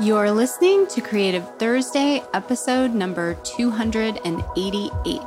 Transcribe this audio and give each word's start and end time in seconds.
You're 0.00 0.30
listening 0.30 0.86
to 0.90 1.00
Creative 1.00 1.44
Thursday, 1.58 2.22
episode 2.32 2.94
number 2.94 3.34
288. 3.42 5.20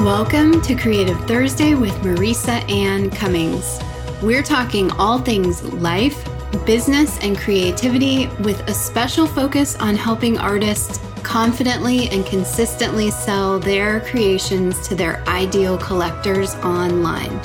Welcome 0.00 0.62
to 0.62 0.74
Creative 0.74 1.20
Thursday 1.26 1.74
with 1.74 1.92
Marisa 1.96 2.66
Ann 2.70 3.10
Cummings. 3.10 3.78
We're 4.22 4.42
talking 4.42 4.90
all 4.92 5.18
things 5.18 5.62
life, 5.62 6.26
business, 6.64 7.18
and 7.20 7.36
creativity 7.36 8.28
with 8.40 8.66
a 8.66 8.72
special 8.72 9.26
focus 9.26 9.76
on 9.76 9.94
helping 9.94 10.38
artists 10.38 11.00
confidently 11.28 12.08
and 12.08 12.24
consistently 12.24 13.10
sell 13.10 13.58
their 13.58 14.00
creations 14.00 14.88
to 14.88 14.94
their 14.94 15.22
ideal 15.28 15.76
collectors 15.76 16.54
online. 16.56 17.38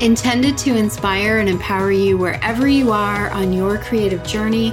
Intended 0.00 0.56
to 0.58 0.76
inspire 0.76 1.38
and 1.38 1.48
empower 1.48 1.90
you 1.90 2.16
wherever 2.16 2.68
you 2.68 2.92
are 2.92 3.28
on 3.30 3.52
your 3.52 3.76
creative 3.78 4.22
journey, 4.22 4.72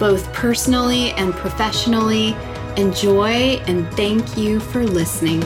both 0.00 0.32
personally 0.32 1.12
and 1.12 1.32
professionally. 1.34 2.34
Enjoy 2.76 3.62
and 3.68 3.88
thank 3.94 4.36
you 4.36 4.58
for 4.58 4.82
listening. 4.82 5.40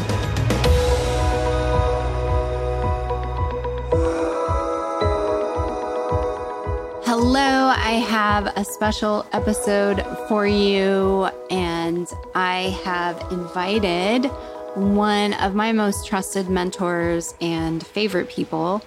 Hello, 7.05 7.75
I 7.77 8.03
have 8.09 8.47
a 8.57 8.65
special 8.65 9.27
episode 9.33 10.03
for 10.29 10.47
you, 10.47 11.27
and 11.51 12.07
I 12.35 12.79
have 12.85 13.19
invited 13.33 14.27
one 14.75 15.33
of 15.33 15.55
my 15.55 15.73
most 15.73 16.07
trusted 16.07 16.51
mentors 16.51 17.35
and 17.41 17.85
favorite 17.85 18.29
people 18.29 18.85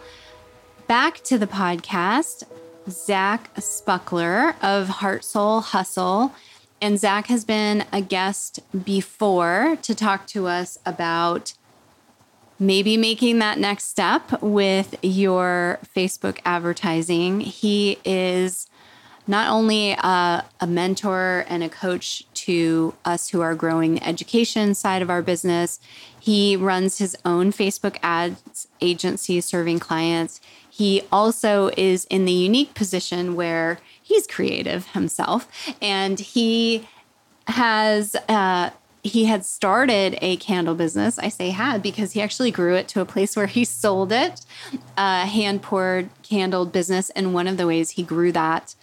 back 0.85 1.23
to 1.23 1.39
the 1.39 1.47
podcast, 1.47 2.43
Zach 2.87 3.51
Spuckler 3.55 4.53
of 4.61 4.87
Heart 4.87 5.23
Soul 5.23 5.61
Hustle. 5.61 6.31
And 6.79 6.99
Zach 6.99 7.25
has 7.27 7.43
been 7.43 7.85
a 7.91 8.01
guest 8.01 8.59
before 8.83 9.77
to 9.81 9.95
talk 9.95 10.27
to 10.27 10.45
us 10.45 10.77
about 10.85 11.53
maybe 12.59 12.97
making 12.97 13.39
that 13.39 13.57
next 13.57 13.85
step 13.85 14.43
with 14.43 14.95
your 15.01 15.79
Facebook 15.95 16.37
advertising. 16.45 17.39
He 17.39 17.97
is 18.05 18.67
not 19.31 19.49
only 19.49 19.93
a, 19.93 20.45
a, 20.59 20.67
mentor 20.67 21.45
and 21.47 21.63
a 21.63 21.69
coach 21.69 22.25
to 22.33 22.93
us 23.05 23.29
who 23.29 23.39
are 23.39 23.55
growing 23.55 23.95
the 23.95 24.05
education 24.05 24.75
side 24.75 25.01
of 25.01 25.09
our 25.09 25.21
business, 25.21 25.79
he 26.19 26.57
runs 26.57 26.97
his 26.97 27.15
own 27.23 27.53
Facebook 27.53 27.95
ads 28.03 28.67
agency 28.81 29.39
serving 29.39 29.79
clients. 29.79 30.41
He 30.69 31.03
also 31.13 31.71
is 31.77 32.03
in 32.09 32.25
the 32.25 32.33
unique 32.33 32.73
position 32.73 33.35
where 33.35 33.79
he's 34.03 34.27
creative 34.27 34.87
himself 34.87 35.47
and 35.81 36.19
he 36.19 36.89
has 37.47 38.17
uh, 38.27 38.71
he 39.03 39.25
had 39.25 39.45
started 39.45 40.17
a 40.21 40.37
candle 40.37 40.75
business. 40.75 41.17
I 41.17 41.29
say 41.29 41.49
had 41.49 41.81
because 41.81 42.11
he 42.11 42.21
actually 42.21 42.51
grew 42.51 42.75
it 42.75 42.87
to 42.89 43.01
a 43.01 43.05
place 43.05 43.35
where 43.35 43.47
he 43.47 43.65
sold 43.65 44.11
it, 44.11 44.45
a 44.97 45.25
hand 45.25 45.61
poured 45.61 46.09
candle 46.21 46.65
business. 46.65 47.09
And 47.11 47.33
one 47.33 47.47
of 47.47 47.57
the 47.57 47.65
ways 47.65 47.91
he 47.91 48.03
grew 48.03 48.31
that 48.33 48.75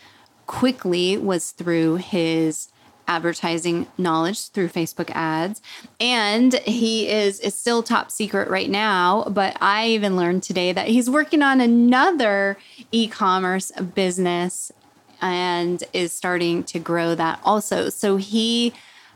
quickly 0.49 1.17
was 1.17 1.53
through 1.53 1.97
his 1.97 2.73
advertising 3.07 3.87
knowledge 3.97 4.49
through 4.49 4.69
Facebook 4.69 5.11
ads. 5.11 5.63
And 6.01 6.55
he 6.55 7.09
is 7.09 7.39
is 7.41 7.55
still 7.55 7.83
top 7.83 8.11
secret 8.11 8.51
right 8.51 8.69
now, 8.69 9.25
but 9.31 9.57
I 9.61 9.87
even 9.89 10.17
learned 10.17 10.43
today 10.43 10.73
that 10.73 10.89
he's 10.89 11.09
working 11.09 11.43
on 11.43 11.61
another 11.61 12.59
e-commerce 12.91 13.71
business 13.95 14.73
and 15.21 15.85
is 15.93 16.13
starting 16.13 16.65
to 16.65 16.79
grow 16.79 17.15
that 17.15 17.41
also. 17.45 17.89
So 17.89 18.17
he 18.17 18.73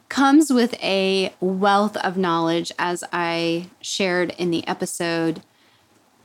comes 0.08 0.52
with 0.52 0.74
a 0.82 1.32
wealth 1.40 1.96
of 1.98 2.16
knowledge, 2.16 2.70
as 2.78 3.02
I 3.12 3.70
shared 3.80 4.34
in 4.36 4.50
the 4.50 4.66
episode. 4.68 5.42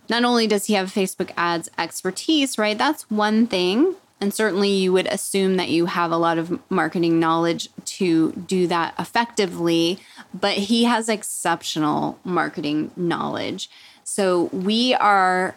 Not 0.09 0.23
only 0.23 0.47
does 0.47 0.65
he 0.65 0.73
have 0.73 0.91
Facebook 0.91 1.31
ads 1.37 1.69
expertise, 1.77 2.57
right? 2.57 2.77
That's 2.77 3.09
one 3.09 3.47
thing. 3.47 3.95
And 4.19 4.33
certainly 4.33 4.69
you 4.69 4.91
would 4.93 5.07
assume 5.07 5.57
that 5.57 5.69
you 5.69 5.85
have 5.85 6.11
a 6.11 6.17
lot 6.17 6.37
of 6.37 6.59
marketing 6.71 7.19
knowledge 7.19 7.69
to 7.85 8.31
do 8.31 8.65
that 8.67 8.95
effectively, 8.97 9.99
but 10.33 10.53
he 10.53 10.85
has 10.85 11.07
exceptional 11.07 12.17
marketing 12.23 12.91
knowledge. 12.95 13.69
So 14.03 14.45
we 14.45 14.95
are 14.95 15.55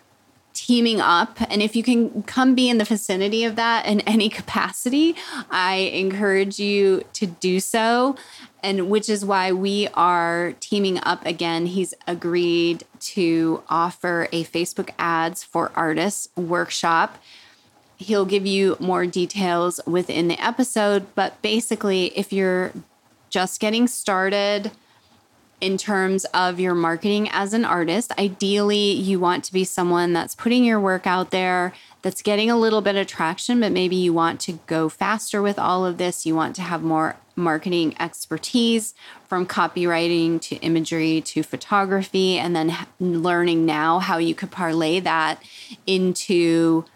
teaming 0.53 1.01
up. 1.01 1.39
And 1.51 1.63
if 1.63 1.75
you 1.75 1.83
can 1.83 2.23
come 2.25 2.55
be 2.55 2.69
in 2.69 2.79
the 2.79 2.85
vicinity 2.85 3.45
of 3.45 3.57
that 3.57 3.87
in 3.87 4.01
any 4.01 4.29
capacity, 4.41 5.17
I 5.51 5.77
encourage 5.77 6.59
you 6.59 7.05
to 7.15 7.27
do 7.27 7.61
so. 7.61 8.17
And 8.63 8.91
which 8.91 9.09
is 9.09 9.25
why 9.25 9.53
we 9.53 9.89
are 9.95 10.55
teaming 10.61 10.99
up 11.03 11.25
again. 11.25 11.65
He's 11.67 11.95
agreed 12.07 12.85
to 13.01 13.63
offer 13.71 14.29
a 14.33 14.45
Facebook 14.45 14.91
ads 14.99 15.43
for 15.43 15.73
artists 15.75 16.29
workshop. 16.37 17.17
He'll 18.01 18.25
give 18.25 18.47
you 18.47 18.77
more 18.81 19.05
details 19.05 19.79
within 19.87 20.29
the 20.29 20.43
episode, 20.43 21.07
but 21.15 21.41
basically, 21.43 22.07
if 22.17 22.33
you're 22.33 22.73
just 23.29 23.61
getting 23.61 23.87
started, 23.87 24.73
in 25.61 25.77
terms 25.77 26.25
of 26.33 26.59
your 26.59 26.75
marketing 26.75 27.29
as 27.31 27.53
an 27.53 27.65
artist. 27.65 28.13
Ideally, 28.19 28.93
you 28.93 29.21
want 29.21 29.45
to 29.45 29.53
be 29.53 29.65
someone 29.65 30.15
that's 30.15 30.35
putting 30.35 30.65
your 30.65 30.81
work 30.81 31.07
out 31.07 31.31
there, 31.31 31.75
that's 32.03 32.23
getting 32.23 32.51
a 32.51 32.57
little 32.57 32.81
bit 32.81 32.97
of 32.97 33.07
traction, 33.07 33.61
but 33.61 33.71
maybe 33.71 33.95
you 33.95 34.13
want 34.13 34.41
to 34.41 34.53
go 34.67 34.89
faster 34.89 35.43
with 35.43 35.59
all 35.59 35.85
of 35.85 35.99
this. 35.99 36.25
You 36.25 36.35
want 36.35 36.57
to 36.57 36.63
have 36.63 36.83
more 36.83 37.17
marketing 37.37 37.95
expertise 38.01 38.95
from 39.29 39.47
copywriting 39.47 40.41
to 40.41 40.57
imagery 40.57 41.21
to 41.21 41.43
photography, 41.43 42.39
and 42.39 42.57
then 42.57 42.75
learning 42.99 43.67
now 43.67 43.99
how 43.99 44.17
you 44.17 44.35
could 44.35 44.51
parlay 44.51 44.99
that 45.01 45.43
into 45.87 46.87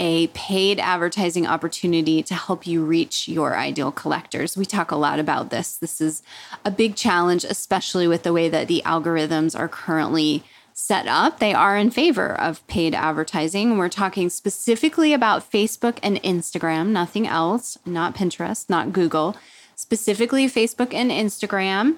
a 0.00 0.28
paid 0.28 0.80
advertising 0.80 1.46
opportunity 1.46 2.22
to 2.22 2.34
help 2.34 2.66
you 2.66 2.82
reach 2.82 3.28
your 3.28 3.56
ideal 3.56 3.92
collectors. 3.92 4.56
We 4.56 4.64
talk 4.64 4.90
a 4.90 4.96
lot 4.96 5.18
about 5.18 5.50
this. 5.50 5.76
This 5.76 6.00
is 6.00 6.22
a 6.64 6.70
big 6.70 6.96
challenge, 6.96 7.44
especially 7.44 8.08
with 8.08 8.22
the 8.22 8.32
way 8.32 8.48
that 8.48 8.66
the 8.66 8.82
algorithms 8.86 9.56
are 9.56 9.68
currently 9.68 10.42
set 10.72 11.06
up. 11.06 11.38
They 11.38 11.52
are 11.52 11.76
in 11.76 11.90
favor 11.90 12.28
of 12.32 12.66
paid 12.66 12.94
advertising. 12.94 13.76
We're 13.76 13.90
talking 13.90 14.30
specifically 14.30 15.12
about 15.12 15.48
Facebook 15.48 15.98
and 16.02 16.16
Instagram, 16.22 16.88
nothing 16.88 17.26
else, 17.26 17.76
not 17.84 18.14
Pinterest, 18.14 18.70
not 18.70 18.94
Google, 18.94 19.36
specifically 19.76 20.46
Facebook 20.46 20.94
and 20.94 21.10
Instagram, 21.10 21.96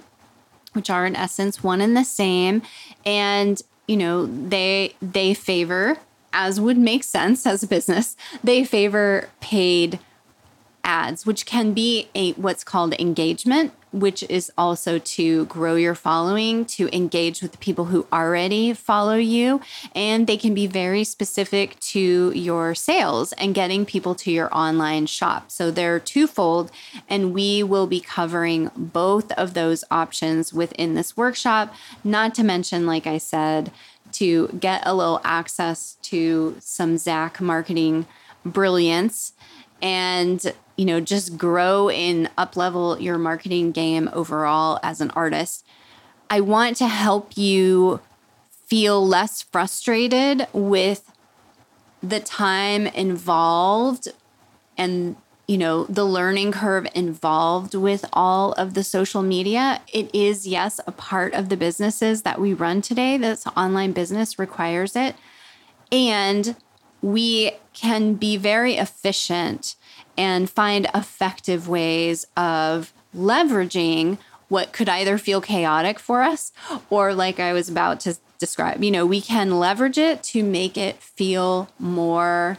which 0.72 0.90
are 0.90 1.06
in 1.06 1.14
essence 1.14 1.62
one 1.62 1.80
and 1.80 1.96
the 1.96 2.04
same. 2.04 2.62
And 3.06 3.62
you 3.86 3.96
know, 3.96 4.26
they 4.26 4.94
they 5.00 5.34
favor 5.34 5.98
as 6.32 6.60
would 6.60 6.78
make 6.78 7.04
sense 7.04 7.46
as 7.46 7.62
a 7.62 7.66
business, 7.66 8.16
they 8.42 8.64
favor 8.64 9.28
paid 9.40 9.98
ads, 10.84 11.24
which 11.26 11.46
can 11.46 11.72
be 11.72 12.08
a 12.14 12.32
what's 12.32 12.64
called 12.64 12.94
engagement, 12.94 13.72
which 13.92 14.22
is 14.24 14.50
also 14.56 14.98
to 14.98 15.44
grow 15.46 15.76
your 15.76 15.94
following, 15.94 16.64
to 16.64 16.88
engage 16.96 17.42
with 17.42 17.52
the 17.52 17.58
people 17.58 17.84
who 17.86 18.06
already 18.12 18.72
follow 18.72 19.14
you, 19.14 19.60
and 19.94 20.26
they 20.26 20.36
can 20.36 20.54
be 20.54 20.66
very 20.66 21.04
specific 21.04 21.78
to 21.78 22.32
your 22.34 22.74
sales 22.74 23.32
and 23.34 23.54
getting 23.54 23.84
people 23.84 24.14
to 24.14 24.32
your 24.32 24.52
online 24.52 25.06
shop. 25.06 25.50
So 25.50 25.70
they're 25.70 26.00
twofold, 26.00 26.70
and 27.08 27.32
we 27.32 27.62
will 27.62 27.86
be 27.86 28.00
covering 28.00 28.70
both 28.76 29.30
of 29.32 29.54
those 29.54 29.84
options 29.90 30.52
within 30.52 30.94
this 30.94 31.16
workshop, 31.16 31.74
not 32.02 32.34
to 32.36 32.42
mention 32.42 32.86
like 32.86 33.06
I 33.06 33.18
said, 33.18 33.70
to 34.12 34.48
get 34.60 34.82
a 34.84 34.94
little 34.94 35.20
access 35.24 35.96
to 36.02 36.56
some 36.60 36.96
Zach 36.96 37.40
marketing 37.40 38.06
brilliance 38.44 39.32
and 39.80 40.52
you 40.76 40.84
know 40.84 41.00
just 41.00 41.36
grow 41.36 41.88
and 41.88 42.30
up 42.36 42.56
level 42.56 43.00
your 43.00 43.18
marketing 43.18 43.72
game 43.72 44.08
overall 44.12 44.78
as 44.82 45.00
an 45.00 45.10
artist. 45.10 45.66
I 46.30 46.40
want 46.40 46.76
to 46.78 46.88
help 46.88 47.36
you 47.36 48.00
feel 48.66 49.06
less 49.06 49.42
frustrated 49.42 50.46
with 50.52 51.12
the 52.02 52.20
time 52.20 52.86
involved 52.86 54.08
and 54.78 55.16
you 55.46 55.58
know, 55.58 55.84
the 55.84 56.04
learning 56.04 56.52
curve 56.52 56.86
involved 56.94 57.74
with 57.74 58.04
all 58.12 58.52
of 58.52 58.74
the 58.74 58.84
social 58.84 59.22
media. 59.22 59.82
It 59.92 60.14
is, 60.14 60.46
yes, 60.46 60.80
a 60.86 60.92
part 60.92 61.34
of 61.34 61.48
the 61.48 61.56
businesses 61.56 62.22
that 62.22 62.40
we 62.40 62.54
run 62.54 62.80
today. 62.80 63.16
This 63.16 63.46
online 63.56 63.92
business 63.92 64.38
requires 64.38 64.94
it. 64.94 65.16
And 65.90 66.56
we 67.02 67.52
can 67.74 68.14
be 68.14 68.36
very 68.36 68.74
efficient 68.76 69.74
and 70.16 70.48
find 70.48 70.86
effective 70.94 71.68
ways 71.68 72.26
of 72.36 72.92
leveraging 73.14 74.18
what 74.48 74.72
could 74.72 74.88
either 74.88 75.18
feel 75.18 75.40
chaotic 75.40 75.98
for 75.98 76.22
us 76.22 76.52
or 76.90 77.14
like 77.14 77.40
I 77.40 77.52
was 77.52 77.68
about 77.68 78.00
to 78.00 78.18
describe. 78.38 78.84
You 78.84 78.90
know, 78.90 79.06
we 79.06 79.20
can 79.20 79.58
leverage 79.58 79.98
it 79.98 80.22
to 80.24 80.42
make 80.42 80.76
it 80.76 80.96
feel 80.96 81.68
more 81.78 82.58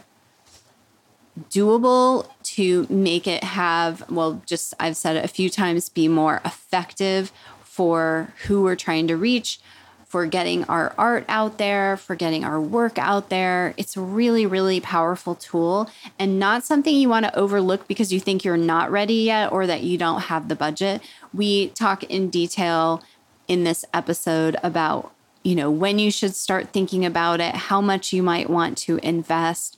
doable 1.50 2.28
to 2.42 2.86
make 2.88 3.26
it 3.26 3.42
have, 3.42 4.08
well, 4.10 4.42
just 4.46 4.74
I've 4.78 4.96
said 4.96 5.16
it 5.16 5.24
a 5.24 5.28
few 5.28 5.50
times, 5.50 5.88
be 5.88 6.08
more 6.08 6.40
effective 6.44 7.32
for 7.62 8.32
who 8.46 8.62
we're 8.62 8.76
trying 8.76 9.08
to 9.08 9.16
reach, 9.16 9.58
for 10.06 10.26
getting 10.26 10.62
our 10.66 10.94
art 10.96 11.24
out 11.28 11.58
there, 11.58 11.96
for 11.96 12.14
getting 12.14 12.44
our 12.44 12.60
work 12.60 12.98
out 12.98 13.30
there. 13.30 13.74
It's 13.76 13.96
a 13.96 14.00
really, 14.00 14.46
really 14.46 14.80
powerful 14.80 15.34
tool 15.34 15.90
and 16.20 16.38
not 16.38 16.62
something 16.62 16.94
you 16.94 17.08
want 17.08 17.26
to 17.26 17.36
overlook 17.36 17.88
because 17.88 18.12
you 18.12 18.20
think 18.20 18.44
you're 18.44 18.56
not 18.56 18.92
ready 18.92 19.14
yet 19.14 19.50
or 19.50 19.66
that 19.66 19.82
you 19.82 19.98
don't 19.98 20.20
have 20.20 20.46
the 20.46 20.54
budget. 20.54 21.02
We 21.32 21.70
talk 21.70 22.04
in 22.04 22.30
detail 22.30 23.02
in 23.48 23.64
this 23.64 23.84
episode 23.92 24.56
about, 24.62 25.12
you 25.42 25.56
know, 25.56 25.68
when 25.68 25.98
you 25.98 26.12
should 26.12 26.36
start 26.36 26.68
thinking 26.68 27.04
about 27.04 27.40
it, 27.40 27.56
how 27.56 27.80
much 27.80 28.12
you 28.12 28.22
might 28.22 28.48
want 28.48 28.78
to 28.78 28.98
invest 28.98 29.76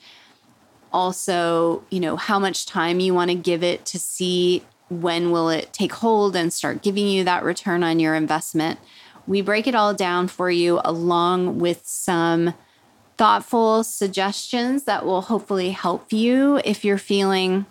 also, 0.96 1.84
you 1.90 2.00
know, 2.00 2.16
how 2.16 2.38
much 2.38 2.64
time 2.64 3.00
you 3.00 3.12
want 3.12 3.30
to 3.30 3.36
give 3.36 3.62
it 3.62 3.84
to 3.84 3.98
see 3.98 4.64
when 4.88 5.30
will 5.30 5.50
it 5.50 5.70
take 5.70 5.92
hold 5.92 6.34
and 6.34 6.50
start 6.50 6.80
giving 6.80 7.06
you 7.06 7.22
that 7.24 7.44
return 7.44 7.84
on 7.84 8.00
your 8.00 8.14
investment. 8.14 8.80
We 9.26 9.42
break 9.42 9.66
it 9.66 9.74
all 9.74 9.92
down 9.92 10.28
for 10.28 10.50
you 10.50 10.80
along 10.84 11.58
with 11.58 11.86
some 11.86 12.54
thoughtful 13.18 13.84
suggestions 13.84 14.84
that 14.84 15.04
will 15.04 15.22
hopefully 15.22 15.70
help 15.70 16.14
you 16.14 16.62
if 16.64 16.82
you're 16.82 16.96
feeling 16.96 17.66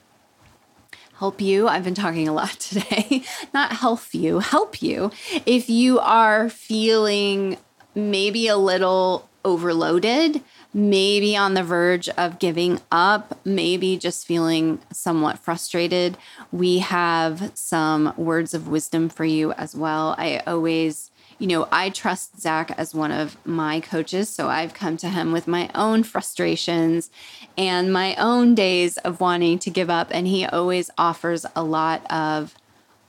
help 1.18 1.42
you. 1.42 1.68
I've 1.68 1.84
been 1.84 1.96
talking 1.96 2.28
a 2.28 2.34
lot 2.34 2.52
today. 2.60 3.24
Not 3.56 3.72
help 3.72 4.14
you, 4.14 4.38
help 4.38 4.84
you. 4.84 5.12
If 5.48 5.68
you 5.68 5.98
are 6.00 6.48
feeling 6.48 7.58
maybe 7.96 8.48
a 8.48 8.58
little 8.58 9.28
overloaded, 9.44 10.44
maybe 10.76 11.38
on 11.38 11.54
the 11.54 11.64
verge 11.64 12.10
of 12.10 12.38
giving 12.38 12.82
up, 12.92 13.40
maybe 13.46 13.98
just 13.98 14.28
feeling 14.28 14.78
somewhat 14.92 15.40
frustrated, 15.40 16.18
we 16.52 16.80
have 16.80 17.52
some 17.54 18.14
words 18.18 18.54
of 18.54 18.68
wisdom 18.68 19.08
for 19.08 19.24
you 19.24 19.54
as 19.54 19.74
well. 19.74 20.16
I 20.18 20.42
always 20.46 21.12
you 21.38 21.48
know, 21.48 21.68
I 21.70 21.90
trust 21.90 22.40
Zach 22.40 22.72
as 22.78 22.96
one 22.96 23.12
of 23.12 23.36
my 23.46 23.82
coaches. 23.82 24.30
So 24.30 24.48
I've 24.48 24.74
come 24.74 24.96
to 24.98 25.10
him 25.10 25.34
with 25.34 25.50
my 25.50 25.70
own 25.76 26.04
frustrations 26.04 27.10
and 27.58 27.92
my 27.92 28.16
own 28.16 28.56
days 28.56 28.98
of 29.00 29.20
wanting 29.20 29.60
to 29.60 29.70
give 29.70 29.90
up. 29.90 30.08
And 30.12 30.28
he 30.28 30.46
always 30.46 30.90
offers 30.98 31.46
a 31.54 31.62
lot 31.62 32.10
of 32.10 32.56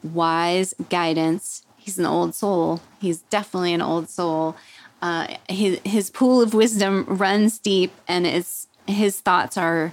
wise 0.02 0.74
guidance. 0.90 1.62
He's 1.76 2.00
an 2.00 2.06
old 2.06 2.34
soul. 2.34 2.80
He's 3.00 3.20
definitely 3.22 3.72
an 3.72 3.80
old 3.80 4.08
soul 4.08 4.56
uh, 5.02 5.34
his 5.48 5.80
his 5.84 6.10
pool 6.10 6.40
of 6.40 6.54
wisdom 6.54 7.04
runs 7.06 7.58
deep, 7.58 7.92
and 8.08 8.26
his 8.26 8.66
his 8.86 9.20
thoughts 9.20 9.56
are 9.56 9.92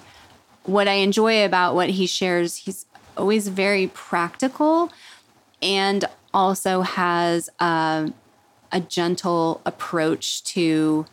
what 0.64 0.88
I 0.88 0.94
enjoy 0.94 1.46
about 1.46 1.76
what 1.76 1.90
he 1.90 2.08
shares. 2.08 2.58
He's 2.58 2.86
always 3.18 3.48
very 3.48 3.88
practical, 3.88 4.92
and 5.62 6.06
also 6.34 6.82
has 6.82 7.50
a, 7.60 8.12
a 8.72 8.80
gentle 8.80 9.62
approach 9.66 10.44
to 10.46 11.06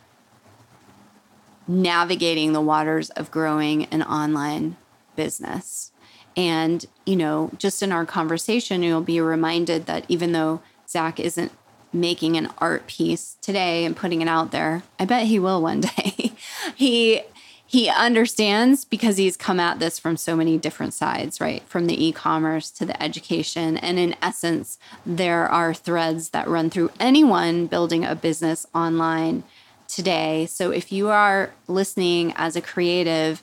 navigating 1.67 2.53
the 2.53 2.61
waters 2.61 3.09
of 3.11 3.29
growing 3.31 3.85
an 3.85 4.03
online 4.03 4.77
business. 5.15 5.91
And, 6.35 6.85
you 7.05 7.15
know, 7.15 7.51
just 7.57 7.83
in 7.83 7.91
our 7.91 8.05
conversation, 8.05 8.83
you'll 8.83 9.01
be 9.01 9.21
reminded 9.21 9.85
that 9.85 10.05
even 10.07 10.31
though 10.31 10.61
Zach 10.87 11.19
isn't 11.19 11.51
making 11.93 12.37
an 12.37 12.49
art 12.57 12.87
piece 12.87 13.37
today 13.41 13.85
and 13.85 13.95
putting 13.95 14.21
it 14.21 14.27
out 14.27 14.51
there. 14.51 14.83
I 14.99 15.05
bet 15.05 15.27
he 15.27 15.39
will 15.39 15.61
one 15.61 15.81
day. 15.97 16.33
he 16.75 17.21
he 17.65 17.87
understands 17.87 18.83
because 18.83 19.15
he's 19.15 19.37
come 19.37 19.57
at 19.57 19.79
this 19.79 19.97
from 19.97 20.17
so 20.17 20.35
many 20.35 20.57
different 20.57 20.93
sides, 20.93 21.39
right? 21.39 21.63
From 21.69 21.85
the 21.85 22.05
e-commerce 22.05 22.69
to 22.71 22.85
the 22.85 23.01
education 23.01 23.77
and 23.77 23.97
in 23.97 24.13
essence 24.21 24.77
there 25.05 25.47
are 25.47 25.73
threads 25.73 26.31
that 26.31 26.49
run 26.49 26.69
through 26.69 26.91
anyone 26.99 27.67
building 27.67 28.03
a 28.03 28.13
business 28.13 28.65
online 28.75 29.43
today. 29.87 30.47
So 30.47 30.71
if 30.71 30.91
you 30.91 31.07
are 31.07 31.53
listening 31.67 32.33
as 32.35 32.57
a 32.57 32.61
creative 32.61 33.41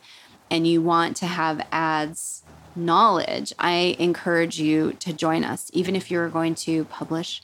and 0.51 0.67
you 0.67 0.83
want 0.83 1.17
to 1.19 1.27
have 1.27 1.67
ads 1.73 2.43
knowledge, 2.77 3.55
I 3.59 3.97
encourage 3.99 4.61
you 4.61 4.93
to 5.01 5.15
join 5.15 5.43
us 5.43 5.71
even 5.73 5.97
if 5.97 6.11
you're 6.11 6.29
going 6.29 6.55
to 6.57 6.85
publish 6.85 7.43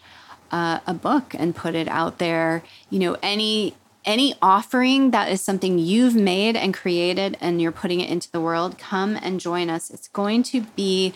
uh, 0.51 0.81
a 0.87 0.95
book 0.95 1.35
and 1.35 1.55
put 1.55 1.75
it 1.75 1.89
out 1.89 2.19
there. 2.19 2.63
You 2.91 2.99
know, 2.99 3.17
any 3.23 3.75
any 4.05 4.35
offering 4.43 5.13
that 5.13 5.31
is 5.31 5.41
something 5.41 5.79
you've 5.79 6.15
made 6.15 6.57
and 6.57 6.75
created 6.75 7.39
and 7.41 7.61
you're 7.61 7.73
putting 7.73 8.01
it 8.01 8.11
into 8.11 8.31
the 8.31 8.41
world, 8.41 8.77
come 8.79 9.17
and 9.23 9.41
join 9.41 9.71
us. 9.71 9.91
It's 9.91 10.09
going 10.09 10.43
to 10.45 10.63
be 10.77 11.15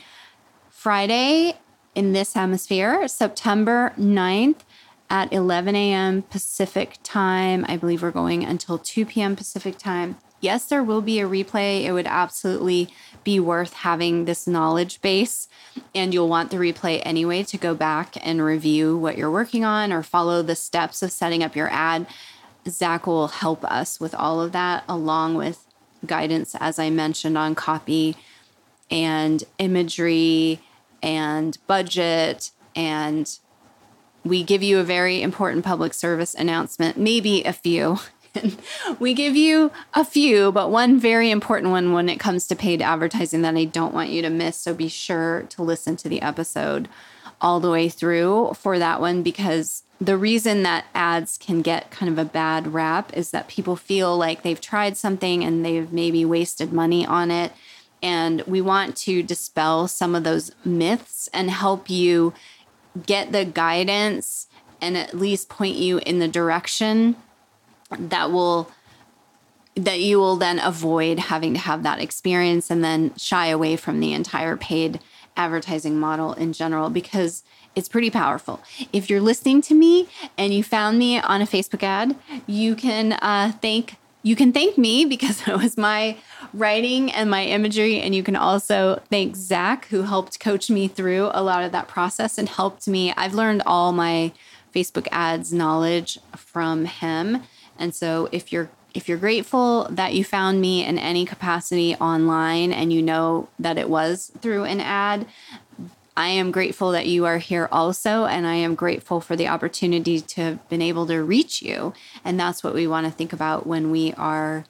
Friday 0.70 1.58
in 1.94 2.12
this 2.12 2.32
hemisphere, 2.32 3.06
September 3.08 3.92
9th 3.98 4.60
at 5.10 5.32
11 5.32 5.74
a.m. 5.74 6.22
Pacific 6.22 6.98
time. 7.02 7.64
I 7.68 7.76
believe 7.76 8.02
we're 8.02 8.10
going 8.10 8.44
until 8.44 8.78
2 8.78 9.06
p.m. 9.06 9.36
Pacific 9.36 9.78
time. 9.78 10.16
Yes, 10.40 10.66
there 10.66 10.84
will 10.84 11.02
be 11.02 11.18
a 11.18 11.28
replay. 11.28 11.84
It 11.84 11.92
would 11.92 12.06
absolutely 12.06 12.88
be 13.24 13.40
worth 13.40 13.72
having 13.72 14.24
this 14.24 14.46
knowledge 14.46 15.00
base. 15.00 15.48
And 15.94 16.14
you'll 16.14 16.28
want 16.28 16.50
the 16.50 16.58
replay 16.58 17.02
anyway 17.04 17.42
to 17.44 17.58
go 17.58 17.74
back 17.74 18.16
and 18.24 18.42
review 18.42 18.96
what 18.96 19.18
you're 19.18 19.30
working 19.30 19.64
on 19.64 19.92
or 19.92 20.02
follow 20.02 20.42
the 20.42 20.54
steps 20.54 21.02
of 21.02 21.10
setting 21.10 21.42
up 21.42 21.56
your 21.56 21.68
ad. 21.70 22.06
Zach 22.68 23.06
will 23.06 23.28
help 23.28 23.64
us 23.64 23.98
with 23.98 24.14
all 24.14 24.40
of 24.40 24.52
that, 24.52 24.84
along 24.88 25.34
with 25.34 25.66
guidance, 26.06 26.54
as 26.60 26.78
I 26.78 26.90
mentioned, 26.90 27.36
on 27.36 27.54
copy 27.54 28.16
and 28.90 29.42
imagery 29.58 30.60
and 31.02 31.58
budget. 31.66 32.52
And 32.76 33.38
we 34.24 34.44
give 34.44 34.62
you 34.62 34.78
a 34.78 34.84
very 34.84 35.20
important 35.22 35.64
public 35.64 35.94
service 35.94 36.34
announcement, 36.34 36.96
maybe 36.96 37.42
a 37.42 37.52
few 37.52 37.98
we 38.98 39.14
give 39.14 39.36
you 39.36 39.70
a 39.94 40.04
few, 40.04 40.52
but 40.52 40.70
one 40.70 40.98
very 40.98 41.30
important 41.30 41.72
one 41.72 41.92
when 41.92 42.08
it 42.08 42.20
comes 42.20 42.46
to 42.48 42.56
paid 42.56 42.82
advertising 42.82 43.42
that 43.42 43.56
I 43.56 43.64
don't 43.64 43.94
want 43.94 44.10
you 44.10 44.22
to 44.22 44.30
miss. 44.30 44.56
So 44.56 44.74
be 44.74 44.88
sure 44.88 45.42
to 45.50 45.62
listen 45.62 45.96
to 45.96 46.08
the 46.08 46.22
episode 46.22 46.88
all 47.40 47.60
the 47.60 47.70
way 47.70 47.88
through 47.88 48.52
for 48.54 48.78
that 48.78 49.00
one 49.00 49.22
because 49.22 49.84
the 50.00 50.16
reason 50.16 50.62
that 50.62 50.84
ads 50.94 51.38
can 51.38 51.60
get 51.62 51.90
kind 51.90 52.10
of 52.10 52.18
a 52.18 52.28
bad 52.28 52.72
rap 52.72 53.16
is 53.16 53.30
that 53.30 53.48
people 53.48 53.76
feel 53.76 54.16
like 54.16 54.42
they've 54.42 54.60
tried 54.60 54.96
something 54.96 55.44
and 55.44 55.64
they've 55.64 55.92
maybe 55.92 56.24
wasted 56.24 56.72
money 56.72 57.04
on 57.06 57.30
it. 57.30 57.52
And 58.00 58.42
we 58.42 58.60
want 58.60 58.96
to 58.98 59.24
dispel 59.24 59.88
some 59.88 60.14
of 60.14 60.22
those 60.22 60.52
myths 60.64 61.28
and 61.32 61.50
help 61.50 61.90
you 61.90 62.32
get 63.06 63.32
the 63.32 63.44
guidance 63.44 64.46
and 64.80 64.96
at 64.96 65.14
least 65.14 65.48
point 65.48 65.76
you 65.76 65.98
in 65.98 66.20
the 66.20 66.28
direction 66.28 67.16
that 67.90 68.30
will 68.30 68.70
that 69.74 70.00
you 70.00 70.18
will 70.18 70.36
then 70.36 70.58
avoid 70.58 71.18
having 71.18 71.54
to 71.54 71.60
have 71.60 71.84
that 71.84 72.00
experience 72.00 72.68
and 72.68 72.82
then 72.82 73.14
shy 73.16 73.46
away 73.46 73.76
from 73.76 74.00
the 74.00 74.12
entire 74.12 74.56
paid 74.56 74.98
advertising 75.36 75.98
model 76.00 76.32
in 76.32 76.52
general 76.52 76.90
because 76.90 77.44
it's 77.76 77.88
pretty 77.88 78.10
powerful. 78.10 78.60
If 78.92 79.08
you're 79.08 79.20
listening 79.20 79.62
to 79.62 79.74
me 79.74 80.08
and 80.36 80.52
you 80.52 80.64
found 80.64 80.98
me 80.98 81.20
on 81.20 81.40
a 81.40 81.46
Facebook 81.46 81.84
ad, 81.84 82.16
you 82.46 82.74
can 82.74 83.12
uh, 83.12 83.52
thank 83.62 83.96
you 84.24 84.34
can 84.34 84.52
thank 84.52 84.76
me 84.76 85.04
because 85.04 85.42
it 85.46 85.56
was 85.56 85.76
my 85.76 86.16
writing 86.52 87.10
and 87.12 87.30
my 87.30 87.44
imagery, 87.44 88.00
and 88.00 88.14
you 88.14 88.24
can 88.24 88.34
also 88.34 89.00
thank 89.10 89.36
Zach 89.36 89.86
who 89.86 90.02
helped 90.02 90.40
coach 90.40 90.68
me 90.68 90.88
through 90.88 91.30
a 91.32 91.42
lot 91.42 91.62
of 91.62 91.70
that 91.72 91.86
process 91.86 92.36
and 92.36 92.48
helped 92.48 92.88
me. 92.88 93.12
I've 93.16 93.34
learned 93.34 93.62
all 93.64 93.92
my 93.92 94.32
Facebook 94.74 95.06
ads 95.12 95.52
knowledge 95.52 96.18
from 96.36 96.84
him 96.84 97.42
and 97.78 97.94
so 97.94 98.28
if 98.32 98.52
you're 98.52 98.70
if 98.94 99.08
you're 99.08 99.18
grateful 99.18 99.86
that 99.90 100.14
you 100.14 100.24
found 100.24 100.60
me 100.60 100.84
in 100.84 100.98
any 100.98 101.24
capacity 101.24 101.94
online 101.96 102.72
and 102.72 102.92
you 102.92 103.02
know 103.02 103.48
that 103.58 103.78
it 103.78 103.88
was 103.88 104.32
through 104.40 104.64
an 104.64 104.80
ad, 104.80 105.26
I 106.16 106.30
am 106.30 106.50
grateful 106.50 106.90
that 106.90 107.06
you 107.06 107.24
are 107.26 107.38
here 107.38 107.68
also. 107.70 108.24
And 108.24 108.44
I 108.44 108.54
am 108.54 108.74
grateful 108.74 109.20
for 109.20 109.36
the 109.36 109.46
opportunity 109.46 110.20
to 110.20 110.40
have 110.40 110.68
been 110.68 110.82
able 110.82 111.06
to 111.06 111.22
reach 111.22 111.62
you. 111.62 111.92
And 112.24 112.40
that's 112.40 112.64
what 112.64 112.74
we 112.74 112.88
want 112.88 113.06
to 113.06 113.12
think 113.12 113.32
about 113.32 113.68
when 113.68 113.92
we 113.92 114.14
are 114.14 114.64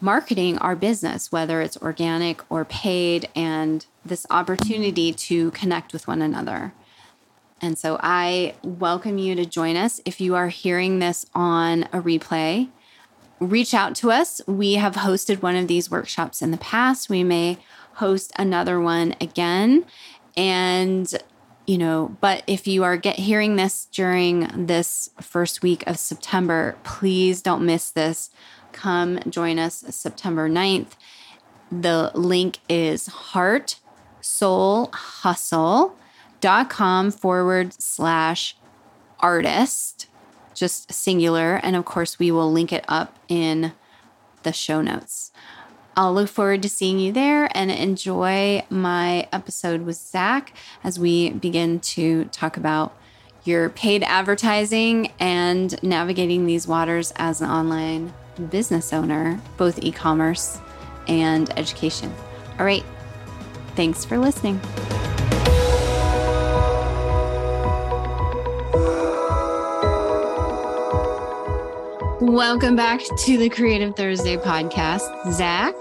marketing 0.00 0.58
our 0.58 0.74
business, 0.74 1.30
whether 1.30 1.60
it's 1.60 1.76
organic 1.76 2.42
or 2.50 2.64
paid, 2.64 3.28
and 3.36 3.86
this 4.04 4.26
opportunity 4.30 5.12
to 5.12 5.52
connect 5.52 5.92
with 5.92 6.08
one 6.08 6.20
another. 6.20 6.72
And 7.60 7.78
so 7.78 7.98
I 8.00 8.54
welcome 8.62 9.18
you 9.18 9.34
to 9.36 9.46
join 9.46 9.76
us. 9.76 10.00
If 10.04 10.20
you 10.20 10.34
are 10.34 10.48
hearing 10.48 10.98
this 10.98 11.26
on 11.34 11.84
a 11.84 12.00
replay, 12.00 12.68
reach 13.40 13.74
out 13.74 13.94
to 13.96 14.10
us. 14.10 14.40
We 14.46 14.74
have 14.74 14.94
hosted 14.94 15.42
one 15.42 15.56
of 15.56 15.68
these 15.68 15.90
workshops 15.90 16.42
in 16.42 16.50
the 16.50 16.58
past. 16.58 17.08
We 17.08 17.24
may 17.24 17.58
host 17.94 18.32
another 18.36 18.80
one 18.80 19.14
again. 19.20 19.84
And 20.36 21.12
you 21.66 21.78
know, 21.78 22.16
but 22.20 22.42
if 22.46 22.66
you 22.66 22.84
are 22.84 22.96
get 22.98 23.18
hearing 23.18 23.56
this 23.56 23.86
during 23.86 24.66
this 24.66 25.08
first 25.20 25.62
week 25.62 25.82
of 25.86 25.98
September, 25.98 26.76
please 26.84 27.40
don't 27.40 27.64
miss 27.64 27.90
this. 27.90 28.30
Come 28.72 29.20
join 29.30 29.58
us 29.58 29.84
September 29.88 30.48
9th. 30.50 30.90
The 31.72 32.10
link 32.14 32.58
is 32.68 33.06
heart 33.06 33.80
soul 34.20 34.90
hustle.com 36.44 37.10
forward 37.10 37.74
slash 37.80 38.56
artist, 39.20 40.06
just 40.54 40.92
singular. 40.92 41.56
And 41.62 41.76
of 41.76 41.84
course, 41.84 42.18
we 42.18 42.30
will 42.30 42.52
link 42.52 42.72
it 42.72 42.84
up 42.88 43.18
in 43.28 43.72
the 44.42 44.52
show 44.52 44.82
notes. 44.82 45.32
I'll 45.96 46.12
look 46.12 46.28
forward 46.28 46.62
to 46.62 46.68
seeing 46.68 46.98
you 46.98 47.12
there 47.12 47.48
and 47.56 47.70
enjoy 47.70 48.64
my 48.68 49.28
episode 49.32 49.82
with 49.82 49.96
Zach 49.96 50.52
as 50.82 50.98
we 50.98 51.30
begin 51.30 51.80
to 51.80 52.24
talk 52.26 52.56
about 52.56 52.96
your 53.44 53.68
paid 53.70 54.02
advertising 54.02 55.12
and 55.20 55.80
navigating 55.82 56.46
these 56.46 56.66
waters 56.66 57.12
as 57.16 57.40
an 57.40 57.48
online 57.48 58.12
business 58.50 58.92
owner, 58.92 59.40
both 59.56 59.78
e 59.84 59.92
commerce 59.92 60.58
and 61.06 61.56
education. 61.56 62.12
All 62.58 62.64
right. 62.64 62.84
Thanks 63.76 64.04
for 64.04 64.18
listening. 64.18 64.60
Welcome 72.34 72.74
back 72.74 73.00
to 73.18 73.38
the 73.38 73.48
Creative 73.48 73.94
Thursday 73.94 74.36
podcast. 74.36 75.32
Zach. 75.32 75.72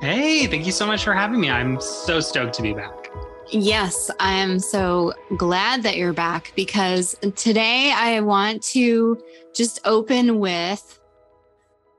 Hey, 0.00 0.46
thank 0.46 0.64
you 0.64 0.72
so 0.72 0.86
much 0.86 1.04
for 1.04 1.12
having 1.12 1.38
me. 1.38 1.50
I'm 1.50 1.78
so 1.82 2.18
stoked 2.18 2.54
to 2.54 2.62
be 2.62 2.72
back. 2.72 3.10
Yes, 3.50 4.10
I 4.20 4.32
am 4.32 4.58
so 4.58 5.12
glad 5.36 5.82
that 5.82 5.98
you're 5.98 6.14
back 6.14 6.54
because 6.56 7.14
today 7.36 7.92
I 7.94 8.20
want 8.20 8.62
to 8.68 9.22
just 9.52 9.80
open 9.84 10.38
with 10.38 10.97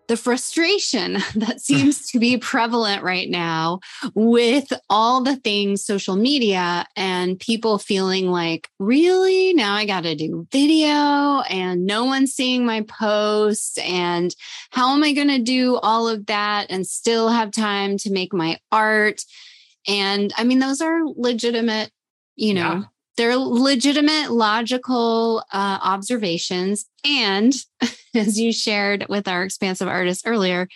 the 0.10 0.18
frustration 0.18 1.20
that 1.36 1.62
seems 1.70 2.12
to 2.12 2.20
be 2.20 2.38
prevalent 2.38 3.02
right 3.04 3.30
now 3.30 3.80
with 4.14 4.74
all 4.90 5.24
the 5.24 5.38
things 5.38 5.86
social 5.86 6.18
media 6.18 6.86
and 6.98 7.40
people 7.40 7.78
feeling 7.78 8.28
like, 8.30 8.68
really? 8.80 9.54
Now 9.54 9.76
I 9.76 9.86
got 9.86 10.04
to 10.04 10.16
do 10.16 10.48
video 10.52 11.42
and 11.50 11.86
no 11.86 12.04
one's 12.04 12.34
seeing 12.34 12.66
my 12.66 12.82
posts. 12.82 13.78
And 13.78 14.36
how 14.72 14.94
am 14.94 15.04
I 15.04 15.14
going 15.14 15.30
to 15.30 15.40
do 15.40 15.78
all 15.78 16.10
of 16.10 16.26
that 16.26 16.68
and 16.70 16.86
still 16.86 17.30
have 17.30 17.52
time 17.52 17.98
to 18.00 18.12
make 18.12 18.34
my 18.34 18.58
art? 18.72 19.24
And 19.88 20.34
I 20.38 20.44
mean, 20.44 20.60
those 20.60 20.82
are 20.82 21.02
legitimate, 21.06 21.92
you 22.36 22.54
know, 22.54 22.62
yeah. 22.62 22.84
they're 23.16 23.38
legitimate, 23.38 24.32
logical 24.32 25.44
uh, 25.54 25.80
observations. 25.84 26.86
And 27.06 27.54
as 28.16 28.40
you 28.40 28.52
shared 28.52 29.06
with 29.10 29.28
our 29.28 29.44
expansive 29.44 29.88
artist 29.88 30.24
earlier, 30.26 30.68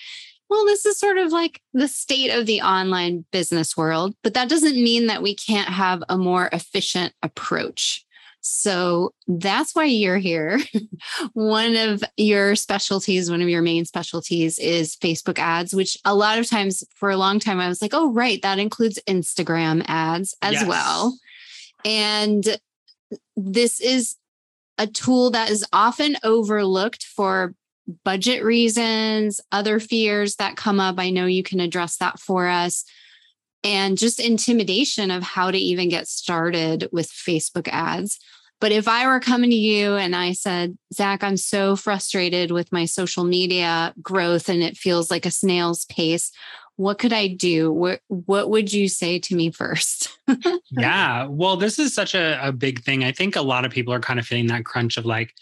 well, 0.49 0.65
this 0.65 0.85
is 0.85 0.99
sort 0.99 1.17
of 1.17 1.31
like 1.31 1.61
the 1.73 1.87
state 1.87 2.29
of 2.29 2.45
the 2.45 2.61
online 2.61 3.25
business 3.31 3.75
world, 3.75 4.15
but 4.23 4.35
that 4.35 4.49
doesn't 4.49 4.75
mean 4.75 5.07
that 5.07 5.23
we 5.23 5.35
can't 5.35 5.69
have 5.69 6.03
a 6.09 6.17
more 6.17 6.49
efficient 6.51 7.13
approach. 7.23 8.05
So 8.41 9.13
that's 9.25 9.73
why 9.73 9.85
you're 9.85 10.17
here. 10.17 10.59
one 11.33 11.75
of 11.77 12.03
your 12.17 12.55
specialties, 12.55 13.31
one 13.31 13.41
of 13.41 13.47
your 13.47 13.61
main 13.61 13.85
specialties 13.85 14.59
is 14.59 14.97
Facebook 14.97 15.39
ads, 15.39 15.73
which 15.73 15.97
a 16.03 16.13
lot 16.13 16.37
of 16.37 16.49
times 16.49 16.83
for 16.93 17.09
a 17.09 17.17
long 17.17 17.39
time 17.39 17.61
I 17.61 17.69
was 17.69 17.81
like, 17.81 17.93
oh, 17.93 18.11
right, 18.11 18.41
that 18.41 18.59
includes 18.59 18.99
Instagram 19.07 19.83
ads 19.87 20.35
as 20.41 20.53
yes. 20.53 20.67
well. 20.67 21.17
And 21.85 22.57
this 23.37 23.79
is 23.79 24.17
a 24.77 24.87
tool 24.87 25.29
that 25.31 25.49
is 25.49 25.65
often 25.71 26.17
overlooked 26.23 27.03
for 27.03 27.53
budget 28.03 28.43
reasons, 28.43 29.41
other 29.51 29.79
fears 29.79 30.35
that 30.37 30.55
come 30.55 30.79
up. 30.79 30.95
I 30.97 31.09
know 31.09 31.25
you 31.25 31.43
can 31.43 31.59
address 31.59 31.97
that 31.97 32.19
for 32.19 32.47
us. 32.47 32.85
And 33.63 33.97
just 33.97 34.19
intimidation 34.19 35.09
of 35.09 35.23
how 35.23 35.51
to 35.51 35.57
even 35.57 35.89
get 35.89 36.07
started 36.07 36.89
with 36.91 37.09
Facebook 37.09 37.69
ads. 37.69 38.19
But 38.59 38.71
if 38.71 38.87
I 38.87 39.07
were 39.07 39.19
coming 39.19 39.49
to 39.49 39.55
you 39.55 39.95
and 39.95 40.15
I 40.15 40.31
said, 40.31 40.77
Zach, 40.93 41.23
I'm 41.23 41.37
so 41.37 41.75
frustrated 41.75 42.51
with 42.51 42.71
my 42.71 42.85
social 42.85 43.23
media 43.25 43.93
growth 44.01 44.47
and 44.47 44.63
it 44.63 44.77
feels 44.77 45.11
like 45.11 45.25
a 45.25 45.31
snail's 45.31 45.85
pace, 45.85 46.31
what 46.75 46.97
could 46.97 47.13
I 47.13 47.27
do? 47.27 47.71
What 47.71 48.01
what 48.07 48.49
would 48.49 48.73
you 48.73 48.87
say 48.87 49.19
to 49.19 49.35
me 49.35 49.51
first? 49.51 50.09
yeah. 50.71 51.25
Well, 51.25 51.55
this 51.57 51.77
is 51.79 51.93
such 51.93 52.15
a, 52.15 52.39
a 52.45 52.51
big 52.51 52.83
thing. 52.83 53.03
I 53.03 53.11
think 53.11 53.35
a 53.35 53.41
lot 53.41 53.65
of 53.65 53.71
people 53.71 53.93
are 53.93 53.99
kind 53.99 54.19
of 54.19 54.25
feeling 54.25 54.47
that 54.47 54.65
crunch 54.65 54.97
of 54.97 55.05
like, 55.05 55.33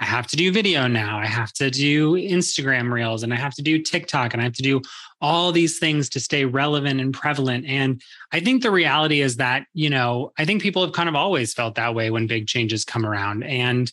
I 0.00 0.04
have 0.04 0.26
to 0.28 0.36
do 0.36 0.52
video 0.52 0.86
now. 0.86 1.18
I 1.18 1.26
have 1.26 1.52
to 1.54 1.70
do 1.70 2.14
Instagram 2.14 2.92
reels 2.92 3.22
and 3.22 3.32
I 3.32 3.36
have 3.36 3.54
to 3.54 3.62
do 3.62 3.80
TikTok 3.80 4.32
and 4.32 4.40
I 4.40 4.44
have 4.44 4.54
to 4.54 4.62
do 4.62 4.82
all 5.20 5.52
these 5.52 5.78
things 5.78 6.08
to 6.10 6.20
stay 6.20 6.44
relevant 6.44 7.00
and 7.00 7.14
prevalent. 7.14 7.64
And 7.66 8.02
I 8.32 8.40
think 8.40 8.62
the 8.62 8.72
reality 8.72 9.20
is 9.20 9.36
that, 9.36 9.66
you 9.72 9.88
know, 9.88 10.32
I 10.36 10.44
think 10.44 10.62
people 10.62 10.82
have 10.82 10.92
kind 10.92 11.08
of 11.08 11.14
always 11.14 11.54
felt 11.54 11.76
that 11.76 11.94
way 11.94 12.10
when 12.10 12.26
big 12.26 12.46
changes 12.46 12.84
come 12.84 13.06
around. 13.06 13.44
And 13.44 13.90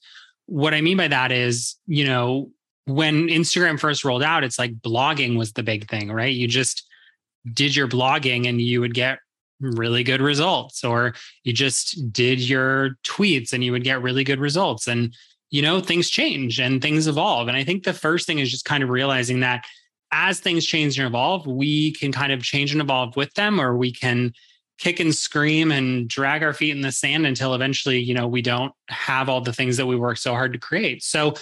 what 0.47 0.73
I 0.73 0.81
mean 0.81 0.97
by 0.97 1.07
that 1.07 1.31
is, 1.31 1.75
you 1.85 2.03
know, 2.03 2.51
when 2.85 3.27
Instagram 3.27 3.79
first 3.79 4.03
rolled 4.03 4.23
out, 4.23 4.43
it's 4.43 4.59
like 4.59 4.73
blogging 4.75 5.37
was 5.37 5.53
the 5.53 5.63
big 5.63 5.89
thing, 5.89 6.11
right? 6.11 6.33
You 6.33 6.47
just 6.47 6.87
did 7.53 7.75
your 7.75 7.87
blogging 7.87 8.47
and 8.47 8.61
you 8.61 8.81
would 8.81 8.93
get 8.93 9.19
really 9.59 10.03
good 10.03 10.21
results, 10.21 10.83
or 10.83 11.13
you 11.43 11.53
just 11.53 12.11
did 12.11 12.39
your 12.39 12.97
tweets 13.03 13.53
and 13.53 13.63
you 13.63 13.71
would 13.71 13.83
get 13.83 14.01
really 14.01 14.23
good 14.23 14.39
results. 14.39 14.87
And, 14.87 15.15
you 15.51 15.61
know, 15.61 15.79
things 15.79 16.09
change 16.09 16.59
and 16.59 16.81
things 16.81 17.07
evolve. 17.07 17.47
And 17.47 17.57
I 17.57 17.63
think 17.63 17.83
the 17.83 17.93
first 17.93 18.25
thing 18.25 18.39
is 18.39 18.49
just 18.49 18.65
kind 18.65 18.83
of 18.83 18.89
realizing 18.89 19.41
that 19.41 19.65
as 20.11 20.39
things 20.39 20.65
change 20.65 20.97
and 20.97 21.07
evolve, 21.07 21.45
we 21.47 21.93
can 21.93 22.11
kind 22.11 22.31
of 22.31 22.41
change 22.41 22.71
and 22.71 22.81
evolve 22.81 23.15
with 23.15 23.33
them, 23.35 23.61
or 23.61 23.77
we 23.77 23.91
can 23.91 24.33
kick 24.77 24.99
and 24.99 25.13
scream 25.13 25.71
and 25.71 26.09
drag 26.09 26.41
our 26.43 26.53
feet 26.53 26.71
in 26.71 26.81
the 26.81 26.91
sand 26.91 27.27
until 27.27 27.53
eventually, 27.53 27.99
you 27.99 28.15
know, 28.15 28.27
we 28.27 28.41
don't 28.41 28.73
have 28.89 29.29
all 29.29 29.39
the 29.39 29.53
things 29.53 29.77
that 29.77 29.85
we 29.85 29.95
work 29.95 30.17
so 30.17 30.33
hard 30.33 30.53
to 30.53 30.59
create. 30.59 31.03
So, 31.03 31.35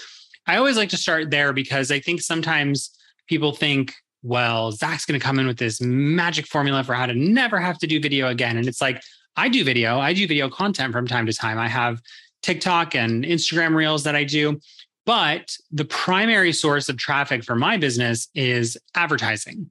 I 0.50 0.58
always 0.58 0.78
like 0.78 0.90
to 0.90 0.98
start 0.98 1.30
there 1.30 1.54
because 1.54 1.92
I 1.92 2.00
think 2.00 2.22
sometimes 2.22 2.90
people 3.28 3.54
think, 3.54 3.94
well, 4.24 4.72
Zach's 4.72 5.06
going 5.06 5.20
to 5.20 5.24
come 5.24 5.38
in 5.38 5.46
with 5.46 5.60
this 5.60 5.80
magic 5.80 6.48
formula 6.48 6.84
for 6.84 6.96
how 6.96 7.06
to 7.06 7.14
never 7.14 7.60
have 7.60 7.78
to 7.78 7.88
do 7.88 8.02
video 8.02 8.30
again. 8.30 8.58
And 8.58 8.68
it's 8.68 8.82
like, 8.82 9.00
I 9.36 9.48
do 9.48 9.64
video, 9.64 10.00
I 10.00 10.12
do 10.12 10.28
video 10.28 10.50
content 10.50 10.92
from 10.92 11.06
time 11.06 11.28
to 11.28 11.34
time. 11.34 11.60
I 11.60 11.68
have 11.68 12.02
TikTok 12.42 12.96
and 12.96 13.24
Instagram 13.24 13.76
reels 13.76 14.04
that 14.06 14.16
I 14.16 14.24
do. 14.24 14.60
But 15.06 15.56
the 15.70 15.86
primary 15.86 16.52
source 16.52 16.90
of 16.90 16.98
traffic 16.98 17.44
for 17.44 17.56
my 17.56 17.78
business 17.78 18.28
is 18.34 18.76
advertising. 18.96 19.70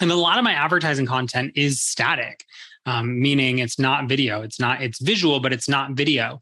And 0.00 0.12
a 0.12 0.14
lot 0.14 0.38
of 0.38 0.44
my 0.44 0.52
advertising 0.52 1.06
content 1.06 1.54
is 1.56 1.82
static, 1.82 2.44
um, 2.86 3.20
meaning 3.20 3.58
it's 3.58 3.80
not 3.80 4.08
video. 4.08 4.42
It's 4.42 4.60
not, 4.60 4.80
it's 4.80 5.02
visual, 5.02 5.40
but 5.40 5.52
it's 5.52 5.68
not 5.68 5.94
video. 5.94 6.38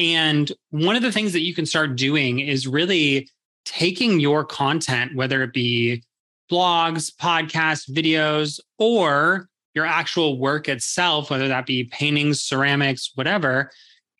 And 0.00 0.50
one 0.70 0.96
of 0.96 1.02
the 1.02 1.12
things 1.12 1.34
that 1.34 1.42
you 1.42 1.54
can 1.54 1.66
start 1.66 1.94
doing 1.94 2.40
is 2.40 2.66
really 2.66 3.28
taking 3.66 4.18
your 4.18 4.46
content, 4.46 5.14
whether 5.14 5.42
it 5.42 5.52
be 5.52 6.02
blogs, 6.50 7.14
podcasts, 7.14 7.88
videos, 7.88 8.60
or 8.78 9.46
your 9.74 9.84
actual 9.84 10.38
work 10.38 10.70
itself, 10.70 11.28
whether 11.30 11.48
that 11.48 11.66
be 11.66 11.84
paintings, 11.84 12.40
ceramics, 12.40 13.12
whatever, 13.14 13.70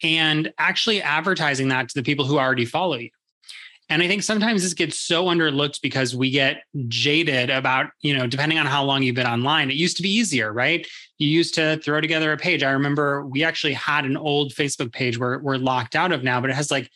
and 0.02 0.52
actually 0.58 1.00
advertising 1.00 1.68
that 1.68 1.88
to 1.88 1.94
the 1.94 2.02
people 2.02 2.26
who 2.26 2.38
already 2.38 2.66
follow 2.66 2.96
you. 2.96 3.08
And 3.90 4.02
I 4.02 4.06
think 4.06 4.22
sometimes 4.22 4.62
this 4.62 4.72
gets 4.72 5.00
so 5.00 5.24
underlooked 5.26 5.80
because 5.82 6.14
we 6.14 6.30
get 6.30 6.62
jaded 6.86 7.50
about, 7.50 7.86
you 8.02 8.16
know, 8.16 8.28
depending 8.28 8.56
on 8.56 8.66
how 8.66 8.84
long 8.84 9.02
you've 9.02 9.16
been 9.16 9.26
online. 9.26 9.68
It 9.68 9.74
used 9.74 9.96
to 9.96 10.02
be 10.04 10.10
easier, 10.10 10.52
right? 10.52 10.86
You 11.18 11.28
used 11.28 11.56
to 11.56 11.76
throw 11.78 12.00
together 12.00 12.32
a 12.32 12.36
page. 12.36 12.62
I 12.62 12.70
remember 12.70 13.26
we 13.26 13.42
actually 13.42 13.72
had 13.72 14.04
an 14.04 14.16
old 14.16 14.52
Facebook 14.54 14.92
page 14.92 15.18
where 15.18 15.40
we're 15.40 15.56
locked 15.56 15.96
out 15.96 16.12
of 16.12 16.22
now, 16.22 16.40
but 16.40 16.50
it 16.50 16.56
has 16.56 16.70
like 16.70 16.88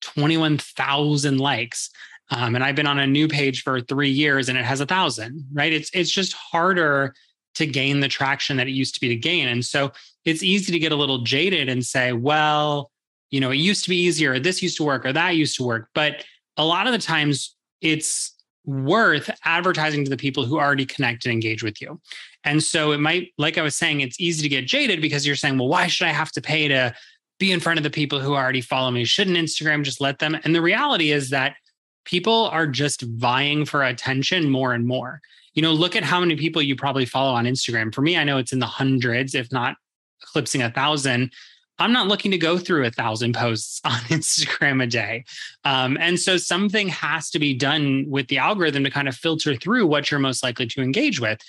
21,000 0.00 1.38
likes. 1.38 1.88
Um, 2.32 2.56
and 2.56 2.64
I've 2.64 2.74
been 2.74 2.86
on 2.86 2.98
a 2.98 3.06
new 3.06 3.28
page 3.28 3.62
for 3.62 3.80
three 3.80 4.10
years 4.10 4.48
and 4.48 4.58
it 4.58 4.64
has 4.64 4.80
a 4.80 4.86
thousand, 4.86 5.46
right? 5.52 5.72
It's 5.72 5.90
it's 5.92 6.10
just 6.10 6.32
harder 6.32 7.14
to 7.54 7.66
gain 7.66 8.00
the 8.00 8.08
traction 8.08 8.56
that 8.56 8.66
it 8.66 8.72
used 8.72 8.94
to 8.94 9.00
be 9.00 9.08
to 9.08 9.16
gain. 9.16 9.48
And 9.48 9.64
so 9.64 9.92
it's 10.24 10.42
easy 10.42 10.72
to 10.72 10.78
get 10.78 10.92
a 10.92 10.96
little 10.96 11.22
jaded 11.22 11.68
and 11.68 11.84
say, 11.84 12.12
well, 12.12 12.90
you 13.30 13.40
know, 13.40 13.50
it 13.50 13.56
used 13.56 13.84
to 13.84 13.90
be 13.90 13.96
easier, 13.96 14.38
this 14.38 14.62
used 14.62 14.76
to 14.78 14.84
work, 14.84 15.06
or 15.06 15.12
that 15.12 15.36
used 15.36 15.56
to 15.56 15.64
work. 15.64 15.88
But 15.94 16.24
a 16.60 16.64
lot 16.64 16.86
of 16.86 16.92
the 16.92 16.98
times 16.98 17.56
it's 17.80 18.34
worth 18.66 19.30
advertising 19.44 20.04
to 20.04 20.10
the 20.10 20.16
people 20.16 20.44
who 20.44 20.58
already 20.58 20.84
connect 20.84 21.24
and 21.24 21.32
engage 21.32 21.62
with 21.62 21.80
you. 21.80 21.98
And 22.44 22.62
so 22.62 22.92
it 22.92 23.00
might, 23.00 23.28
like 23.38 23.56
I 23.56 23.62
was 23.62 23.76
saying, 23.76 24.00
it's 24.00 24.20
easy 24.20 24.42
to 24.42 24.48
get 24.48 24.66
jaded 24.66 25.00
because 25.00 25.26
you're 25.26 25.36
saying, 25.36 25.56
well, 25.56 25.68
why 25.68 25.86
should 25.86 26.06
I 26.06 26.12
have 26.12 26.30
to 26.32 26.42
pay 26.42 26.68
to 26.68 26.94
be 27.38 27.50
in 27.50 27.60
front 27.60 27.78
of 27.78 27.82
the 27.82 27.90
people 27.90 28.20
who 28.20 28.34
already 28.34 28.60
follow 28.60 28.90
me? 28.90 29.06
Shouldn't 29.06 29.38
Instagram 29.38 29.84
just 29.84 30.02
let 30.02 30.18
them? 30.18 30.36
And 30.44 30.54
the 30.54 30.60
reality 30.60 31.12
is 31.12 31.30
that 31.30 31.56
people 32.04 32.48
are 32.48 32.66
just 32.66 33.00
vying 33.02 33.64
for 33.64 33.82
attention 33.82 34.50
more 34.50 34.74
and 34.74 34.86
more. 34.86 35.22
You 35.54 35.62
know, 35.62 35.72
look 35.72 35.96
at 35.96 36.04
how 36.04 36.20
many 36.20 36.36
people 36.36 36.60
you 36.60 36.76
probably 36.76 37.06
follow 37.06 37.32
on 37.32 37.46
Instagram. 37.46 37.94
For 37.94 38.02
me, 38.02 38.18
I 38.18 38.24
know 38.24 38.36
it's 38.36 38.52
in 38.52 38.58
the 38.58 38.66
hundreds, 38.66 39.34
if 39.34 39.50
not 39.50 39.76
eclipsing 40.22 40.62
a 40.62 40.70
thousand, 40.70 41.32
I'm 41.80 41.92
not 41.92 42.08
looking 42.08 42.30
to 42.30 42.38
go 42.38 42.58
through 42.58 42.84
a 42.84 42.90
thousand 42.90 43.34
posts 43.34 43.80
on 43.84 43.98
Instagram 44.08 44.82
a 44.82 44.86
day. 44.86 45.24
Um, 45.64 45.96
and 45.98 46.20
so 46.20 46.36
something 46.36 46.88
has 46.88 47.30
to 47.30 47.38
be 47.38 47.54
done 47.54 48.04
with 48.08 48.28
the 48.28 48.38
algorithm 48.38 48.84
to 48.84 48.90
kind 48.90 49.08
of 49.08 49.16
filter 49.16 49.56
through 49.56 49.86
what 49.86 50.10
you're 50.10 50.20
most 50.20 50.42
likely 50.42 50.66
to 50.66 50.82
engage 50.82 51.20
with. 51.20 51.40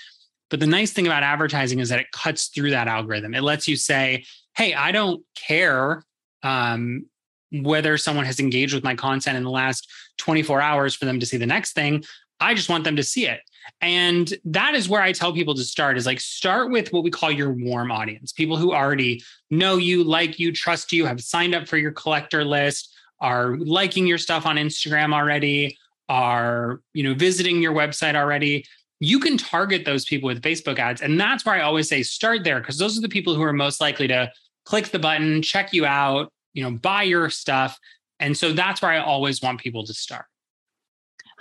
But 0.49 0.59
the 0.59 0.67
nice 0.67 0.91
thing 0.91 1.05
about 1.05 1.23
advertising 1.23 1.79
is 1.79 1.89
that 1.89 1.99
it 1.99 2.11
cuts 2.11 2.47
through 2.47 2.71
that 2.71 2.87
algorithm. 2.87 3.33
It 3.33 3.43
lets 3.43 3.67
you 3.67 3.75
say, 3.75 4.25
hey, 4.55 4.73
I 4.73 4.91
don't 4.91 5.23
care 5.35 6.03
um, 6.43 7.05
whether 7.51 7.97
someone 7.97 8.25
has 8.25 8.39
engaged 8.39 8.73
with 8.73 8.83
my 8.83 8.95
content 8.95 9.37
in 9.37 9.43
the 9.43 9.49
last 9.49 9.89
24 10.17 10.61
hours 10.61 10.95
for 10.95 11.05
them 11.05 11.19
to 11.19 11.25
see 11.25 11.37
the 11.37 11.45
next 11.45 11.73
thing. 11.73 12.03
I 12.39 12.53
just 12.53 12.69
want 12.69 12.83
them 12.83 12.95
to 12.95 13.03
see 13.03 13.27
it. 13.27 13.41
And 13.81 14.33
that 14.45 14.75
is 14.75 14.87
where 14.87 15.01
I 15.01 15.11
tell 15.11 15.33
people 15.33 15.55
to 15.55 15.63
start 15.63 15.97
is 15.97 16.05
like 16.05 16.19
start 16.19 16.71
with 16.71 16.91
what 16.93 17.03
we 17.03 17.11
call 17.11 17.31
your 17.31 17.51
warm 17.51 17.91
audience, 17.91 18.31
people 18.31 18.57
who 18.57 18.73
already 18.73 19.23
know 19.49 19.77
you, 19.77 20.03
like 20.03 20.39
you, 20.39 20.51
trust 20.51 20.91
you, 20.91 21.05
have 21.05 21.21
signed 21.21 21.55
up 21.55 21.67
for 21.67 21.77
your 21.77 21.91
collector 21.91 22.43
list, 22.43 22.93
are 23.19 23.57
liking 23.57 24.07
your 24.07 24.17
stuff 24.17 24.45
on 24.45 24.55
Instagram 24.55 25.13
already, 25.13 25.77
are, 26.09 26.81
you 26.93 27.03
know, 27.03 27.13
visiting 27.13 27.61
your 27.61 27.73
website 27.73 28.15
already. 28.15 28.65
You 28.99 29.19
can 29.19 29.37
target 29.37 29.85
those 29.85 30.05
people 30.05 30.27
with 30.27 30.41
Facebook 30.41 30.77
ads. 30.77 31.01
And 31.01 31.19
that's 31.19 31.45
where 31.45 31.55
I 31.55 31.61
always 31.61 31.89
say 31.89 32.03
start 32.03 32.43
there 32.43 32.59
because 32.59 32.77
those 32.77 32.97
are 32.97 33.01
the 33.01 33.09
people 33.09 33.33
who 33.33 33.41
are 33.43 33.53
most 33.53 33.81
likely 33.81 34.07
to 34.07 34.31
click 34.65 34.89
the 34.89 34.99
button, 34.99 35.41
check 35.41 35.73
you 35.73 35.85
out, 35.85 36.31
you 36.53 36.63
know, 36.63 36.71
buy 36.71 37.03
your 37.03 37.29
stuff. 37.29 37.79
And 38.19 38.37
so 38.37 38.53
that's 38.53 38.81
where 38.81 38.91
I 38.91 38.99
always 38.99 39.41
want 39.41 39.59
people 39.59 39.85
to 39.85 39.93
start. 39.93 40.25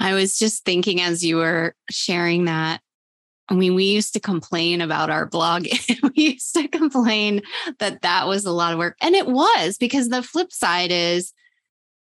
I 0.01 0.15
was 0.15 0.39
just 0.39 0.65
thinking 0.65 1.01
as 1.01 1.25
you 1.25 1.37
were 1.37 1.75
sharing 1.91 2.47
that. 2.47 2.81
I 3.49 3.55
mean, 3.55 3.75
we 3.75 3.85
used 3.85 4.15
to 4.15 4.21
complain 4.21 4.81
about 4.81 5.11
our 5.11 5.27
blog. 5.27 5.67
we 6.03 6.33
used 6.33 6.55
to 6.55 6.69
complain 6.69 7.43
that 7.81 8.03
that 8.03 8.27
was 8.27 8.47
a 8.47 8.53
lot 8.53 8.73
of 8.73 8.79
work. 8.79 8.97
And 9.01 9.15
it 9.15 9.27
was 9.27 9.77
because 9.77 10.09
the 10.09 10.23
flip 10.23 10.53
side 10.53 10.91
is 10.91 11.33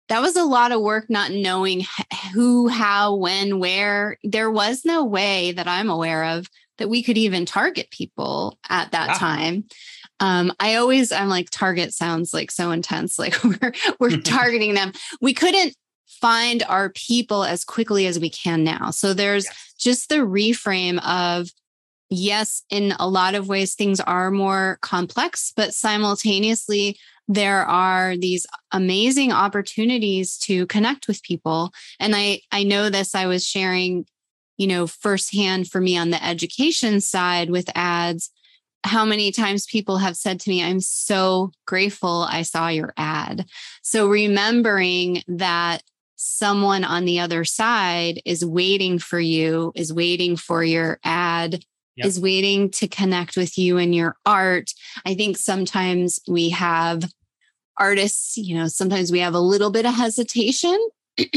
that 0.08 0.20
was 0.20 0.36
a 0.36 0.44
lot 0.44 0.72
of 0.72 0.82
work 0.82 1.08
not 1.08 1.32
knowing 1.32 1.84
who, 2.32 2.68
how, 2.68 3.14
when, 3.14 3.58
where. 3.58 4.18
There 4.22 4.50
was 4.50 4.84
no 4.84 5.04
way 5.04 5.52
that 5.52 5.66
I'm 5.66 5.88
aware 5.88 6.24
of 6.24 6.48
that 6.78 6.88
we 6.88 7.02
could 7.02 7.16
even 7.16 7.46
target 7.46 7.90
people 7.90 8.58
at 8.68 8.92
that 8.92 9.08
wow. 9.08 9.14
time. 9.14 9.64
Um, 10.20 10.52
I 10.60 10.76
always, 10.76 11.12
I'm 11.12 11.28
like, 11.28 11.50
target 11.50 11.92
sounds 11.92 12.34
like 12.34 12.50
so 12.50 12.70
intense. 12.70 13.18
Like 13.26 13.42
we're, 13.42 13.72
we're 13.98 14.16
targeting 14.20 14.74
them. 14.74 14.92
We 15.20 15.32
couldn't 15.32 15.74
find 16.20 16.62
our 16.68 16.90
people 16.90 17.44
as 17.44 17.64
quickly 17.64 18.06
as 18.06 18.18
we 18.18 18.30
can 18.30 18.64
now. 18.64 18.90
So 18.90 19.14
there's 19.14 19.44
yes. 19.44 19.75
just 19.78 20.08
the 20.08 20.16
reframe 20.16 20.99
of 21.06 21.49
yes, 22.08 22.62
in 22.70 22.94
a 22.99 23.08
lot 23.08 23.35
of 23.35 23.49
ways, 23.49 23.75
things 23.75 24.00
are 24.00 24.30
more 24.30 24.78
complex, 24.80 25.52
but 25.56 25.75
simultaneously, 25.75 26.99
there 27.28 27.64
are 27.64 28.16
these 28.16 28.46
amazing 28.70 29.32
opportunities 29.32 30.38
to 30.38 30.66
connect 30.66 31.08
with 31.08 31.23
people. 31.23 31.73
And 31.99 32.14
I, 32.14 32.40
I 32.52 32.62
know 32.62 32.88
this, 32.88 33.14
I 33.14 33.26
was 33.26 33.44
sharing, 33.44 34.06
you 34.56 34.68
know, 34.68 34.87
firsthand 34.87 35.68
for 35.68 35.80
me 35.80 35.96
on 35.96 36.11
the 36.11 36.25
education 36.25 37.00
side 37.00 37.50
with 37.50 37.68
ads 37.75 38.30
how 38.87 39.04
many 39.04 39.32
times 39.32 39.66
people 39.66 39.99
have 39.99 40.16
said 40.16 40.40
to 40.40 40.50
me, 40.50 40.62
I'm 40.62 40.80
so 40.80 41.50
grateful 41.66 42.26
I 42.28 42.42
saw 42.42 42.68
your 42.68 42.92
ad. 42.96 43.46
So 43.82 44.06
remembering 44.06 45.23
that 45.26 45.82
someone 46.16 46.82
on 46.82 47.04
the 47.04 47.20
other 47.20 47.44
side 47.44 48.20
is 48.25 48.44
waiting 48.44 48.99
for 48.99 49.20
you, 49.20 49.73
is 49.75 49.92
waiting 49.92 50.37
for 50.37 50.64
your 50.64 50.99
ad, 51.04 51.64
yep. 51.94 52.06
is 52.06 52.18
waiting 52.18 52.70
to 52.70 52.88
connect 52.88 53.37
with 53.37 53.56
you 53.58 53.78
and 53.78 53.94
your 53.94 54.16
art. 54.25 54.73
I 55.04 55.14
think 55.14 55.37
sometimes 55.37 56.18
we 56.26 56.50
have 56.50 57.04
artists, 57.78 58.37
you 58.37 58.56
know, 58.56 58.68
sometimes 58.68 59.12
we 59.12 59.20
have 59.20 59.35
a 59.35 59.40
little 59.40 59.70
bit 59.70 59.87
of 59.87 59.94
hesitation. 59.94 60.76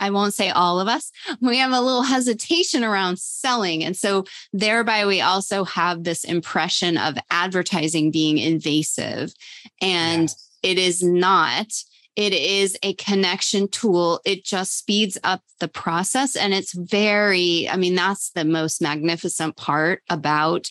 I 0.00 0.10
won't 0.10 0.34
say 0.34 0.50
all 0.50 0.78
of 0.78 0.88
us, 0.88 1.10
we 1.40 1.56
have 1.58 1.72
a 1.72 1.80
little 1.80 2.02
hesitation 2.02 2.84
around 2.84 3.18
selling. 3.18 3.82
And 3.82 3.96
so, 3.96 4.24
thereby, 4.52 5.06
we 5.06 5.22
also 5.22 5.64
have 5.64 6.04
this 6.04 6.24
impression 6.24 6.98
of 6.98 7.16
advertising 7.30 8.10
being 8.10 8.36
invasive. 8.36 9.32
And 9.80 10.22
yes. 10.22 10.50
it 10.62 10.78
is 10.78 11.02
not 11.02 11.72
it 12.14 12.32
is 12.32 12.76
a 12.82 12.94
connection 12.94 13.68
tool. 13.68 14.20
It 14.24 14.44
just 14.44 14.76
speeds 14.76 15.16
up 15.24 15.42
the 15.60 15.68
process. 15.68 16.36
And 16.36 16.52
it's 16.52 16.74
very, 16.74 17.68
I 17.68 17.76
mean, 17.76 17.94
that's 17.94 18.30
the 18.30 18.44
most 18.44 18.82
magnificent 18.82 19.56
part 19.56 20.02
about 20.10 20.70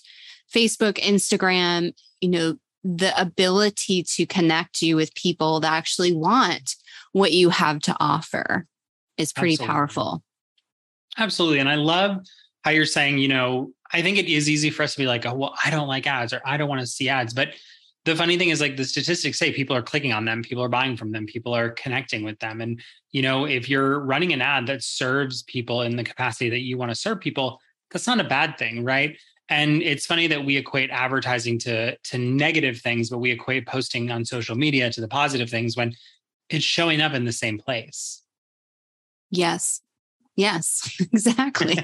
Facebook, 0.53 0.99
Instagram, 0.99 1.93
you 2.19 2.29
know, 2.29 2.55
the 2.83 3.19
ability 3.19 4.03
to 4.03 4.25
connect 4.25 4.81
you 4.81 4.95
with 4.95 5.15
people 5.15 5.59
that 5.59 5.71
actually 5.71 6.13
want 6.13 6.75
what 7.11 7.31
you 7.31 7.49
have 7.49 7.79
to 7.81 7.95
offer 7.99 8.65
is 9.17 9.33
pretty 9.33 9.53
Absolutely. 9.53 9.73
powerful. 9.73 10.23
Absolutely. 11.17 11.59
And 11.59 11.69
I 11.69 11.75
love 11.75 12.17
how 12.63 12.71
you're 12.71 12.85
saying, 12.85 13.17
you 13.17 13.27
know, 13.27 13.71
I 13.93 14.01
think 14.01 14.17
it 14.17 14.27
is 14.27 14.49
easy 14.49 14.69
for 14.69 14.83
us 14.83 14.93
to 14.93 14.99
be 14.99 15.05
like, 15.05 15.25
oh, 15.25 15.33
well, 15.33 15.55
I 15.63 15.69
don't 15.69 15.87
like 15.87 16.07
ads 16.07 16.33
or 16.33 16.41
I 16.45 16.57
don't 16.57 16.69
want 16.69 16.81
to 16.81 16.87
see 16.87 17.09
ads. 17.09 17.33
But 17.33 17.49
the 18.05 18.15
funny 18.15 18.37
thing 18.37 18.49
is 18.49 18.61
like 18.61 18.77
the 18.77 18.85
statistics 18.85 19.37
say 19.37 19.51
people 19.51 19.75
are 19.75 19.81
clicking 19.81 20.11
on 20.11 20.25
them 20.25 20.41
people 20.41 20.63
are 20.63 20.69
buying 20.69 20.97
from 20.97 21.11
them 21.11 21.25
people 21.25 21.53
are 21.53 21.69
connecting 21.69 22.23
with 22.23 22.39
them. 22.39 22.61
And 22.61 22.81
you 23.11 23.21
know 23.21 23.45
if 23.45 23.69
you're 23.69 23.99
running 23.99 24.33
an 24.33 24.41
ad 24.41 24.67
that 24.67 24.83
serves 24.83 25.43
people 25.43 25.81
in 25.81 25.95
the 25.95 26.03
capacity 26.03 26.49
that 26.49 26.61
you 26.61 26.77
want 26.77 26.91
to 26.91 26.95
serve 26.95 27.19
people 27.19 27.59
that's 27.91 28.07
not 28.07 28.19
a 28.19 28.25
bad 28.25 28.57
thing 28.57 28.83
right? 28.83 29.17
And 29.49 29.83
it's 29.83 30.05
funny 30.05 30.27
that 30.27 30.45
we 30.45 30.55
equate 30.55 30.89
advertising 30.91 31.59
to 31.59 31.97
to 31.97 32.17
negative 32.17 32.79
things 32.79 33.09
but 33.09 33.19
we 33.19 33.31
equate 33.31 33.67
posting 33.67 34.11
on 34.11 34.25
social 34.25 34.55
media 34.55 34.91
to 34.91 35.01
the 35.01 35.07
positive 35.07 35.49
things 35.49 35.77
when 35.77 35.93
it's 36.49 36.65
showing 36.65 37.01
up 37.01 37.13
in 37.13 37.25
the 37.25 37.31
same 37.31 37.57
place. 37.57 38.23
Yes 39.29 39.81
Yes, 40.35 40.95
exactly. 40.99 41.77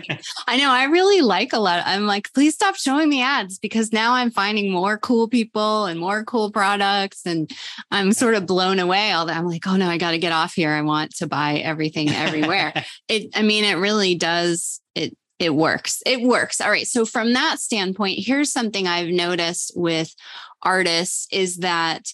I 0.47 0.57
know. 0.57 0.71
I 0.71 0.85
really 0.85 1.21
like 1.21 1.53
a 1.53 1.59
lot. 1.59 1.83
I'm 1.85 2.05
like, 2.05 2.33
please 2.33 2.53
stop 2.53 2.75
showing 2.75 3.09
me 3.09 3.21
ads 3.21 3.59
because 3.59 3.91
now 3.91 4.13
I'm 4.13 4.31
finding 4.31 4.71
more 4.71 4.97
cool 4.97 5.27
people 5.27 5.85
and 5.85 5.99
more 5.99 6.23
cool 6.23 6.51
products. 6.51 7.25
And 7.25 7.51
I'm 7.91 8.13
sort 8.13 8.35
of 8.35 8.45
blown 8.45 8.79
away 8.79 9.11
all 9.11 9.25
that. 9.25 9.37
I'm 9.37 9.47
like, 9.47 9.67
oh 9.67 9.75
no, 9.75 9.89
I 9.89 9.97
got 9.97 10.11
to 10.11 10.17
get 10.17 10.31
off 10.31 10.53
here. 10.53 10.71
I 10.71 10.81
want 10.81 11.15
to 11.17 11.27
buy 11.27 11.57
everything 11.57 12.09
everywhere. 12.09 12.73
it, 13.09 13.29
I 13.35 13.41
mean, 13.41 13.63
it 13.63 13.75
really 13.75 14.15
does. 14.15 14.81
It, 14.95 15.17
it 15.39 15.53
works. 15.53 16.01
It 16.05 16.21
works. 16.21 16.61
All 16.61 16.71
right. 16.71 16.87
So 16.87 17.05
from 17.05 17.33
that 17.33 17.59
standpoint, 17.59 18.25
here's 18.25 18.51
something 18.51 18.87
I've 18.87 19.09
noticed 19.09 19.73
with 19.75 20.15
artists 20.63 21.27
is 21.31 21.57
that 21.57 22.07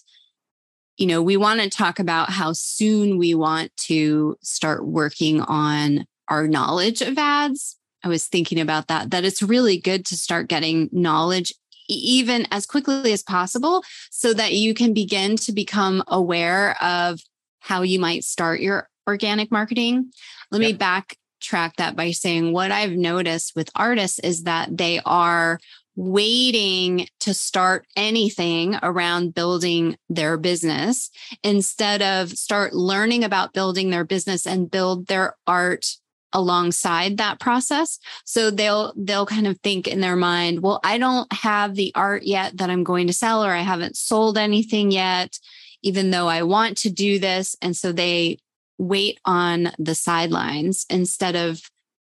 you 0.96 1.06
know, 1.06 1.20
we 1.20 1.36
want 1.36 1.60
to 1.60 1.68
talk 1.68 1.98
about 1.98 2.30
how 2.30 2.52
soon 2.52 3.18
we 3.18 3.34
want 3.34 3.76
to 3.76 4.36
start 4.42 4.86
working 4.86 5.40
on 5.40 6.06
our 6.28 6.46
knowledge 6.46 7.02
of 7.02 7.18
ads. 7.18 7.76
I 8.02 8.08
was 8.08 8.26
thinking 8.26 8.60
about 8.60 8.88
that, 8.88 9.10
that 9.10 9.24
it's 9.24 9.42
really 9.42 9.78
good 9.78 10.04
to 10.06 10.16
start 10.16 10.48
getting 10.48 10.90
knowledge 10.92 11.52
even 11.88 12.46
as 12.50 12.66
quickly 12.66 13.12
as 13.12 13.22
possible 13.22 13.82
so 14.10 14.32
that 14.34 14.54
you 14.54 14.74
can 14.74 14.94
begin 14.94 15.36
to 15.36 15.52
become 15.52 16.02
aware 16.08 16.82
of 16.82 17.20
how 17.60 17.82
you 17.82 17.98
might 17.98 18.24
start 18.24 18.60
your 18.60 18.88
organic 19.06 19.50
marketing. 19.50 20.10
Let 20.50 20.60
me 20.60 20.74
backtrack 20.74 21.76
that 21.76 21.96
by 21.96 22.10
saying 22.10 22.52
what 22.52 22.70
I've 22.70 22.92
noticed 22.92 23.54
with 23.56 23.70
artists 23.74 24.18
is 24.18 24.44
that 24.44 24.76
they 24.76 25.00
are 25.04 25.58
waiting 25.96 27.06
to 27.20 27.32
start 27.32 27.86
anything 27.96 28.76
around 28.82 29.34
building 29.34 29.96
their 30.08 30.36
business 30.36 31.10
instead 31.42 32.02
of 32.02 32.30
start 32.30 32.74
learning 32.74 33.22
about 33.22 33.52
building 33.52 33.90
their 33.90 34.04
business 34.04 34.46
and 34.46 34.70
build 34.70 35.06
their 35.06 35.36
art 35.46 35.96
alongside 36.34 37.16
that 37.16 37.40
process. 37.40 37.98
So 38.26 38.50
they'll 38.50 38.92
they'll 38.96 39.26
kind 39.26 39.46
of 39.46 39.58
think 39.60 39.88
in 39.88 40.00
their 40.00 40.16
mind 40.16 40.60
well 40.62 40.80
i 40.84 40.98
don't 40.98 41.32
have 41.32 41.74
the 41.74 41.92
art 41.94 42.24
yet 42.24 42.56
that 42.56 42.70
i'm 42.70 42.84
going 42.84 43.06
to 43.06 43.12
sell 43.12 43.44
or 43.44 43.52
i 43.52 43.60
haven't 43.60 43.96
sold 43.96 44.36
anything 44.36 44.90
yet 44.90 45.38
even 45.82 46.10
though 46.10 46.26
i 46.26 46.42
want 46.42 46.78
to 46.78 46.90
do 46.90 47.20
this. 47.20 47.54
And 47.62 47.76
so 47.76 47.92
they 47.92 48.38
wait 48.78 49.20
on 49.24 49.70
the 49.78 49.94
sidelines 49.94 50.84
instead 50.90 51.36
of 51.36 51.60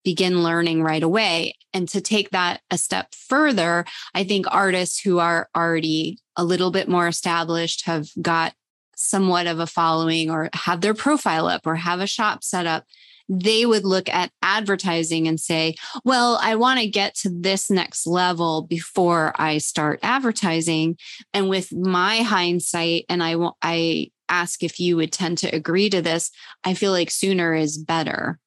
begin 0.04 0.42
learning 0.42 0.82
right 0.82 1.02
away. 1.02 1.56
And 1.74 1.88
to 1.88 2.00
take 2.00 2.30
that 2.30 2.60
a 2.70 2.78
step 2.78 3.14
further 3.14 3.84
i 4.14 4.24
think 4.24 4.46
artists 4.48 5.00
who 5.00 5.18
are 5.18 5.48
already 5.54 6.18
a 6.36 6.44
little 6.44 6.70
bit 6.70 6.88
more 6.88 7.08
established 7.08 7.86
have 7.86 8.08
got 8.20 8.54
somewhat 8.96 9.46
of 9.46 9.58
a 9.58 9.66
following 9.66 10.30
or 10.30 10.48
have 10.54 10.80
their 10.80 10.94
profile 10.94 11.48
up 11.48 11.66
or 11.66 11.74
have 11.74 12.00
a 12.00 12.06
shop 12.06 12.44
set 12.44 12.66
up 12.66 12.84
they 13.28 13.66
would 13.66 13.84
look 13.84 14.08
at 14.08 14.30
advertising 14.42 15.26
and 15.28 15.40
say, 15.40 15.74
well, 16.04 16.38
I 16.40 16.56
want 16.56 16.80
to 16.80 16.86
get 16.86 17.14
to 17.16 17.30
this 17.30 17.70
next 17.70 18.06
level 18.06 18.62
before 18.62 19.32
I 19.36 19.58
start 19.58 20.00
advertising. 20.02 20.98
And 21.32 21.48
with 21.48 21.72
my 21.72 22.18
hindsight, 22.18 23.06
and 23.08 23.22
I, 23.22 23.36
I 23.62 24.10
ask 24.28 24.62
if 24.62 24.78
you 24.78 24.96
would 24.96 25.12
tend 25.12 25.38
to 25.38 25.54
agree 25.54 25.88
to 25.90 26.02
this, 26.02 26.30
I 26.64 26.74
feel 26.74 26.92
like 26.92 27.10
sooner 27.10 27.54
is 27.54 27.78
better 27.78 28.38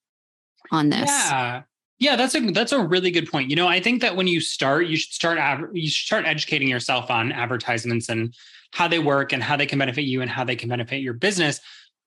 on 0.72 0.90
this. 0.90 1.10
Yeah. 1.10 1.64
Yeah, 2.00 2.16
that's 2.16 2.36
a 2.36 2.52
that's 2.52 2.74
a 2.74 2.80
really 2.80 3.10
good 3.10 3.28
point. 3.28 3.50
You 3.50 3.56
know, 3.56 3.68
I 3.68 3.80
think 3.80 4.02
that 4.02 4.16
when 4.16 4.28
you 4.28 4.40
start, 4.40 4.86
you 4.86 4.98
should 4.98 5.14
start 5.14 5.40
you 5.74 5.90
should 5.90 6.06
start 6.06 6.26
educating 6.28 6.68
yourself 6.68 7.10
on 7.10 7.32
advertisements 7.32 8.08
and 8.08 8.36
how 8.72 8.88
they 8.88 9.00
work 9.00 9.34
and 9.34 9.42
how 9.42 9.56
they 9.56 9.66
can 9.66 9.80
benefit 9.80 10.04
you 10.04 10.22
and 10.22 10.30
how 10.30 10.44
they 10.44 10.56
can 10.56 10.70
benefit 10.70 11.02
your 11.02 11.14
business. 11.14 11.60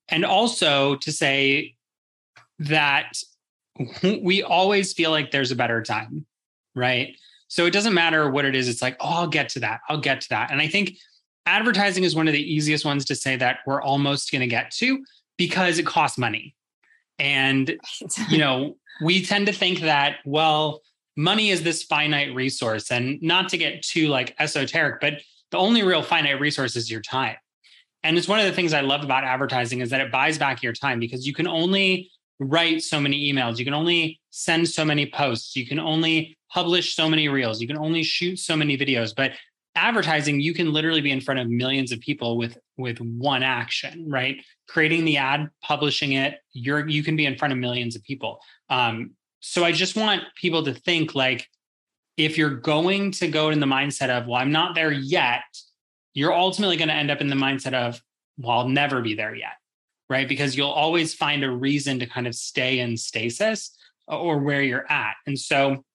And 0.07 0.23
also 0.23 0.95
to 0.95 1.11
say 1.11 1.75
that 2.61 3.13
we 4.03 4.43
always 4.43 4.93
feel 4.93 5.11
like 5.11 5.31
there's 5.31 5.51
a 5.51 5.55
better 5.55 5.81
time, 5.81 6.25
right? 6.75 7.17
So 7.47 7.65
it 7.65 7.71
doesn't 7.71 7.93
matter 7.93 8.29
what 8.29 8.45
it 8.45 8.55
is. 8.55 8.69
It's 8.69 8.81
like, 8.81 8.95
oh, 8.99 9.09
I'll 9.09 9.27
get 9.27 9.49
to 9.49 9.59
that. 9.61 9.81
I'll 9.89 9.99
get 9.99 10.21
to 10.21 10.29
that. 10.29 10.51
And 10.51 10.61
I 10.61 10.67
think 10.67 10.97
advertising 11.45 12.03
is 12.03 12.15
one 12.15 12.27
of 12.27 12.33
the 12.33 12.53
easiest 12.53 12.85
ones 12.85 13.03
to 13.05 13.15
say 13.15 13.35
that 13.35 13.59
we're 13.65 13.81
almost 13.81 14.31
going 14.31 14.41
to 14.41 14.47
get 14.47 14.71
to 14.71 15.03
because 15.37 15.79
it 15.79 15.85
costs 15.85 16.17
money. 16.17 16.55
And, 17.19 17.77
you 18.29 18.37
know, 18.37 18.77
we 19.03 19.25
tend 19.25 19.47
to 19.47 19.53
think 19.53 19.81
that, 19.81 20.17
well, 20.25 20.81
money 21.17 21.49
is 21.49 21.63
this 21.63 21.83
finite 21.83 22.33
resource. 22.33 22.91
And 22.91 23.21
not 23.21 23.49
to 23.49 23.57
get 23.57 23.81
too 23.81 24.07
like 24.07 24.35
esoteric, 24.39 25.01
but 25.01 25.15
the 25.49 25.57
only 25.57 25.83
real 25.83 26.03
finite 26.03 26.39
resource 26.39 26.75
is 26.75 26.89
your 26.89 27.01
time. 27.01 27.35
And 28.03 28.17
it's 28.17 28.27
one 28.27 28.39
of 28.39 28.45
the 28.45 28.53
things 28.53 28.73
I 28.73 28.81
love 28.81 29.03
about 29.03 29.23
advertising 29.23 29.81
is 29.81 29.89
that 29.89 30.01
it 30.01 30.11
buys 30.11 30.37
back 30.37 30.63
your 30.63 30.73
time 30.73 30.99
because 30.99 31.27
you 31.27 31.33
can 31.33 31.47
only 31.47 32.11
write 32.41 32.81
so 32.81 32.99
many 32.99 33.31
emails, 33.31 33.57
you 33.57 33.65
can 33.65 33.73
only 33.73 34.19
send 34.31 34.67
so 34.67 34.83
many 34.83 35.05
posts, 35.05 35.55
you 35.55 35.65
can 35.65 35.79
only 35.79 36.37
publish 36.51 36.95
so 36.95 37.07
many 37.07 37.29
reels, 37.29 37.61
you 37.61 37.67
can 37.67 37.77
only 37.77 38.03
shoot 38.03 38.37
so 38.39 38.55
many 38.55 38.77
videos. 38.77 39.13
But 39.15 39.33
advertising, 39.75 40.41
you 40.41 40.53
can 40.53 40.73
literally 40.73 41.01
be 41.01 41.11
in 41.11 41.21
front 41.21 41.39
of 41.39 41.49
millions 41.49 41.91
of 41.91 41.99
people 41.99 42.37
with 42.37 42.57
with 42.77 42.99
one 42.99 43.43
action, 43.43 44.09
right? 44.09 44.43
Creating 44.67 45.05
the 45.05 45.17
ad, 45.17 45.49
publishing 45.61 46.13
it, 46.13 46.39
you're 46.53 46.87
you 46.87 47.03
can 47.03 47.15
be 47.15 47.25
in 47.25 47.37
front 47.37 47.53
of 47.53 47.59
millions 47.59 47.95
of 47.95 48.03
people. 48.03 48.39
Um, 48.69 49.11
so 49.39 49.63
I 49.63 49.71
just 49.71 49.95
want 49.95 50.23
people 50.35 50.63
to 50.63 50.73
think 50.73 51.15
like 51.15 51.47
if 52.17 52.37
you're 52.37 52.55
going 52.55 53.11
to 53.11 53.27
go 53.27 53.49
in 53.49 53.59
the 53.59 53.65
mindset 53.65 54.09
of, 54.09 54.27
well, 54.27 54.39
I'm 54.39 54.51
not 54.51 54.75
there 54.75 54.91
yet, 54.91 55.43
you're 56.13 56.33
ultimately 56.33 56.77
going 56.77 56.89
to 56.89 56.93
end 56.93 57.09
up 57.09 57.21
in 57.21 57.27
the 57.27 57.35
mindset 57.35 57.73
of, 57.73 58.01
well, 58.37 58.59
I'll 58.59 58.69
never 58.69 59.01
be 59.01 59.15
there 59.15 59.33
yet. 59.33 59.53
Right. 60.11 60.27
Because 60.27 60.57
you'll 60.57 60.69
always 60.69 61.13
find 61.13 61.41
a 61.41 61.49
reason 61.49 61.97
to 61.99 62.05
kind 62.05 62.27
of 62.27 62.35
stay 62.35 62.79
in 62.79 62.97
stasis 62.97 63.77
or 64.09 64.39
where 64.39 64.61
you're 64.61 64.91
at. 64.91 65.13
And 65.25 65.39
so 65.39 65.85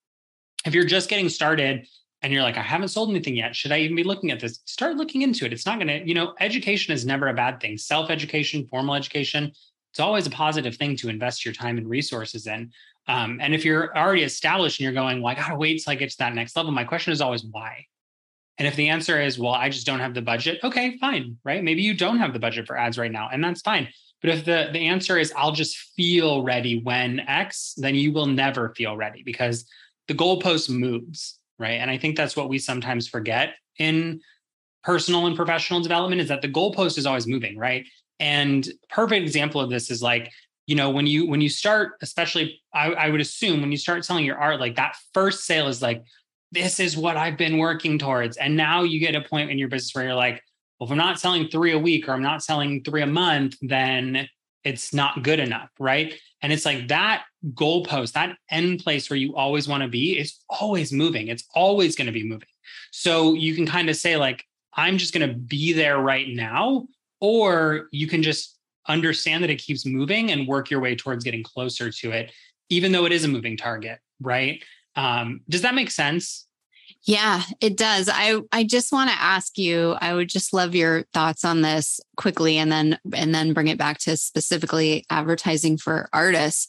if 0.64 0.74
you're 0.74 0.86
just 0.86 1.10
getting 1.10 1.28
started 1.28 1.86
and 2.22 2.32
you're 2.32 2.42
like, 2.42 2.56
I 2.56 2.62
haven't 2.62 2.88
sold 2.88 3.10
anything 3.10 3.36
yet, 3.36 3.54
should 3.54 3.72
I 3.72 3.80
even 3.80 3.94
be 3.94 4.04
looking 4.04 4.30
at 4.30 4.40
this? 4.40 4.60
Start 4.64 4.96
looking 4.96 5.20
into 5.20 5.44
it. 5.44 5.52
It's 5.52 5.66
not 5.66 5.78
going 5.78 5.88
to, 5.88 6.08
you 6.08 6.14
know, 6.14 6.34
education 6.40 6.94
is 6.94 7.04
never 7.04 7.28
a 7.28 7.34
bad 7.34 7.60
thing. 7.60 7.76
Self 7.76 8.08
education, 8.08 8.66
formal 8.68 8.94
education, 8.94 9.52
it's 9.92 10.00
always 10.00 10.26
a 10.26 10.30
positive 10.30 10.76
thing 10.76 10.96
to 10.96 11.10
invest 11.10 11.44
your 11.44 11.52
time 11.52 11.76
and 11.76 11.86
resources 11.86 12.46
in. 12.46 12.72
Um, 13.08 13.38
and 13.42 13.54
if 13.54 13.66
you're 13.66 13.94
already 13.94 14.22
established 14.22 14.80
and 14.80 14.84
you're 14.84 14.94
going, 14.94 15.20
well, 15.20 15.32
I 15.32 15.34
gotta 15.34 15.56
wait 15.56 15.82
till 15.82 15.92
I 15.92 15.94
get 15.94 16.08
to 16.08 16.18
that 16.20 16.34
next 16.34 16.56
level, 16.56 16.72
my 16.72 16.84
question 16.84 17.12
is 17.12 17.20
always 17.20 17.44
why. 17.44 17.84
And 18.56 18.66
if 18.66 18.76
the 18.76 18.88
answer 18.88 19.20
is, 19.20 19.38
well, 19.38 19.52
I 19.52 19.68
just 19.68 19.84
don't 19.84 20.00
have 20.00 20.14
the 20.14 20.22
budget, 20.22 20.60
okay, 20.64 20.96
fine, 20.96 21.36
right? 21.44 21.62
Maybe 21.62 21.82
you 21.82 21.92
don't 21.92 22.18
have 22.18 22.32
the 22.32 22.38
budget 22.38 22.66
for 22.66 22.78
ads 22.78 22.96
right 22.96 23.12
now, 23.12 23.28
and 23.30 23.44
that's 23.44 23.60
fine. 23.60 23.88
But 24.22 24.30
if 24.30 24.44
the, 24.44 24.70
the 24.72 24.86
answer 24.86 25.18
is, 25.18 25.32
I'll 25.36 25.52
just 25.52 25.76
feel 25.96 26.42
ready 26.42 26.80
when 26.80 27.20
X, 27.20 27.74
then 27.76 27.94
you 27.94 28.12
will 28.12 28.26
never 28.26 28.74
feel 28.74 28.96
ready 28.96 29.22
because 29.22 29.66
the 30.08 30.14
goalpost 30.14 30.70
moves, 30.70 31.38
right? 31.58 31.80
And 31.80 31.90
I 31.90 31.98
think 31.98 32.16
that's 32.16 32.36
what 32.36 32.48
we 32.48 32.58
sometimes 32.58 33.08
forget 33.08 33.54
in 33.78 34.20
personal 34.82 35.26
and 35.26 35.36
professional 35.36 35.80
development 35.80 36.20
is 36.20 36.28
that 36.28 36.42
the 36.42 36.48
goalpost 36.48 36.96
is 36.96 37.06
always 37.06 37.26
moving, 37.26 37.58
right? 37.58 37.86
And 38.18 38.66
perfect 38.88 39.22
example 39.22 39.60
of 39.60 39.68
this 39.68 39.90
is 39.90 40.02
like 40.02 40.32
you 40.66 40.74
know 40.74 40.90
when 40.90 41.06
you 41.06 41.26
when 41.26 41.40
you 41.40 41.48
start 41.48 41.92
especially 42.02 42.60
I, 42.74 42.92
I 42.92 43.10
would 43.10 43.20
assume 43.20 43.60
when 43.60 43.70
you 43.70 43.78
start 43.78 44.04
selling 44.04 44.24
your 44.24 44.38
art 44.38 44.60
like 44.60 44.76
that 44.76 44.96
first 45.14 45.44
sale 45.44 45.68
is 45.68 45.80
like 45.80 46.02
this 46.52 46.80
is 46.80 46.96
what 46.96 47.16
i've 47.16 47.36
been 47.36 47.58
working 47.58 47.98
towards 47.98 48.36
and 48.36 48.56
now 48.56 48.82
you 48.82 49.00
get 49.00 49.14
a 49.14 49.20
point 49.20 49.50
in 49.50 49.58
your 49.58 49.68
business 49.68 49.94
where 49.94 50.04
you're 50.04 50.14
like 50.14 50.42
well 50.78 50.86
if 50.86 50.90
i'm 50.90 50.98
not 50.98 51.20
selling 51.20 51.48
three 51.48 51.72
a 51.72 51.78
week 51.78 52.08
or 52.08 52.12
i'm 52.12 52.22
not 52.22 52.42
selling 52.42 52.82
three 52.82 53.02
a 53.02 53.06
month 53.06 53.56
then 53.62 54.28
it's 54.64 54.92
not 54.92 55.22
good 55.22 55.40
enough 55.40 55.70
right 55.78 56.14
and 56.42 56.52
it's 56.52 56.64
like 56.64 56.88
that 56.88 57.24
goalpost 57.54 58.12
that 58.12 58.36
end 58.50 58.80
place 58.80 59.08
where 59.08 59.16
you 59.16 59.34
always 59.36 59.68
want 59.68 59.82
to 59.82 59.88
be 59.88 60.18
is 60.18 60.38
always 60.48 60.92
moving 60.92 61.28
it's 61.28 61.44
always 61.54 61.94
going 61.96 62.06
to 62.06 62.12
be 62.12 62.24
moving 62.24 62.48
so 62.90 63.34
you 63.34 63.54
can 63.54 63.66
kind 63.66 63.88
of 63.88 63.96
say 63.96 64.16
like 64.16 64.44
i'm 64.74 64.98
just 64.98 65.14
going 65.14 65.28
to 65.28 65.34
be 65.34 65.72
there 65.72 65.98
right 65.98 66.28
now 66.28 66.86
or 67.20 67.88
you 67.92 68.06
can 68.06 68.22
just 68.22 68.56
understand 68.88 69.42
that 69.42 69.50
it 69.50 69.56
keeps 69.56 69.86
moving 69.86 70.30
and 70.30 70.46
work 70.46 70.70
your 70.70 70.80
way 70.80 70.94
towards 70.94 71.24
getting 71.24 71.42
closer 71.42 71.90
to 71.90 72.12
it, 72.12 72.32
even 72.68 72.92
though 72.92 73.04
it 73.04 73.12
is 73.12 73.24
a 73.24 73.28
moving 73.28 73.56
target, 73.56 73.98
right? 74.20 74.62
Um, 74.94 75.40
does 75.48 75.62
that 75.62 75.74
make 75.74 75.90
sense? 75.90 76.45
Yeah, 77.06 77.42
it 77.60 77.76
does. 77.76 78.10
I 78.12 78.40
I 78.52 78.64
just 78.64 78.92
want 78.92 79.10
to 79.10 79.16
ask 79.16 79.56
you, 79.56 79.92
I 80.00 80.12
would 80.12 80.28
just 80.28 80.52
love 80.52 80.74
your 80.74 81.04
thoughts 81.12 81.44
on 81.44 81.62
this 81.62 82.00
quickly 82.16 82.58
and 82.58 82.70
then 82.70 82.98
and 83.14 83.34
then 83.34 83.52
bring 83.52 83.68
it 83.68 83.78
back 83.78 83.98
to 84.00 84.16
specifically 84.16 85.04
advertising 85.08 85.78
for 85.78 86.08
artists. 86.12 86.68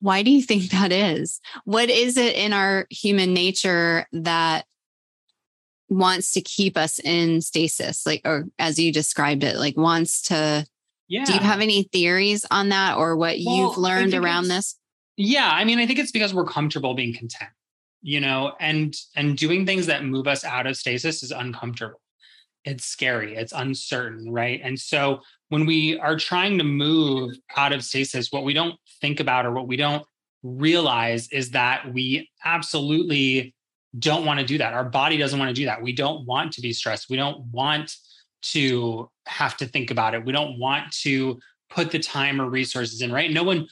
Why 0.00 0.22
do 0.22 0.30
you 0.30 0.42
think 0.42 0.64
that 0.70 0.92
is? 0.92 1.40
What 1.64 1.90
is 1.90 2.16
it 2.16 2.36
in 2.36 2.52
our 2.52 2.86
human 2.90 3.34
nature 3.34 4.06
that 4.12 4.66
wants 5.88 6.32
to 6.32 6.40
keep 6.40 6.78
us 6.78 6.98
in 7.00 7.42
stasis 7.42 8.06
like 8.06 8.22
or 8.24 8.46
as 8.58 8.78
you 8.78 8.90
described 8.90 9.44
it 9.44 9.56
like 9.56 9.76
wants 9.76 10.22
to 10.22 10.64
yeah. 11.12 11.24
Do 11.24 11.34
you 11.34 11.40
have 11.40 11.60
any 11.60 11.82
theories 11.82 12.46
on 12.50 12.70
that 12.70 12.96
or 12.96 13.16
what 13.16 13.36
well, 13.44 13.54
you've 13.54 13.76
learned 13.76 14.14
around 14.14 14.48
this? 14.48 14.78
Yeah, 15.18 15.50
I 15.52 15.64
mean, 15.64 15.78
I 15.78 15.86
think 15.86 15.98
it's 15.98 16.10
because 16.10 16.32
we're 16.32 16.46
comfortable 16.46 16.94
being 16.94 17.12
content, 17.12 17.50
you 18.02 18.20
know, 18.20 18.52
and 18.60 18.94
and 19.16 19.38
doing 19.38 19.64
things 19.64 19.86
that 19.86 20.04
move 20.04 20.26
us 20.26 20.44
out 20.44 20.66
of 20.66 20.76
stasis 20.76 21.22
is 21.22 21.30
uncomfortable. 21.30 22.00
It's 22.64 22.84
scary, 22.84 23.36
it's 23.36 23.52
uncertain, 23.52 24.30
right? 24.30 24.60
And 24.62 24.78
so 24.78 25.20
when 25.48 25.66
we 25.66 25.98
are 25.98 26.16
trying 26.16 26.58
to 26.58 26.64
move 26.64 27.36
out 27.56 27.72
of 27.72 27.84
stasis, 27.84 28.30
what 28.30 28.44
we 28.44 28.54
don't 28.54 28.76
think 29.00 29.20
about 29.20 29.46
or 29.46 29.52
what 29.52 29.68
we 29.68 29.76
don't 29.76 30.04
realize 30.42 31.28
is 31.32 31.50
that 31.50 31.92
we 31.92 32.28
absolutely 32.44 33.54
don't 33.98 34.24
want 34.24 34.40
to 34.40 34.46
do 34.46 34.58
that. 34.58 34.74
Our 34.74 34.84
body 34.84 35.16
doesn't 35.16 35.38
want 35.38 35.50
to 35.50 35.54
do 35.54 35.66
that. 35.66 35.82
We 35.82 35.92
don't 35.92 36.24
want 36.24 36.52
to 36.52 36.60
be 36.60 36.72
stressed. 36.72 37.10
We 37.10 37.16
don't 37.16 37.44
want 37.46 37.94
to 38.42 39.10
have 39.26 39.56
to 39.58 39.66
think 39.66 39.90
about 39.90 40.14
it. 40.14 40.24
We 40.24 40.32
don't 40.32 40.58
want 40.58 40.90
to 41.02 41.38
put 41.68 41.90
the 41.90 41.98
time 41.98 42.40
or 42.40 42.48
resources 42.48 43.02
in, 43.02 43.12
right? 43.12 43.30
No 43.30 43.42
one, 43.42 43.68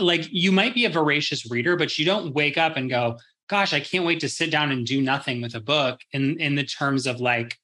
like, 0.00 0.26
you 0.30 0.52
might 0.52 0.74
be 0.74 0.84
a 0.84 0.90
voracious 0.90 1.50
reader, 1.50 1.76
but 1.76 1.98
you 1.98 2.04
don't 2.04 2.34
wake 2.34 2.58
up 2.58 2.76
and 2.76 2.90
go, 2.90 3.16
gosh, 3.48 3.72
I 3.72 3.80
can't 3.80 4.04
wait 4.04 4.20
to 4.20 4.28
sit 4.28 4.50
down 4.50 4.70
and 4.70 4.86
do 4.86 5.00
nothing 5.00 5.42
with 5.42 5.54
a 5.54 5.60
book 5.60 6.00
in, 6.12 6.40
in 6.40 6.54
the 6.54 6.64
terms 6.64 7.06
of 7.06 7.20
like 7.20 7.58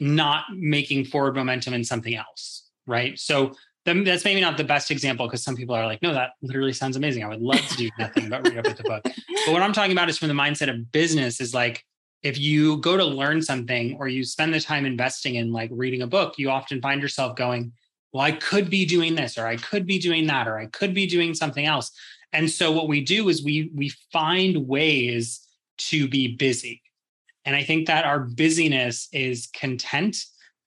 not 0.00 0.44
making 0.54 1.04
forward 1.04 1.36
momentum 1.36 1.74
in 1.74 1.84
something 1.84 2.14
else, 2.14 2.68
right? 2.86 3.18
So 3.18 3.52
that's 3.84 4.24
maybe 4.24 4.40
not 4.40 4.56
the 4.56 4.64
best 4.64 4.90
example 4.90 5.26
because 5.26 5.44
some 5.44 5.56
people 5.56 5.74
are 5.74 5.86
like, 5.86 6.02
no, 6.02 6.12
that 6.12 6.30
literally 6.42 6.72
sounds 6.72 6.96
amazing. 6.96 7.22
I 7.22 7.28
would 7.28 7.40
love 7.40 7.60
to 7.68 7.76
do 7.76 7.88
nothing 7.98 8.28
but 8.28 8.42
read 8.42 8.66
a 8.66 8.82
book. 8.82 9.02
But 9.04 9.52
what 9.52 9.62
I'm 9.62 9.72
talking 9.72 9.92
about 9.92 10.08
is 10.08 10.18
from 10.18 10.28
the 10.28 10.34
mindset 10.34 10.68
of 10.68 10.90
business 10.90 11.40
is 11.40 11.54
like, 11.54 11.84
if 12.22 12.38
you 12.38 12.78
go 12.78 12.96
to 12.96 13.04
learn 13.04 13.40
something 13.42 13.96
or 14.00 14.08
you 14.08 14.24
spend 14.24 14.52
the 14.52 14.60
time 14.60 14.84
investing 14.84 15.36
in 15.36 15.52
like 15.52 15.70
reading 15.72 16.02
a 16.02 16.06
book, 16.06 16.34
you 16.38 16.50
often 16.50 16.82
find 16.82 17.00
yourself 17.00 17.36
going, 17.36 17.72
well, 18.12 18.24
I 18.24 18.32
could 18.32 18.70
be 18.70 18.86
doing 18.86 19.14
this, 19.14 19.36
or 19.36 19.46
I 19.46 19.56
could 19.56 19.86
be 19.86 19.98
doing 19.98 20.26
that, 20.28 20.48
or 20.48 20.58
I 20.58 20.66
could 20.66 20.94
be 20.94 21.06
doing 21.06 21.34
something 21.34 21.66
else. 21.66 21.90
And 22.32 22.50
so 22.50 22.72
what 22.72 22.88
we 22.88 23.00
do 23.02 23.28
is 23.28 23.42
we 23.42 23.70
we 23.74 23.90
find 24.12 24.66
ways 24.66 25.46
to 25.78 26.08
be 26.08 26.36
busy. 26.36 26.82
And 27.44 27.54
I 27.54 27.62
think 27.62 27.86
that 27.86 28.04
our 28.04 28.20
busyness 28.20 29.08
is 29.12 29.48
content, 29.54 30.16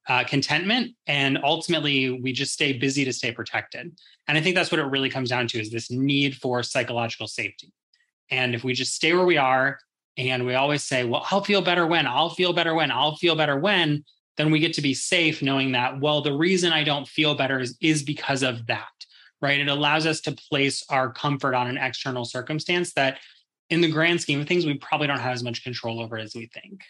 uh, 0.08 0.24
contentment, 0.24 0.94
and 1.06 1.38
ultimately 1.44 2.10
we 2.10 2.32
just 2.32 2.52
stay 2.52 2.72
busy 2.72 3.04
to 3.04 3.12
stay 3.12 3.32
protected. 3.32 3.92
And 4.26 4.38
I 4.38 4.40
think 4.40 4.54
that's 4.56 4.70
what 4.70 4.80
it 4.80 4.84
really 4.84 5.10
comes 5.10 5.28
down 5.28 5.46
to 5.48 5.60
is 5.60 5.70
this 5.70 5.90
need 5.90 6.36
for 6.36 6.62
psychological 6.62 7.26
safety. 7.26 7.72
And 8.30 8.54
if 8.54 8.64
we 8.64 8.72
just 8.72 8.94
stay 8.94 9.12
where 9.12 9.26
we 9.26 9.36
are, 9.36 9.78
and 10.16 10.44
we 10.44 10.54
always 10.54 10.84
say, 10.84 11.04
well, 11.04 11.26
I'll 11.30 11.42
feel 11.42 11.62
better 11.62 11.86
when, 11.86 12.06
I'll 12.06 12.30
feel 12.30 12.52
better 12.52 12.74
when, 12.74 12.90
I'll 12.90 13.16
feel 13.16 13.34
better 13.34 13.58
when, 13.58 14.04
then 14.36 14.50
we 14.50 14.58
get 14.58 14.74
to 14.74 14.82
be 14.82 14.94
safe 14.94 15.42
knowing 15.42 15.72
that, 15.72 16.00
well, 16.00 16.20
the 16.20 16.36
reason 16.36 16.72
I 16.72 16.84
don't 16.84 17.06
feel 17.08 17.34
better 17.34 17.60
is, 17.60 17.76
is 17.80 18.02
because 18.02 18.42
of 18.42 18.66
that, 18.66 18.88
right? 19.40 19.60
It 19.60 19.68
allows 19.68 20.06
us 20.06 20.20
to 20.22 20.32
place 20.32 20.84
our 20.88 21.12
comfort 21.12 21.54
on 21.54 21.66
an 21.66 21.78
external 21.78 22.24
circumstance 22.24 22.92
that, 22.94 23.18
in 23.68 23.80
the 23.80 23.90
grand 23.90 24.20
scheme 24.20 24.40
of 24.40 24.48
things, 24.48 24.66
we 24.66 24.74
probably 24.74 25.06
don't 25.06 25.20
have 25.20 25.32
as 25.32 25.44
much 25.44 25.62
control 25.62 26.00
over 26.00 26.18
as 26.18 26.34
we 26.34 26.46
think. 26.46 26.82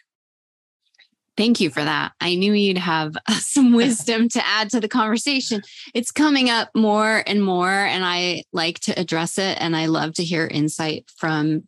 Thank 1.37 1.61
you 1.61 1.71
for 1.71 1.83
that. 1.83 2.13
I 2.21 2.35
knew 2.35 2.53
you'd 2.53 2.79
have 2.79 3.17
some 3.39 3.73
wisdom 3.75 4.29
to 4.31 4.47
add 4.47 4.71
to 4.71 4.81
the 4.81 4.89
conversation. 4.89 5.63
It's 5.95 6.11
coming 6.11 6.51
up 6.51 6.69
more 6.75 7.23
and 7.27 7.43
more, 7.43 7.71
and 7.71 8.05
I 8.05 8.45
like 8.53 8.81
to 8.81 8.99
address 8.99 9.39
it. 9.39 9.57
And 9.61 9.77
I 9.77 9.87
love 9.87 10.15
to 10.15 10.25
hear 10.25 10.47
insight 10.47 11.11
from 11.17 11.65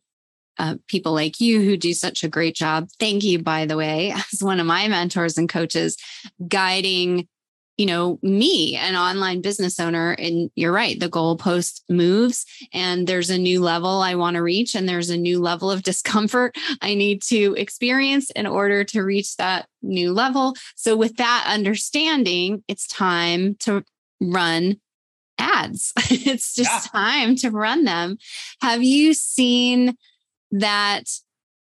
uh, 0.59 0.77
people 0.89 1.13
like 1.13 1.41
you 1.41 1.63
who 1.63 1.77
do 1.77 1.95
such 1.95 2.23
a 2.23 2.29
great 2.29 2.55
job. 2.55 2.89
Thank 3.01 3.25
you, 3.25 3.43
by 3.43 3.65
the 3.65 3.77
way, 3.77 4.13
as 4.33 4.43
one 4.43 4.61
of 4.61 4.67
my 4.67 4.89
mentors 4.89 5.39
and 5.39 5.49
coaches, 5.49 5.97
guiding 6.47 7.29
you 7.77 7.87
know, 7.87 8.19
me, 8.23 8.77
an 8.77 8.97
online 8.97 9.41
business 9.41 9.81
owner, 9.81 10.13
and 10.13 10.51
you're 10.55 10.73
right, 10.73 10.99
the 10.99 11.09
goalpost 11.09 11.81
moves 11.89 12.45
and 12.73 13.07
there's 13.07 13.31
a 13.31 13.39
new 13.39 13.61
level 13.61 14.03
I 14.03 14.15
want 14.15 14.37
to 14.37 14.43
reach, 14.43 14.75
and 14.75 14.89
there's 14.89 15.11
a 15.11 15.17
new 15.17 15.41
level 15.41 15.71
of 15.71 15.83
discomfort 15.93 16.57
I 16.81 16.95
need 16.95 17.23
to 17.25 17.55
experience 17.57 18.31
in 18.31 18.47
order 18.47 18.85
to 18.85 19.03
reach 19.03 19.37
that 19.37 19.67
new 19.83 20.13
level. 20.13 20.55
So, 20.77 20.97
with 20.97 21.17
that 21.17 21.45
understanding, 21.49 22.63
it's 22.69 22.87
time 22.87 23.57
to 23.61 23.85
run 24.21 24.81
ads. 25.39 25.93
it's 26.11 26.55
just 26.55 26.91
yeah. 26.95 27.01
time 27.01 27.37
to 27.37 27.51
run 27.51 27.85
them. 27.85 28.19
Have 28.61 28.83
you 28.83 29.15
seen 29.15 29.97
that? 30.51 31.05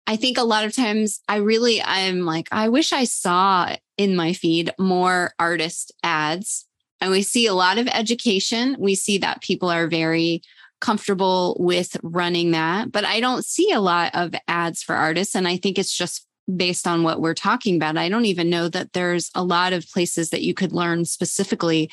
I 0.08 0.16
think 0.16 0.38
a 0.38 0.42
lot 0.42 0.64
of 0.64 0.74
times 0.74 1.20
I 1.28 1.36
really, 1.36 1.82
I'm 1.82 2.20
like, 2.20 2.48
I 2.50 2.70
wish 2.70 2.94
I 2.94 3.04
saw 3.04 3.76
in 3.98 4.16
my 4.16 4.32
feed 4.32 4.72
more 4.78 5.34
artist 5.38 5.92
ads. 6.02 6.64
And 7.02 7.10
we 7.10 7.20
see 7.20 7.46
a 7.46 7.52
lot 7.52 7.76
of 7.76 7.86
education. 7.88 8.74
We 8.78 8.94
see 8.94 9.18
that 9.18 9.42
people 9.42 9.68
are 9.68 9.86
very 9.86 10.40
comfortable 10.80 11.58
with 11.60 11.98
running 12.02 12.52
that, 12.52 12.90
but 12.90 13.04
I 13.04 13.20
don't 13.20 13.44
see 13.44 13.70
a 13.70 13.80
lot 13.80 14.14
of 14.14 14.34
ads 14.48 14.82
for 14.82 14.94
artists. 14.94 15.34
And 15.34 15.46
I 15.46 15.58
think 15.58 15.78
it's 15.78 15.94
just 15.94 16.26
based 16.56 16.86
on 16.86 17.02
what 17.02 17.20
we're 17.20 17.34
talking 17.34 17.76
about. 17.76 17.98
I 17.98 18.08
don't 18.08 18.24
even 18.24 18.48
know 18.48 18.68
that 18.70 18.94
there's 18.94 19.30
a 19.34 19.44
lot 19.44 19.74
of 19.74 19.90
places 19.90 20.30
that 20.30 20.42
you 20.42 20.54
could 20.54 20.72
learn 20.72 21.04
specifically 21.04 21.90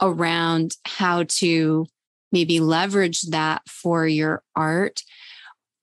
around 0.00 0.76
how 0.86 1.24
to 1.24 1.86
maybe 2.32 2.60
leverage 2.60 3.22
that 3.22 3.60
for 3.68 4.06
your 4.06 4.42
art 4.56 5.02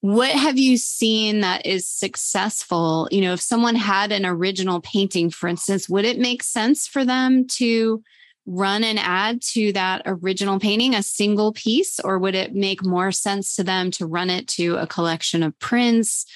what 0.06 0.30
have 0.30 0.60
you 0.60 0.78
seen 0.78 1.39
that 1.39 1.65
is 1.65 1.88
successful? 1.88 3.08
You 3.10 3.22
know 3.22 3.34
if 3.34 3.41
someone 3.41 3.74
had 3.74 4.12
an 4.12 4.24
original 4.24 4.80
painting 4.80 5.32
for 5.32 5.48
instance 5.48 5.89
would 5.89 6.06
it 6.06 6.20
make 6.20 6.44
sense 6.44 6.86
for 6.86 7.04
them 7.04 7.48
to 7.58 8.04
run 8.46 8.84
an 8.84 9.00
ad 9.00 9.41
to 9.41 9.74
that 9.74 10.04
original 10.06 10.60
painting 10.60 10.94
a 10.94 11.02
single 11.02 11.54
piece 11.54 12.00
or 12.00 12.20
would 12.20 12.36
it 12.36 12.54
make 12.54 12.86
more 12.86 13.12
sense 13.12 13.56
to 13.56 13.63
them 13.63 13.89
to 13.89 14.06
run 14.06 14.30
it 14.30 14.48
to 14.50 14.76
a 14.76 14.86
collection 14.86 15.41
of 15.41 15.58
prints? 15.58 16.28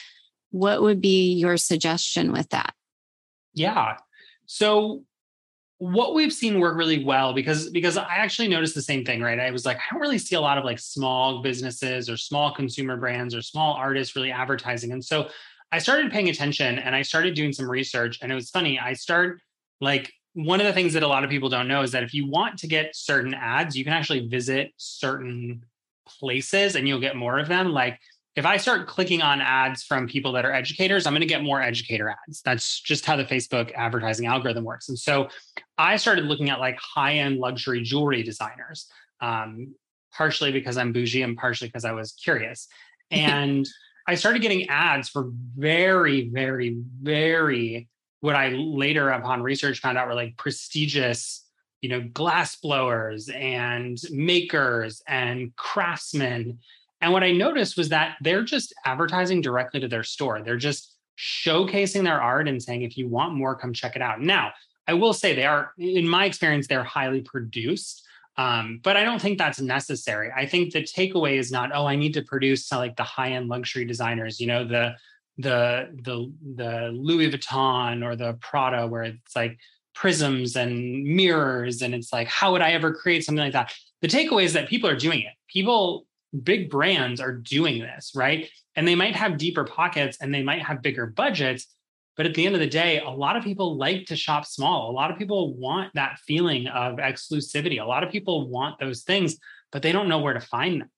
What 0.49 0.82
would 0.82 0.99
be 0.99 1.34
your 1.34 1.55
suggestion 1.58 2.32
with 2.32 2.49
that? 2.49 2.73
Yeah. 3.53 3.97
So 4.47 5.03
what 5.79 6.13
we've 6.13 6.33
seen 6.33 6.59
work 6.59 6.75
really 6.77 7.03
well 7.03 7.33
because 7.33 7.69
because 7.69 7.95
I 7.95 8.15
actually 8.15 8.49
noticed 8.49 8.75
the 8.75 8.81
same 8.81 9.05
thing, 9.05 9.21
right? 9.21 9.39
I 9.39 9.49
was 9.49 9.65
like, 9.65 9.77
I 9.77 9.81
don't 9.91 10.01
really 10.01 10.17
see 10.17 10.35
a 10.35 10.41
lot 10.41 10.57
of 10.57 10.65
like 10.65 10.77
small 10.77 11.41
businesses 11.41 12.09
or 12.09 12.17
small 12.17 12.53
consumer 12.53 12.97
brands 12.97 13.33
or 13.33 13.41
small 13.41 13.75
artists 13.75 14.13
really 14.15 14.31
advertising. 14.31 14.91
And 14.91 15.03
so 15.03 15.29
I 15.71 15.79
started 15.79 16.11
paying 16.11 16.27
attention 16.27 16.79
and 16.79 16.93
I 16.93 17.01
started 17.01 17.33
doing 17.33 17.53
some 17.53 17.69
research. 17.69 18.19
And 18.21 18.29
it 18.29 18.35
was 18.35 18.49
funny. 18.49 18.77
I 18.77 18.91
start 18.91 19.41
like 19.79 20.11
one 20.33 20.59
of 20.59 20.67
the 20.67 20.73
things 20.73 20.93
that 20.93 21.03
a 21.03 21.07
lot 21.07 21.23
of 21.23 21.29
people 21.29 21.47
don't 21.47 21.67
know 21.67 21.81
is 21.81 21.91
that 21.93 22.03
if 22.03 22.13
you 22.13 22.27
want 22.27 22.59
to 22.59 22.67
get 22.67 22.93
certain 22.93 23.33
ads, 23.33 23.75
you 23.77 23.85
can 23.85 23.93
actually 23.93 24.27
visit 24.27 24.73
certain 24.75 25.63
places 26.05 26.75
and 26.75 26.89
you'll 26.89 26.99
get 26.99 27.15
more 27.15 27.39
of 27.39 27.47
them. 27.47 27.71
Like 27.71 27.99
if 28.35 28.45
I 28.45 28.57
start 28.57 28.87
clicking 28.87 29.21
on 29.21 29.41
ads 29.41 29.83
from 29.83 30.07
people 30.07 30.31
that 30.33 30.45
are 30.45 30.53
educators, 30.53 31.05
I'm 31.05 31.13
going 31.13 31.21
to 31.21 31.27
get 31.27 31.43
more 31.43 31.61
educator 31.61 32.09
ads. 32.09 32.41
That's 32.41 32.79
just 32.79 33.05
how 33.05 33.15
the 33.15 33.25
Facebook 33.25 33.73
advertising 33.73 34.27
algorithm 34.27 34.63
works. 34.63 34.87
And 34.87 34.97
so 34.97 35.27
I 35.79 35.95
started 35.95 36.25
looking 36.25 36.49
at 36.49 36.59
like 36.59 36.77
high 36.79 37.15
end 37.15 37.39
luxury 37.39 37.81
jewelry 37.81 38.21
designers, 38.21 38.87
um, 39.21 39.73
partially 40.13 40.51
because 40.51 40.77
I'm 40.77 40.93
bougie 40.93 41.23
and 41.23 41.37
partially 41.37 41.69
because 41.69 41.85
I 41.85 41.93
was 41.93 42.11
curious. 42.13 42.67
And 43.11 43.67
I 44.07 44.13
started 44.13 44.43
getting 44.43 44.69
ads 44.69 45.09
for 45.09 45.31
very, 45.57 46.29
very, 46.29 46.77
very 47.01 47.87
what 48.19 48.35
I 48.35 48.49
later 48.49 49.09
upon 49.09 49.41
research 49.41 49.79
found 49.79 49.97
out 49.97 50.07
were 50.07 50.13
like 50.13 50.37
prestigious 50.37 51.43
you 51.81 51.89
know 51.89 52.01
glass 52.01 52.55
blowers 52.57 53.29
and 53.29 53.97
makers 54.11 55.01
and 55.07 55.55
craftsmen 55.55 56.59
and 57.01 57.13
what 57.13 57.23
I 57.23 57.31
noticed 57.31 57.77
was 57.77 57.89
that 57.89 58.17
they're 58.21 58.43
just 58.43 58.73
advertising 58.85 59.41
directly 59.41 59.79
to 59.79 59.87
their 59.87 60.03
store. 60.03 60.41
They're 60.41 60.57
just 60.57 60.95
showcasing 61.17 62.03
their 62.03 62.21
art 62.21 62.47
and 62.47 62.61
saying, 62.61 62.81
if 62.81 62.97
you 62.97 63.07
want 63.07 63.35
more, 63.35 63.55
come 63.55 63.73
check 63.73 63.95
it 63.95 64.01
out. 64.01 64.21
Now, 64.21 64.51
I 64.89 64.93
will 64.93 65.13
say 65.13 65.36
they 65.36 65.45
are, 65.45 65.73
in 65.78 66.08
my 66.08 66.25
experience, 66.25 66.65
they're 66.67 66.84
highly 66.84 67.21
produced. 67.21 68.06
Um, 68.38 68.80
but 68.84 68.95
I 68.97 69.04
don't 69.04 69.21
think 69.21 69.38
that's 69.38 69.60
necessary. 69.60 70.32
I 70.36 70.45
think 70.45 70.71
the 70.71 70.82
takeaway 70.82 71.38
is 71.38 71.52
not, 71.52 71.71
oh, 71.73 71.86
I 71.86 71.95
need 71.95 72.13
to 72.15 72.23
produce 72.23 72.71
like 72.71 72.95
the 72.95 73.04
high-end 73.04 73.49
luxury 73.49 73.86
designers, 73.86 74.39
you 74.39 74.47
know, 74.47 74.63
the 74.75 74.95
the 75.38 75.60
the 76.08 76.15
the 76.56 76.71
Louis 77.08 77.30
Vuitton 77.32 78.04
or 78.04 78.15
the 78.15 78.34
Prada, 78.41 78.88
where 78.88 79.04
it's 79.04 79.36
like 79.36 79.58
prisms 79.93 80.56
and 80.56 81.04
mirrors, 81.04 81.82
and 81.82 81.93
it's 81.93 82.12
like, 82.12 82.28
how 82.28 82.52
would 82.52 82.62
I 82.62 82.71
ever 82.71 82.93
create 82.93 83.23
something 83.25 83.43
like 83.43 83.54
that? 83.54 83.73
The 84.02 84.08
takeaway 84.08 84.43
is 84.43 84.54
that 84.54 84.69
people 84.69 84.89
are 84.89 84.95
doing 84.95 85.21
it. 85.21 85.34
People 85.47 86.08
big 86.43 86.69
brands 86.69 87.19
are 87.19 87.34
doing 87.34 87.80
this, 87.80 88.13
right? 88.15 88.49
And 88.75 88.88
they 88.88 88.95
might 88.95 89.15
have 89.15 89.38
deeper 89.38 89.65
pockets 89.65 90.17
and 90.21 90.34
they 90.34 90.43
might 90.43 90.62
have 90.62 90.82
bigger 90.82 91.06
budgets. 91.06 91.67
But 92.19 92.25
at 92.25 92.34
the 92.34 92.45
end 92.45 92.53
of 92.53 92.60
the 92.60 92.67
day, 92.67 92.99
a 92.99 93.10
lot 93.10 93.38
of 93.38 93.45
people 93.45 93.77
like 93.77 94.08
to 94.08 94.15
shop 94.17 94.45
small. 94.45 94.91
A 94.91 94.91
lot 94.91 95.10
of 95.10 95.17
people 95.17 95.55
want 95.55 95.93
that 95.93 96.19
feeling 96.27 96.67
of 96.67 96.97
exclusivity. 96.97 97.82
A 97.82 97.86
lot 97.86 98.03
of 98.03 98.12
people 98.12 98.49
want 98.49 98.77
those 98.77 99.03
things, 99.03 99.38
but 99.71 99.82
they 99.82 99.93
don't 99.93 100.10
know 100.10 100.19
where 100.19 100.34
to 100.34 100.41
find 100.41 100.82
them 100.82 100.89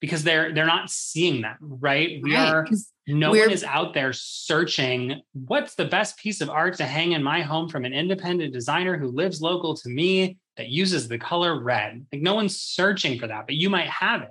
because 0.00 0.22
they're 0.22 0.54
they're 0.54 0.66
not 0.66 0.88
seeing 0.88 1.42
them, 1.42 1.56
right? 1.60 2.20
We 2.22 2.32
right, 2.32 2.48
are 2.48 2.68
no 3.08 3.30
one 3.30 3.50
is 3.50 3.64
out 3.64 3.92
there 3.92 4.12
searching 4.12 5.20
what's 5.32 5.74
the 5.74 5.84
best 5.84 6.16
piece 6.16 6.40
of 6.40 6.48
art 6.48 6.76
to 6.76 6.84
hang 6.84 7.10
in 7.10 7.24
my 7.24 7.42
home 7.42 7.68
from 7.68 7.84
an 7.84 7.92
independent 7.92 8.52
designer 8.52 8.96
who 8.96 9.08
lives 9.08 9.42
local 9.42 9.74
to 9.78 9.88
me 9.88 10.38
that 10.58 10.68
uses 10.68 11.08
the 11.08 11.18
color 11.18 11.60
red. 11.60 12.06
Like 12.12 12.22
no 12.22 12.36
one's 12.36 12.56
searching 12.60 13.18
for 13.18 13.26
that, 13.26 13.46
but 13.46 13.56
you 13.56 13.68
might 13.68 13.88
have 13.88 14.22
it 14.22 14.28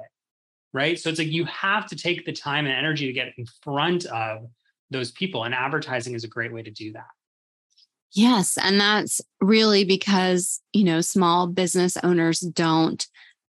right? 0.74 1.00
So 1.00 1.10
it's 1.10 1.18
like 1.18 1.30
you 1.30 1.46
have 1.46 1.88
to 1.88 1.96
take 1.96 2.26
the 2.26 2.34
time 2.34 2.66
and 2.66 2.76
energy 2.76 3.08
to 3.08 3.14
get 3.14 3.34
in 3.38 3.46
front 3.64 4.06
of 4.06 4.48
those 4.89 5.12
people, 5.12 5.43
and 5.43 5.54
advertising 5.54 6.13
is 6.13 6.23
a 6.23 6.30
great 6.30 6.54
way 6.54 6.63
to 6.63 6.71
do 6.71 6.93
that. 6.93 7.08
Yes. 8.13 8.58
And 8.62 8.80
that's 8.80 9.21
really 9.41 9.84
because, 9.84 10.62
you 10.73 10.84
know, 10.84 11.02
small 11.02 11.47
business 11.47 11.97
owners 12.04 12.39
don't 12.39 13.06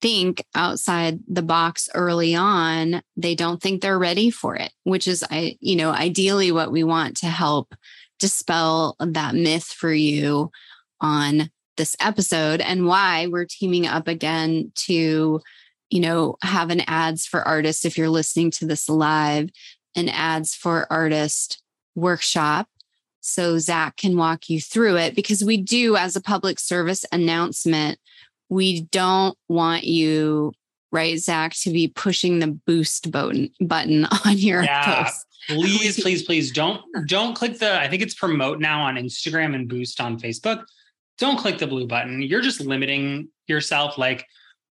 think 0.01 0.43
outside 0.55 1.19
the 1.27 1.41
box 1.41 1.89
early 1.93 2.35
on. 2.35 3.01
They 3.15 3.33
don't 3.33 3.61
think 3.61 3.81
they're 3.81 3.99
ready 3.99 4.29
for 4.29 4.55
it, 4.55 4.71
which 4.83 5.07
is, 5.07 5.23
I, 5.31 5.57
you 5.61 5.75
know, 5.75 5.91
ideally 5.91 6.51
what 6.51 6.71
we 6.71 6.83
want 6.83 7.17
to 7.17 7.27
help 7.27 7.73
dispel 8.19 8.95
that 8.99 9.35
myth 9.35 9.65
for 9.65 9.93
you 9.93 10.51
on 10.99 11.49
this 11.77 11.95
episode 11.99 12.61
and 12.61 12.85
why 12.85 13.27
we're 13.27 13.45
teaming 13.45 13.87
up 13.87 14.07
again 14.07 14.71
to 14.75 15.41
you 15.91 15.99
know, 15.99 16.37
have 16.41 16.69
an 16.69 16.81
ads 16.87 17.27
for 17.27 17.41
artists 17.41 17.85
if 17.85 17.97
you're 17.97 18.09
listening 18.09 18.49
to 18.49 18.65
this 18.65 18.89
live, 18.89 19.49
an 19.95 20.10
ads 20.10 20.56
for 20.56 20.88
artist 20.91 21.62
workshop. 21.95 22.67
So 23.19 23.60
Zach 23.60 23.97
can 23.97 24.17
walk 24.17 24.49
you 24.49 24.60
through 24.60 24.97
it 24.97 25.15
because 25.15 25.43
we 25.43 25.58
do, 25.58 25.95
as 25.95 26.15
a 26.15 26.21
public 26.21 26.60
service 26.60 27.06
announcement, 27.12 27.99
we 28.49 28.82
don't 28.82 29.38
want 29.47 29.84
you, 29.84 30.54
right, 30.91 31.17
Zach, 31.19 31.54
to 31.62 31.69
be 31.71 31.88
pushing 31.88 32.39
the 32.39 32.47
boost 32.47 33.12
button 33.12 33.51
button 33.60 34.06
on 34.25 34.38
your 34.38 34.63
yeah. 34.63 35.04
post. 35.04 35.25
Please, 35.47 36.01
please, 36.01 36.23
please 36.23 36.51
don't 36.51 36.82
don't 37.08 37.36
click 37.36 37.60
the. 37.60 37.80
I 37.80 37.88
think 37.88 38.01
it's 38.01 38.15
promote 38.15 38.60
now 38.60 38.82
on 38.82 38.95
Instagram 38.95 39.56
and 39.56 39.67
boost 39.69 40.01
on 40.01 40.19
Facebook. 40.19 40.65
Don't 41.19 41.38
click 41.38 41.60
the 41.60 41.67
blue 41.67 41.86
button. 41.86 42.21
You're 42.21 42.41
just 42.41 42.62
limiting 42.62 43.30
yourself. 43.47 43.97
Like 43.97 44.25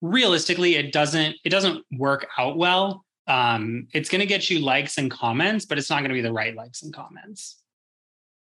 realistically 0.04 0.76
it 0.76 0.92
doesn't 0.92 1.34
it 1.46 1.50
doesn't 1.50 1.84
work 1.94 2.28
out 2.38 2.58
well 2.58 3.06
um 3.28 3.88
it's 3.94 4.10
going 4.10 4.20
to 4.20 4.28
get 4.28 4.50
you 4.50 4.60
likes 4.60 4.98
and 4.98 5.10
comments 5.10 5.66
but 5.66 5.78
it's 5.78 5.90
not 5.90 6.00
going 6.00 6.10
to 6.10 6.16
be 6.16 6.22
the 6.22 6.34
right 6.34 6.56
likes 6.56 6.84
and 6.84 6.94
comments. 6.94 7.58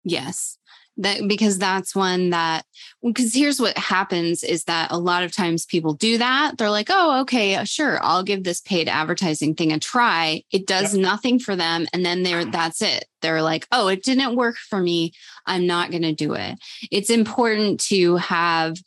Yes. 0.05 0.59
That 0.99 1.29
because 1.29 1.59
that's 1.59 1.95
one 1.95 2.31
that 2.31 2.65
because 3.03 3.35
here's 3.35 3.61
what 3.61 3.77
happens 3.77 4.43
is 4.43 4.65
that 4.65 4.91
a 4.91 4.99
lot 4.99 5.25
of 5.25 5.33
times 5.33 5.67
people 5.67 5.93
do 5.93 6.17
that. 6.17 6.57
They're 6.57 6.71
like 6.71 6.89
oh 6.91 7.21
okay 7.21 7.57
uh, 7.57 7.65
sure 7.65 7.99
i'll 8.03 8.23
give 8.23 8.45
this 8.45 8.63
paid 8.63 8.89
advertising 8.89 9.55
thing 9.55 9.73
a 9.73 9.79
try. 9.79 10.43
It 10.51 10.67
does 10.67 10.95
yep. 10.95 11.03
nothing 11.03 11.39
for 11.39 11.55
them 11.55 11.87
and 11.93 12.05
then 12.05 12.23
they're 12.23 12.47
that's 12.47 12.81
it. 12.81 13.05
They're 13.21 13.43
like 13.43 13.67
oh 13.73 13.89
it 13.89 14.05
didn't 14.05 14.37
work 14.37 14.57
for 14.57 14.81
me. 14.81 15.13
I'm 15.45 15.67
not 15.67 15.91
going 15.91 16.03
to 16.03 16.15
do 16.15 16.33
it. 16.33 16.59
It's 16.91 17.11
important 17.11 17.81
to 17.89 18.17
have 18.17 18.79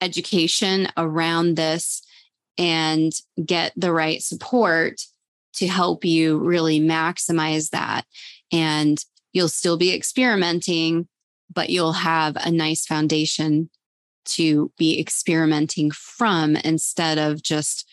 education 0.00 0.88
around 0.96 1.56
this 1.56 2.02
and 2.58 3.12
get 3.44 3.72
the 3.76 3.92
right 3.92 4.22
support 4.22 5.00
to 5.56 5.66
help 5.66 6.04
you 6.04 6.38
really 6.38 6.80
maximize 6.80 7.70
that. 7.70 8.04
And 8.52 9.02
you'll 9.32 9.48
still 9.48 9.76
be 9.76 9.94
experimenting, 9.94 11.08
but 11.52 11.70
you'll 11.70 11.92
have 11.92 12.36
a 12.36 12.50
nice 12.50 12.86
foundation 12.86 13.70
to 14.26 14.72
be 14.76 15.00
experimenting 15.00 15.90
from 15.90 16.56
instead 16.56 17.18
of 17.18 17.42
just 17.42 17.88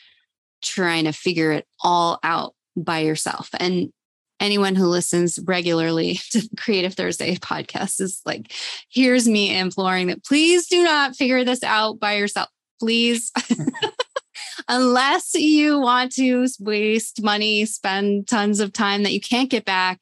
trying 0.62 1.06
to 1.06 1.12
figure 1.12 1.52
it 1.52 1.67
all 1.82 2.19
out 2.23 2.54
by 2.76 2.99
yourself. 2.99 3.49
And 3.60 3.91
anyone 4.39 4.76
who 4.76 4.88
listens 4.88 5.39
regularly 5.45 6.15
to 6.32 6.47
Creative 6.58 6.93
Thursday 6.93 7.36
podcast 7.36 8.02
is 8.02 8.21
like, 8.26 8.52
here's 8.89 9.28
me 9.28 9.58
imploring 9.58 10.08
that 10.08 10.23
please 10.23 10.67
do 10.67 10.84
not 10.84 11.15
figure 11.15 11.43
this 11.43 11.63
out 11.63 11.99
by 11.99 12.15
yourself. 12.15 12.49
Please. 12.80 13.32
Unless 14.68 15.34
you 15.36 15.80
want 15.80 16.13
to 16.13 16.48
waste 16.60 17.24
money, 17.24 17.66
spend 17.66 18.28
tons 18.28 18.60
of 18.60 18.74
time 18.74 19.04
that 19.04 19.13
you 19.13 19.22
can't 19.22 19.50
get 19.50 19.66
back, 19.66 20.02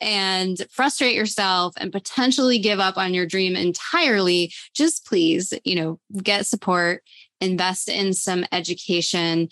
and 0.00 0.66
frustrate 0.70 1.14
yourself 1.14 1.74
and 1.76 1.92
potentially 1.92 2.58
give 2.58 2.80
up 2.80 2.96
on 2.96 3.12
your 3.12 3.26
dream 3.26 3.54
entirely, 3.54 4.52
just 4.74 5.04
please, 5.06 5.52
you 5.64 5.74
know, 5.74 6.00
get 6.22 6.46
support, 6.46 7.02
invest 7.40 7.88
in 7.88 8.14
some 8.14 8.44
education 8.50 9.48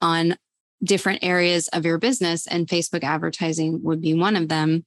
on 0.00 0.36
different 0.82 1.22
areas 1.22 1.68
of 1.68 1.84
your 1.84 1.98
business, 1.98 2.46
and 2.46 2.66
Facebook 2.66 3.04
advertising 3.04 3.82
would 3.82 4.00
be 4.00 4.14
one 4.14 4.36
of 4.36 4.48
them. 4.48 4.84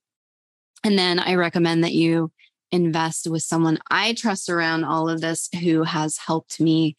And 0.84 1.00
then 1.00 1.20
I 1.20 1.36
recommend 1.36 1.84
that 1.84 1.94
you 1.94 2.32
invest 2.72 3.28
with 3.30 3.44
someone 3.44 3.80
I 3.90 4.14
trust 4.14 4.50
around 4.50 4.84
all 4.84 5.10
of 5.10 5.22
this 5.22 5.50
who 5.62 5.84
has 5.84 6.18
helped 6.18 6.60
me 6.60 6.98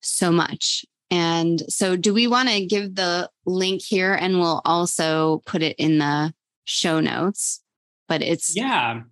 so 0.00 0.30
much. 0.30 0.84
And 1.10 1.62
so, 1.68 1.96
do 1.96 2.12
we 2.12 2.26
want 2.26 2.48
to 2.50 2.66
give 2.66 2.94
the 2.94 3.30
link 3.46 3.82
here 3.82 4.14
and 4.14 4.40
we'll 4.40 4.60
also 4.64 5.42
put 5.46 5.62
it 5.62 5.76
in 5.78 5.98
the 5.98 6.34
show 6.64 7.00
notes? 7.00 7.62
But 8.08 8.22
it's 8.22 8.54
yeah. 8.54 9.02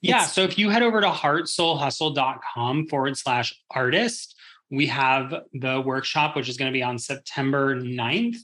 Yeah. 0.00 0.24
so 0.26 0.42
if 0.42 0.56
you 0.56 0.70
head 0.70 0.82
over 0.82 1.00
to 1.00 1.08
heartsoulhustle.com 1.08 2.86
forward 2.86 3.16
slash 3.16 3.52
artist, 3.70 4.36
we 4.70 4.86
have 4.86 5.34
the 5.52 5.80
workshop, 5.80 6.36
which 6.36 6.48
is 6.48 6.56
going 6.56 6.70
to 6.70 6.76
be 6.76 6.82
on 6.82 6.98
September 6.98 7.76
9th. 7.80 8.36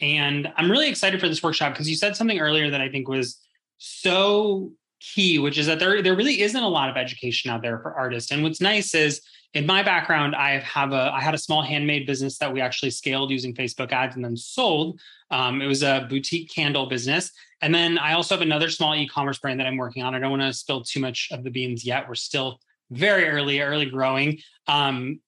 And 0.00 0.52
I'm 0.56 0.70
really 0.70 0.88
excited 0.88 1.20
for 1.20 1.28
this 1.28 1.42
workshop 1.42 1.72
because 1.72 1.88
you 1.88 1.94
said 1.94 2.16
something 2.16 2.40
earlier 2.40 2.70
that 2.70 2.80
I 2.80 2.88
think 2.88 3.08
was 3.08 3.38
so 3.78 4.72
key, 5.00 5.38
which 5.38 5.58
is 5.58 5.66
that 5.66 5.78
there, 5.78 6.02
there 6.02 6.16
really 6.16 6.40
isn't 6.40 6.62
a 6.62 6.68
lot 6.68 6.90
of 6.90 6.96
education 6.96 7.50
out 7.50 7.62
there 7.62 7.78
for 7.78 7.94
artists. 7.94 8.30
And 8.30 8.42
what's 8.42 8.60
nice 8.60 8.94
is 8.94 9.20
in 9.54 9.66
my 9.66 9.82
background, 9.82 10.34
I 10.34 10.58
have 10.60 10.92
a 10.92 11.12
I 11.12 11.20
had 11.20 11.34
a 11.34 11.38
small 11.38 11.62
handmade 11.62 12.06
business 12.06 12.38
that 12.38 12.52
we 12.52 12.60
actually 12.60 12.90
scaled 12.90 13.30
using 13.30 13.54
Facebook 13.54 13.92
ads 13.92 14.16
and 14.16 14.24
then 14.24 14.36
sold. 14.36 15.00
Um, 15.30 15.60
it 15.60 15.66
was 15.66 15.82
a 15.82 16.06
boutique 16.08 16.50
candle 16.50 16.86
business, 16.86 17.30
and 17.60 17.74
then 17.74 17.98
I 17.98 18.14
also 18.14 18.34
have 18.34 18.42
another 18.42 18.70
small 18.70 18.94
e-commerce 18.94 19.38
brand 19.38 19.60
that 19.60 19.66
I'm 19.66 19.76
working 19.76 20.02
on. 20.02 20.14
I 20.14 20.18
don't 20.18 20.30
want 20.30 20.42
to 20.42 20.52
spill 20.52 20.82
too 20.82 21.00
much 21.00 21.28
of 21.32 21.44
the 21.44 21.50
beans 21.50 21.84
yet. 21.84 22.08
We're 22.08 22.14
still 22.14 22.60
very 22.90 23.28
early, 23.28 23.60
early 23.60 23.86
growing. 23.86 24.38
Um, 24.66 25.20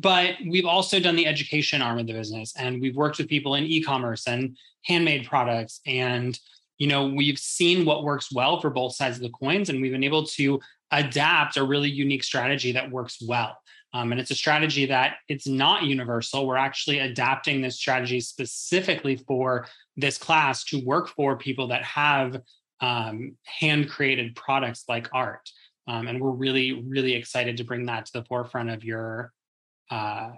but 0.00 0.36
we've 0.48 0.64
also 0.64 0.98
done 0.98 1.16
the 1.16 1.26
education 1.26 1.82
arm 1.82 1.98
of 1.98 2.06
the 2.06 2.12
business, 2.12 2.54
and 2.56 2.80
we've 2.80 2.96
worked 2.96 3.18
with 3.18 3.28
people 3.28 3.54
in 3.54 3.64
e-commerce 3.64 4.26
and 4.26 4.56
handmade 4.84 5.26
products 5.26 5.80
and 5.86 6.38
you 6.78 6.86
know 6.86 7.06
we've 7.06 7.38
seen 7.38 7.84
what 7.84 8.04
works 8.04 8.32
well 8.32 8.60
for 8.60 8.70
both 8.70 8.94
sides 8.94 9.16
of 9.16 9.22
the 9.22 9.30
coins 9.30 9.70
and 9.70 9.80
we've 9.80 9.92
been 9.92 10.04
able 10.04 10.26
to 10.26 10.60
adapt 10.94 11.56
a 11.56 11.64
really 11.64 11.90
unique 11.90 12.24
strategy 12.24 12.72
that 12.72 12.90
works 12.90 13.18
well. 13.20 13.58
Um, 13.92 14.10
and 14.10 14.20
it's 14.20 14.30
a 14.30 14.34
strategy 14.34 14.86
that 14.86 15.16
it's 15.28 15.46
not 15.46 15.84
universal. 15.84 16.46
We're 16.46 16.56
actually 16.56 17.00
adapting 17.00 17.60
this 17.60 17.76
strategy 17.76 18.20
specifically 18.20 19.16
for 19.16 19.66
this 19.96 20.18
class 20.18 20.64
to 20.64 20.84
work 20.84 21.08
for 21.08 21.36
people 21.36 21.68
that 21.68 21.84
have 21.84 22.40
um, 22.80 23.36
hand 23.44 23.88
created 23.88 24.34
products 24.34 24.84
like 24.88 25.08
art. 25.12 25.48
Um, 25.86 26.08
and 26.08 26.20
we're 26.20 26.30
really, 26.30 26.82
really 26.88 27.12
excited 27.12 27.56
to 27.58 27.64
bring 27.64 27.86
that 27.86 28.06
to 28.06 28.12
the 28.14 28.24
forefront 28.24 28.70
of 28.70 28.84
your 28.84 29.32
uh, 29.90 30.30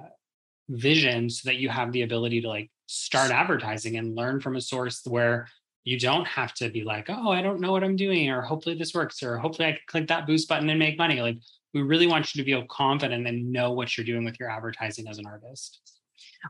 vision 0.69 1.31
so 1.31 1.49
that 1.49 1.57
you 1.57 1.69
have 1.69 1.92
the 1.92 2.03
ability 2.03 2.42
to 2.42 2.49
like 2.49 2.71
start 2.87 3.31
advertising 3.31 3.97
and 3.97 4.14
learn 4.14 4.40
from 4.40 4.57
a 4.57 4.61
source 4.61 5.01
where 5.07 5.49
you 5.87 5.99
don't 6.01 6.27
have 6.27 6.53
to 6.53 6.68
be 6.68 6.83
like, 6.83 7.07
oh, 7.09 7.31
I 7.31 7.40
don't 7.40 7.61
know 7.61 7.70
what 7.70 7.85
I'm 7.85 7.94
doing, 7.94 8.29
or 8.29 8.42
hopefully 8.42 8.75
this 8.75 8.92
works, 8.92 9.22
or 9.22 9.38
hopefully 9.38 9.68
I 9.68 9.72
can 9.72 9.81
click 9.87 10.09
that 10.09 10.27
boost 10.27 10.49
button 10.49 10.68
and 10.68 10.81
make 10.81 10.99
money. 10.99 11.22
Like, 11.22 11.38
we 11.72 11.81
really 11.81 12.09
want 12.09 12.35
you 12.35 12.42
to 12.42 12.44
feel 12.44 12.66
confident 12.66 13.25
and 13.25 13.53
know 13.53 13.70
what 13.70 13.96
you're 13.96 14.05
doing 14.05 14.25
with 14.25 14.40
your 14.40 14.51
advertising 14.51 15.07
as 15.07 15.18
an 15.18 15.27
artist. 15.27 15.79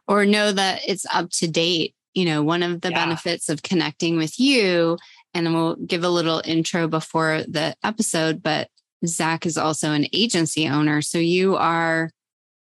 Or 0.09 0.25
know 0.25 0.53
that 0.53 0.81
it's 0.89 1.05
up 1.13 1.31
to 1.33 1.49
date. 1.49 1.95
You 2.15 2.25
know, 2.25 2.43
one 2.43 2.63
of 2.63 2.81
the 2.81 2.89
yeah. 2.89 3.05
benefits 3.05 3.51
of 3.51 3.63
connecting 3.63 4.17
with 4.17 4.41
you, 4.41 4.97
and 5.35 5.53
we'll 5.53 5.77
give 5.77 6.03
a 6.03 6.09
little 6.09 6.41
intro 6.47 6.89
before 6.89 7.43
the 7.47 7.77
episode, 7.85 8.43
but 8.43 8.71
Zach 9.05 9.45
is 9.45 9.59
also 9.59 9.93
an 9.93 10.07
agency 10.15 10.67
owner. 10.67 11.03
So 11.03 11.19
you 11.19 11.57
are 11.57 12.11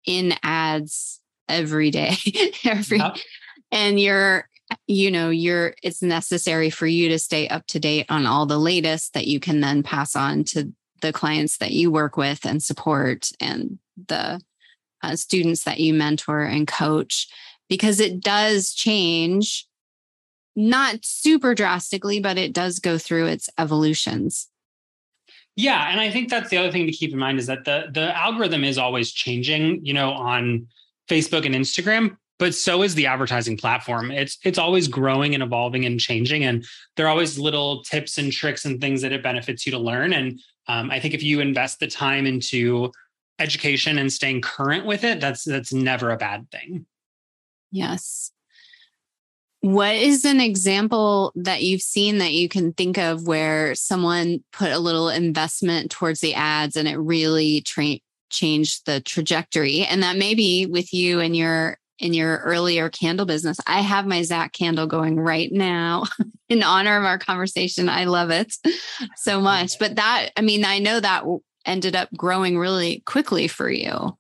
in 0.07 0.35
ads 0.45 1.21
every 1.49 1.91
day, 1.91 2.15
every, 2.65 2.99
yep. 2.99 3.17
and 3.73 3.99
you're 3.99 4.49
you 4.87 5.11
know 5.11 5.31
you're 5.31 5.75
it's 5.83 6.03
necessary 6.03 6.71
for 6.71 6.87
you 6.87 7.09
to 7.09 7.19
stay 7.19 7.49
up 7.49 7.67
to 7.67 7.81
date 7.81 8.07
on 8.09 8.27
all 8.27 8.47
the 8.47 8.59
latest 8.59 9.15
that 9.15 9.27
you 9.27 9.41
can 9.41 9.61
then 9.61 9.83
pass 9.83 10.15
on 10.15 10.45
to 10.45 10.73
the 11.01 11.13
clients 11.13 11.59
that 11.59 11.73
you 11.73 11.91
work 11.91 12.17
with 12.17 12.45
and 12.45 12.63
support 12.63 13.31
and 13.41 13.79
the 14.09 14.41
uh, 15.03 15.17
students 15.17 15.65
that 15.65 15.81
you 15.81 15.95
mentor 15.95 16.43
and 16.43 16.69
coach 16.69 17.29
because 17.69 18.01
it 18.01 18.21
does 18.21 18.73
change 18.73 19.67
not 20.55 20.99
super 21.03 21.55
drastically 21.55 22.21
but 22.21 22.37
it 22.37 22.53
does 22.53 22.79
go 22.79 22.99
through 22.99 23.27
its 23.27 23.49
evolutions. 23.59 24.49
Yeah 25.57 25.91
and 25.91 26.01
i 26.01 26.11
think 26.11 26.31
that's 26.31 26.51
the 26.51 26.59
other 26.59 26.71
thing 26.71 26.87
to 26.87 26.93
keep 26.93 27.13
in 27.13 27.19
mind 27.19 27.39
is 27.39 27.47
that 27.47 27.65
the 27.65 27.89
the 27.93 28.17
algorithm 28.17 28.65
is 28.65 28.79
always 28.79 29.13
changing 29.13 29.85
you 29.85 29.93
know 29.93 30.13
on 30.13 30.67
facebook 31.09 31.45
and 31.45 31.55
instagram 31.55 32.17
but 32.41 32.55
so 32.55 32.83
is 32.83 32.95
the 32.97 33.07
advertising 33.07 33.57
platform. 33.57 34.11
It's 34.11 34.39
it's 34.43 34.59
always 34.59 34.89
growing 34.89 35.35
and 35.35 35.43
evolving 35.43 35.85
and 35.85 36.01
changing 36.01 36.43
and 36.43 36.65
there 36.97 37.07
are 37.07 37.11
always 37.11 37.39
little 37.39 37.85
tips 37.85 38.19
and 38.19 38.33
tricks 38.33 38.65
and 38.65 38.81
things 38.81 39.03
that 39.03 39.13
it 39.13 39.23
benefits 39.23 39.67
you 39.67 39.73
to 39.73 39.79
learn 39.79 40.13
and 40.13 40.41
um, 40.67 40.91
i 40.91 40.99
think 40.99 41.15
if 41.15 41.23
you 41.23 41.41
invest 41.41 41.79
the 41.79 41.87
time 41.87 42.27
into 42.27 42.91
education 43.39 43.99
and 43.99 44.13
staying 44.13 44.41
current 44.41 44.85
with 44.87 45.05
it 45.05 45.21
that's 45.21 45.45
that's 45.45 45.73
never 45.73 46.11
a 46.11 46.17
bad 46.17 46.51
thing. 46.51 46.87
Yes. 47.71 48.33
What 49.63 49.95
is 49.95 50.25
an 50.25 50.41
example 50.41 51.33
that 51.37 51.63
you've 51.63 51.83
seen 51.83 52.19
that 52.19 52.33
you 52.33 52.49
can 52.49 52.73
think 52.73 52.97
of 52.97 53.27
where 53.27 53.75
someone 53.75 54.43
put 54.53 54.73
a 54.73 54.79
little 54.79 55.11
investment 55.11 55.91
towards 55.91 56.21
the 56.21 56.35
ads 56.35 56.77
and 56.77 56.89
it 56.89 56.97
really 56.97 57.61
tra- 57.61 58.01
changed 58.31 58.87
the 58.87 59.03
trajectory? 59.03 59.85
And 59.85 60.03
that 60.03 60.17
may 60.17 60.35
be 60.35 60.65
with 60.65 60.95
you 60.95 61.21
and 61.21 61.37
your 61.37 61.77
in 62.01 62.15
your 62.15 62.39
earlier 62.39 62.89
candle 62.89 63.27
business. 63.27 63.59
I 63.67 63.81
have 63.81 64.07
my 64.07 64.23
Zach 64.23 64.53
candle 64.53 64.87
going 64.87 65.21
right 65.21 65.53
now 65.53 66.05
in 66.49 66.63
honor 66.63 66.97
of 66.97 67.05
our 67.05 67.19
conversation. 67.19 67.89
I 67.89 68.05
love 68.05 68.31
it 68.31 68.55
so 69.17 69.41
much. 69.41 69.79
But 69.79 69.97
that, 69.97 70.31
I 70.37 70.41
mean, 70.41 70.65
I 70.65 70.79
know 70.79 70.99
that 70.99 71.25
ended 71.67 71.95
up 71.95 72.09
growing 72.17 72.59
really 72.59 73.03
quickly 73.07 73.47
for 73.47 73.71
you. 73.71 74.17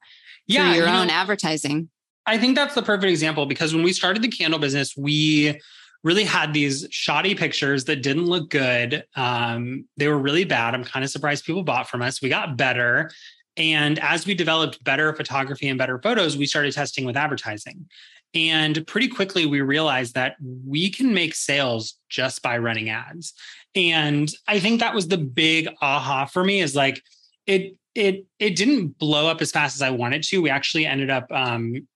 Yeah. 0.46 0.74
your 0.74 0.86
you 0.86 0.92
own 0.92 1.06
know, 1.06 1.14
advertising. 1.14 1.88
I 2.26 2.36
think 2.36 2.56
that's 2.56 2.74
the 2.74 2.82
perfect 2.82 3.10
example 3.10 3.46
because 3.46 3.74
when 3.74 3.82
we 3.82 3.92
started 3.92 4.22
the 4.22 4.28
candle 4.28 4.58
business, 4.58 4.96
we 4.96 5.60
really 6.02 6.24
had 6.24 6.52
these 6.52 6.86
shoddy 6.90 7.34
pictures 7.34 7.84
that 7.84 8.02
didn't 8.02 8.26
look 8.26 8.50
good. 8.50 9.04
Um, 9.16 9.86
they 9.96 10.08
were 10.08 10.18
really 10.18 10.44
bad. 10.44 10.74
I'm 10.74 10.84
kind 10.84 11.04
of 11.04 11.10
surprised 11.10 11.44
people 11.44 11.62
bought 11.62 11.88
from 11.88 12.02
us. 12.02 12.22
We 12.22 12.28
got 12.28 12.56
better. 12.56 13.10
And 13.56 13.98
as 13.98 14.26
we 14.26 14.34
developed 14.34 14.82
better 14.84 15.12
photography 15.12 15.68
and 15.68 15.78
better 15.78 16.00
photos, 16.00 16.36
we 16.36 16.46
started 16.46 16.72
testing 16.72 17.04
with 17.04 17.16
advertising. 17.16 17.88
And 18.32 18.86
pretty 18.86 19.08
quickly, 19.08 19.44
we 19.44 19.60
realized 19.60 20.14
that 20.14 20.36
we 20.64 20.90
can 20.90 21.12
make 21.12 21.34
sales 21.34 21.96
just 22.08 22.42
by 22.42 22.58
running 22.58 22.88
ads. 22.88 23.34
And 23.74 24.32
I 24.46 24.60
think 24.60 24.80
that 24.80 24.94
was 24.94 25.08
the 25.08 25.18
big 25.18 25.68
aha 25.80 26.26
for 26.26 26.44
me 26.44 26.60
is 26.60 26.76
like, 26.76 27.02
it, 27.46 27.76
it, 27.94 28.24
it 28.38 28.54
didn't 28.54 28.98
blow 28.98 29.26
up 29.26 29.40
as 29.40 29.50
fast 29.50 29.76
as 29.76 29.82
I 29.82 29.90
wanted 29.90 30.22
to. 30.24 30.42
We 30.42 30.50
actually 30.50 30.86
ended 30.86 31.10
up 31.10 31.26
um, 31.32 31.88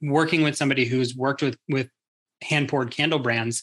working 0.00 0.42
with 0.42 0.56
somebody 0.56 0.86
who's 0.86 1.14
worked 1.14 1.42
with, 1.42 1.58
with 1.68 1.90
hand 2.42 2.68
poured 2.68 2.90
candle 2.90 3.18
brands. 3.18 3.62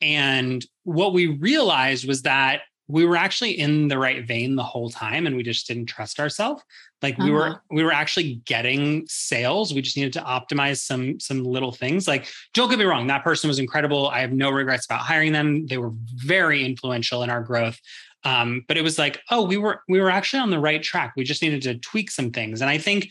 And 0.00 0.64
what 0.84 1.12
we 1.12 1.26
realized 1.26 2.06
was 2.06 2.22
that 2.22 2.62
we 2.88 3.04
were 3.04 3.16
actually 3.16 3.58
in 3.58 3.88
the 3.88 3.98
right 3.98 4.24
vein 4.24 4.54
the 4.54 4.62
whole 4.62 4.90
time 4.90 5.26
and 5.26 5.36
we 5.36 5.42
just 5.42 5.66
didn't 5.66 5.86
trust 5.86 6.20
ourselves 6.20 6.62
like 7.02 7.18
we 7.18 7.24
uh-huh. 7.24 7.32
were 7.32 7.62
we 7.70 7.84
were 7.84 7.92
actually 7.92 8.40
getting 8.46 9.04
sales. 9.06 9.74
We 9.74 9.82
just 9.82 9.96
needed 9.96 10.14
to 10.14 10.20
optimize 10.20 10.78
some 10.78 11.20
some 11.20 11.44
little 11.44 11.72
things. 11.72 12.08
Like 12.08 12.26
don't 12.54 12.70
get 12.70 12.78
me 12.78 12.84
wrong 12.84 13.06
that 13.08 13.24
person 13.24 13.48
was 13.48 13.58
incredible. 13.58 14.08
I 14.08 14.20
have 14.20 14.32
no 14.32 14.50
regrets 14.50 14.86
about 14.86 15.00
hiring 15.00 15.32
them. 15.32 15.66
They 15.66 15.78
were 15.78 15.92
very 15.94 16.64
influential 16.64 17.22
in 17.22 17.30
our 17.30 17.42
growth. 17.42 17.78
Um, 18.24 18.64
but 18.66 18.76
it 18.76 18.82
was 18.82 18.98
like 18.98 19.20
oh 19.30 19.44
we 19.44 19.56
were 19.56 19.82
we 19.88 20.00
were 20.00 20.10
actually 20.10 20.40
on 20.40 20.50
the 20.50 20.58
right 20.58 20.82
track. 20.82 21.12
We 21.16 21.24
just 21.24 21.42
needed 21.42 21.62
to 21.62 21.78
tweak 21.78 22.10
some 22.10 22.30
things. 22.30 22.60
And 22.60 22.70
i 22.70 22.78
think 22.78 23.10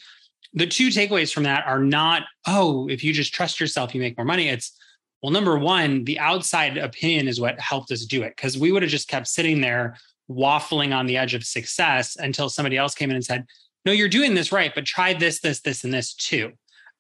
the 0.54 0.68
two 0.68 0.88
takeaways 0.88 1.34
from 1.34 1.44
that 1.44 1.68
are 1.68 1.80
not 1.80 2.24
oh 2.48 2.88
if 2.90 3.04
you 3.04 3.14
just 3.14 3.34
trust 3.34 3.60
yourself 3.60 3.94
you 3.94 4.02
make 4.02 4.18
more 4.18 4.26
money. 4.26 4.50
It's 4.50 4.78
well, 5.26 5.32
number 5.32 5.58
one, 5.58 6.04
the 6.04 6.20
outside 6.20 6.78
opinion 6.78 7.28
is 7.28 7.42
what 7.42 7.60
helped 7.60 7.92
us 7.92 8.06
do 8.06 8.22
it 8.22 8.36
because 8.36 8.60
we 8.60 8.72
would 8.72 8.84
have 8.84 8.92
just 8.92 9.08
kept 9.08 9.28
sitting 9.28 9.60
there 9.60 9.98
waffling 10.30 10.96
on 10.96 11.08
the 11.08 11.18
edge 11.18 11.34
of 11.34 11.44
success 11.44 12.16
until 12.16 12.48
somebody 12.48 12.78
else 12.78 12.94
came 12.94 13.10
in 13.10 13.16
and 13.16 13.26
said, 13.26 13.44
No, 13.86 13.92
you're 13.92 14.08
doing 14.08 14.36
this 14.36 14.52
right, 14.52 14.72
but 14.76 14.86
try 14.86 15.16
this, 15.16 15.40
this, 15.40 15.62
this, 15.62 15.84
and 15.84 15.92
this 15.92 16.14
too. 16.14 16.52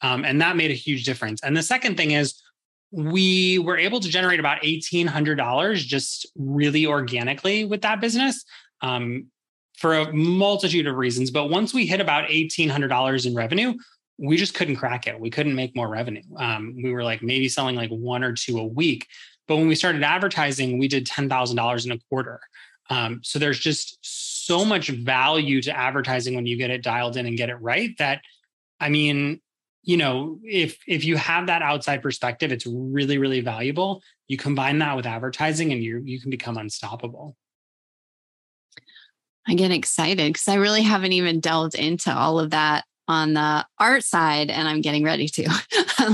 Um, 0.02 0.26
and 0.26 0.42
that 0.42 0.56
made 0.56 0.72
a 0.72 0.74
huge 0.74 1.04
difference. 1.04 1.40
And 1.44 1.56
the 1.56 1.62
second 1.62 1.98
thing 1.98 2.12
is, 2.14 2.42
we 2.90 3.60
were 3.60 3.78
able 3.78 4.00
to 4.00 4.10
generate 4.10 4.40
about 4.40 4.64
$1,800 4.64 5.76
just 5.76 6.26
really 6.36 6.88
organically 6.88 7.64
with 7.64 7.84
that 7.84 8.02
business 8.02 8.44
um, 8.82 9.28
for 9.78 9.94
a 9.94 10.12
multitude 10.14 10.88
of 10.88 10.96
reasons. 10.96 11.30
But 11.30 11.52
once 11.52 11.76
we 11.76 11.86
hit 11.86 12.02
about 12.02 12.28
$1,800 12.30 13.26
in 13.28 13.36
revenue, 13.36 13.76
we 14.18 14.38
just 14.38 14.54
couldn't 14.54 14.78
crack 14.78 15.08
it. 15.08 15.20
We 15.20 15.30
couldn't 15.30 15.56
make 15.56 15.76
more 15.76 15.90
revenue. 15.90 16.24
Um, 16.38 16.76
we 16.82 16.92
were 16.92 17.04
like 17.04 17.22
maybe 17.22 17.50
selling 17.50 17.76
like 17.76 17.90
one 17.90 18.24
or 18.24 18.34
two 18.34 18.60
a 18.60 18.66
week. 18.66 19.08
But 19.48 19.58
when 19.58 19.68
we 19.68 19.76
started 19.76 20.04
advertising, 20.04 20.80
we 20.80 20.88
did 20.88 21.06
$10,000 21.06 21.86
in 21.86 21.92
a 21.92 22.00
quarter. 22.10 22.40
Um, 22.90 23.20
so 23.24 23.40
there's 23.40 23.60
just 23.60 23.98
so 24.02 24.64
much 24.64 24.90
value 24.90 25.62
to 25.64 25.76
advertising 25.76 26.36
when 26.36 26.46
you 26.46 26.58
get 26.58 26.70
it 26.70 26.84
dialed 26.84 27.18
in 27.18 27.26
and 27.26 27.38
get 27.38 27.50
it 27.50 27.56
right 27.56 27.92
that, 27.98 28.22
I 28.80 28.90
mean, 28.90 29.42
you 29.84 29.98
know, 29.98 30.40
if 30.44 30.80
if 30.88 31.06
you 31.06 31.16
have 31.16 31.46
that 31.48 31.62
outside 31.62 32.02
perspective, 32.02 32.52
it's 32.52 32.66
really, 32.66 33.20
really 33.20 33.42
valuable. 33.42 34.02
You 34.28 34.36
combine 34.36 34.80
that 34.80 34.96
with 34.96 35.06
advertising 35.06 35.72
and 35.72 35.84
you 35.84 36.02
you 36.04 36.20
can 36.20 36.32
become 36.32 36.58
unstoppable. 36.58 37.36
I 39.48 39.54
get 39.54 39.70
excited 39.70 40.34
because 40.34 40.48
I 40.48 40.56
really 40.56 40.82
haven't 40.82 41.14
even 41.14 41.40
delved 41.40 41.76
into 41.76 42.12
all 42.12 42.40
of 42.40 42.50
that 42.50 42.84
on 43.08 43.34
the 43.34 43.66
art 43.80 44.04
side 44.04 44.50
and 44.50 44.68
I'm 44.68 44.82
getting 44.82 45.04
ready 45.04 45.28
to. 45.30 45.50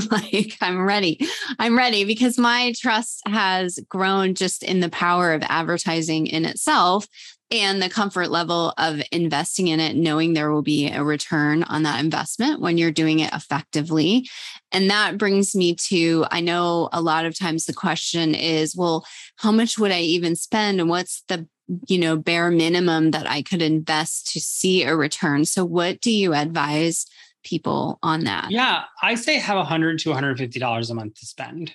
Like, 0.09 0.55
I'm 0.61 0.81
ready. 0.81 1.19
I'm 1.59 1.77
ready 1.77 2.05
because 2.05 2.37
my 2.37 2.73
trust 2.77 3.21
has 3.27 3.77
grown 3.89 4.35
just 4.35 4.63
in 4.63 4.79
the 4.79 4.89
power 4.89 5.33
of 5.33 5.43
advertising 5.43 6.27
in 6.27 6.45
itself 6.45 7.07
and 7.51 7.81
the 7.81 7.89
comfort 7.89 8.31
level 8.31 8.73
of 8.77 9.01
investing 9.11 9.67
in 9.67 9.79
it, 9.81 9.95
knowing 9.95 10.33
there 10.33 10.51
will 10.51 10.61
be 10.61 10.89
a 10.89 11.03
return 11.03 11.63
on 11.63 11.83
that 11.83 12.01
investment 12.01 12.61
when 12.61 12.77
you're 12.77 12.91
doing 12.91 13.19
it 13.19 13.33
effectively. 13.33 14.29
And 14.71 14.89
that 14.89 15.17
brings 15.17 15.53
me 15.53 15.75
to 15.87 16.25
I 16.31 16.39
know 16.39 16.87
a 16.93 17.01
lot 17.01 17.25
of 17.25 17.37
times 17.37 17.65
the 17.65 17.73
question 17.73 18.33
is, 18.33 18.75
well, 18.75 19.05
how 19.35 19.51
much 19.51 19.77
would 19.77 19.91
I 19.91 19.99
even 19.99 20.35
spend? 20.35 20.79
And 20.79 20.89
what's 20.89 21.23
the 21.27 21.47
you 21.87 21.97
know, 21.97 22.17
bare 22.17 22.51
minimum 22.51 23.11
that 23.11 23.29
I 23.29 23.41
could 23.41 23.61
invest 23.61 24.31
to 24.33 24.39
see 24.39 24.83
a 24.83 24.95
return. 24.95 25.45
So, 25.45 25.63
what 25.63 26.01
do 26.01 26.11
you 26.11 26.33
advise 26.33 27.05
people 27.43 27.99
on 28.03 28.25
that? 28.25 28.51
Yeah, 28.51 28.83
I 29.01 29.15
say 29.15 29.35
have 29.39 29.57
100 29.57 29.99
to 29.99 30.09
150 30.09 30.59
dollars 30.59 30.89
a 30.89 30.95
month 30.95 31.15
to 31.15 31.25
spend. 31.25 31.73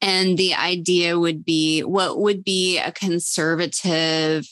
And 0.00 0.38
the 0.38 0.54
idea 0.54 1.18
would 1.18 1.44
be 1.44 1.82
what 1.82 2.20
would 2.20 2.44
be 2.44 2.78
a 2.78 2.92
conservative, 2.92 4.46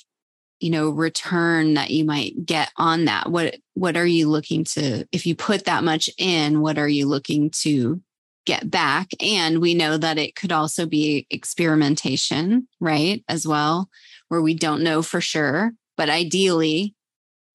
you 0.58 0.70
know, 0.70 0.90
return 0.90 1.74
that 1.74 1.90
you 1.90 2.04
might 2.04 2.44
get 2.44 2.72
on 2.76 3.04
that? 3.04 3.30
What 3.30 3.56
what 3.74 3.96
are 3.96 4.06
you 4.06 4.28
looking 4.28 4.64
to 4.64 5.06
if 5.12 5.24
you 5.26 5.36
put 5.36 5.66
that 5.66 5.84
much 5.84 6.10
in, 6.18 6.60
what 6.60 6.78
are 6.78 6.88
you 6.88 7.06
looking 7.06 7.50
to 7.62 8.00
get 8.46 8.70
back. 8.70 9.08
And 9.20 9.60
we 9.60 9.74
know 9.74 9.98
that 9.98 10.18
it 10.18 10.34
could 10.34 10.52
also 10.52 10.86
be 10.86 11.26
experimentation, 11.30 12.68
right? 12.80 13.22
As 13.28 13.46
well, 13.46 13.90
where 14.28 14.40
we 14.40 14.54
don't 14.54 14.82
know 14.82 15.02
for 15.02 15.20
sure. 15.20 15.72
But 15.96 16.08
ideally, 16.08 16.94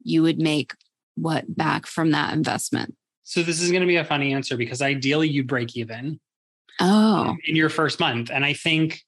you 0.03 0.21
would 0.21 0.39
make 0.39 0.73
what 1.15 1.55
back 1.55 1.87
from 1.87 2.11
that 2.11 2.33
investment? 2.33 2.95
So 3.23 3.41
this 3.41 3.61
is 3.61 3.71
going 3.71 3.81
to 3.81 3.87
be 3.87 3.97
a 3.97 4.05
funny 4.05 4.33
answer 4.33 4.57
because 4.57 4.81
ideally 4.81 5.29
you 5.29 5.43
break 5.43 5.75
even. 5.75 6.19
Oh. 6.79 7.35
In 7.45 7.55
your 7.55 7.69
first 7.69 7.99
month. 7.99 8.29
And 8.31 8.45
I 8.45 8.53
think 8.53 9.01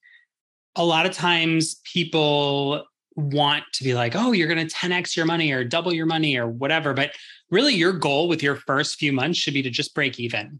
a 0.76 0.84
lot 0.84 1.06
of 1.06 1.12
times 1.14 1.82
people 1.92 2.86
want 3.16 3.64
to 3.74 3.84
be 3.84 3.94
like, 3.94 4.16
oh, 4.16 4.32
you're 4.32 4.48
going 4.48 4.68
to 4.68 4.76
10x 4.76 5.16
your 5.16 5.26
money 5.26 5.52
or 5.52 5.64
double 5.64 5.94
your 5.94 6.06
money 6.06 6.38
or 6.38 6.48
whatever. 6.48 6.94
But 6.94 7.12
really, 7.50 7.74
your 7.74 7.94
goal 7.94 8.28
with 8.28 8.44
your 8.44 8.56
first 8.56 8.96
few 8.96 9.12
months 9.14 9.40
should 9.40 9.54
be 9.54 9.62
to 9.64 9.70
just 9.70 9.94
break 9.96 10.20
even 10.20 10.60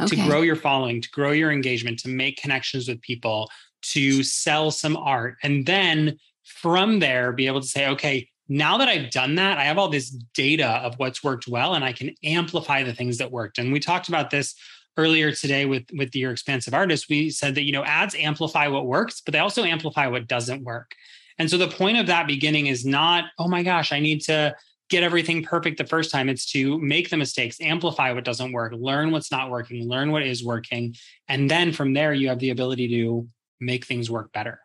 okay. 0.00 0.16
to 0.16 0.26
grow 0.26 0.42
your 0.42 0.56
following, 0.56 1.00
to 1.00 1.10
grow 1.10 1.32
your 1.32 1.52
engagement, 1.52 1.98
to 2.00 2.08
make 2.08 2.36
connections 2.36 2.88
with 2.88 3.00
people, 3.02 3.50
to 3.82 4.22
sell 4.22 4.70
some 4.70 4.96
art. 4.96 5.36
And 5.42 5.66
then 5.66 6.18
from 6.44 7.00
there, 7.00 7.32
be 7.32 7.46
able 7.46 7.60
to 7.60 7.66
say, 7.66 7.88
okay, 7.88 8.28
now 8.48 8.76
that 8.78 8.88
I've 8.88 9.10
done 9.10 9.36
that, 9.36 9.58
I 9.58 9.64
have 9.64 9.78
all 9.78 9.88
this 9.88 10.10
data 10.34 10.66
of 10.66 10.94
what's 10.98 11.24
worked 11.24 11.48
well 11.48 11.74
and 11.74 11.84
I 11.84 11.92
can 11.92 12.14
amplify 12.22 12.82
the 12.82 12.92
things 12.92 13.18
that 13.18 13.30
worked. 13.30 13.58
And 13.58 13.72
we 13.72 13.80
talked 13.80 14.08
about 14.08 14.30
this 14.30 14.54
earlier 14.96 15.32
today 15.32 15.64
with 15.64 15.84
with 15.96 16.14
your 16.14 16.30
expansive 16.30 16.72
artist 16.72 17.08
we 17.08 17.30
said 17.30 17.54
that 17.54 17.64
you 17.64 17.72
know 17.72 17.84
ads 17.84 18.14
amplify 18.14 18.68
what 18.68 18.86
works 18.86 19.20
but 19.20 19.32
they 19.32 19.38
also 19.38 19.64
amplify 19.64 20.06
what 20.06 20.28
doesn't 20.28 20.62
work 20.62 20.94
and 21.38 21.50
so 21.50 21.58
the 21.58 21.68
point 21.68 21.98
of 21.98 22.06
that 22.06 22.26
beginning 22.26 22.66
is 22.66 22.84
not 22.84 23.24
oh 23.38 23.48
my 23.48 23.62
gosh 23.62 23.92
i 23.92 23.98
need 23.98 24.20
to 24.20 24.54
get 24.90 25.02
everything 25.02 25.42
perfect 25.42 25.78
the 25.78 25.86
first 25.86 26.10
time. 26.10 26.28
It's 26.28 26.46
to 26.52 26.78
make 26.78 27.10
the 27.10 27.16
mistakes, 27.16 27.60
amplify 27.60 28.12
what 28.12 28.24
doesn't 28.24 28.52
work, 28.52 28.72
learn 28.76 29.10
what's 29.10 29.30
not 29.30 29.50
working, 29.50 29.88
learn 29.88 30.12
what 30.12 30.22
is 30.22 30.44
working. 30.44 30.94
And 31.28 31.50
then 31.50 31.72
from 31.72 31.94
there, 31.94 32.12
you 32.12 32.28
have 32.28 32.38
the 32.38 32.50
ability 32.50 32.88
to 32.88 33.28
make 33.60 33.86
things 33.86 34.10
work 34.10 34.32
better. 34.32 34.60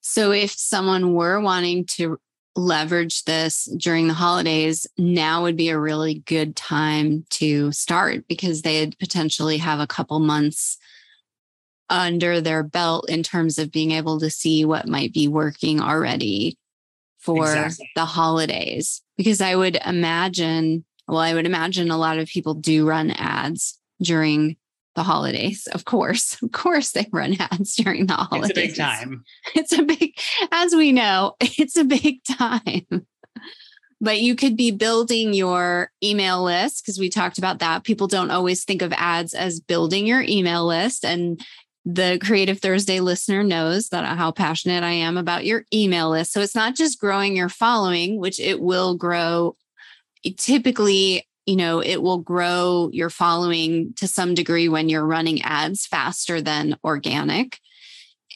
So 0.00 0.32
if 0.32 0.52
someone 0.52 1.14
were 1.14 1.40
wanting 1.40 1.86
to 1.96 2.18
leverage 2.54 3.24
this 3.24 3.64
during 3.76 4.08
the 4.08 4.14
holidays, 4.14 4.86
now 4.98 5.42
would 5.42 5.56
be 5.56 5.70
a 5.70 5.78
really 5.78 6.22
good 6.26 6.54
time 6.54 7.24
to 7.30 7.72
start 7.72 8.26
because 8.28 8.62
they'd 8.62 8.98
potentially 8.98 9.58
have 9.58 9.80
a 9.80 9.86
couple 9.86 10.18
months 10.18 10.76
under 11.88 12.40
their 12.40 12.62
belt 12.62 13.08
in 13.08 13.22
terms 13.22 13.58
of 13.58 13.70
being 13.70 13.90
able 13.90 14.18
to 14.20 14.30
see 14.30 14.64
what 14.64 14.88
might 14.88 15.12
be 15.12 15.28
working 15.28 15.80
already 15.80 16.58
for 17.22 17.44
exactly. 17.44 17.90
the 17.94 18.04
holidays 18.04 19.00
because 19.16 19.40
I 19.40 19.54
would 19.54 19.78
imagine, 19.86 20.84
well, 21.06 21.20
I 21.20 21.34
would 21.34 21.46
imagine 21.46 21.90
a 21.90 21.96
lot 21.96 22.18
of 22.18 22.28
people 22.28 22.54
do 22.54 22.86
run 22.86 23.12
ads 23.12 23.78
during 24.02 24.56
the 24.96 25.04
holidays. 25.04 25.68
Of 25.72 25.84
course, 25.84 26.36
of 26.42 26.52
course, 26.52 26.90
they 26.90 27.06
run 27.12 27.36
ads 27.38 27.76
during 27.76 28.06
the 28.06 28.14
holidays. 28.14 28.50
It's 28.50 28.58
a 28.58 28.62
big 28.62 28.76
time. 28.76 29.24
It's 29.54 29.72
a 29.72 29.82
big, 29.82 30.18
as 30.50 30.74
we 30.74 30.92
know, 30.92 31.36
it's 31.40 31.76
a 31.76 31.84
big 31.84 32.24
time. 32.24 33.06
but 34.00 34.20
you 34.20 34.34
could 34.34 34.56
be 34.56 34.72
building 34.72 35.32
your 35.32 35.92
email 36.02 36.42
list 36.42 36.82
because 36.82 36.98
we 36.98 37.08
talked 37.08 37.38
about 37.38 37.60
that. 37.60 37.84
People 37.84 38.08
don't 38.08 38.32
always 38.32 38.64
think 38.64 38.82
of 38.82 38.92
ads 38.94 39.32
as 39.32 39.60
building 39.60 40.08
your 40.08 40.22
email 40.22 40.66
list. 40.66 41.04
And 41.04 41.40
the 41.84 42.18
Creative 42.22 42.58
Thursday 42.58 43.00
listener 43.00 43.42
knows 43.42 43.88
that 43.88 44.04
uh, 44.04 44.14
how 44.14 44.30
passionate 44.30 44.84
I 44.84 44.92
am 44.92 45.16
about 45.16 45.44
your 45.44 45.64
email 45.74 46.10
list. 46.10 46.32
So 46.32 46.40
it's 46.40 46.54
not 46.54 46.76
just 46.76 47.00
growing 47.00 47.36
your 47.36 47.48
following, 47.48 48.18
which 48.18 48.38
it 48.38 48.60
will 48.60 48.96
grow. 48.96 49.56
Typically, 50.36 51.26
you 51.46 51.56
know, 51.56 51.80
it 51.82 52.00
will 52.00 52.18
grow 52.18 52.88
your 52.92 53.10
following 53.10 53.94
to 53.94 54.06
some 54.06 54.34
degree 54.34 54.68
when 54.68 54.88
you're 54.88 55.04
running 55.04 55.42
ads 55.42 55.86
faster 55.86 56.40
than 56.40 56.76
organic. 56.84 57.58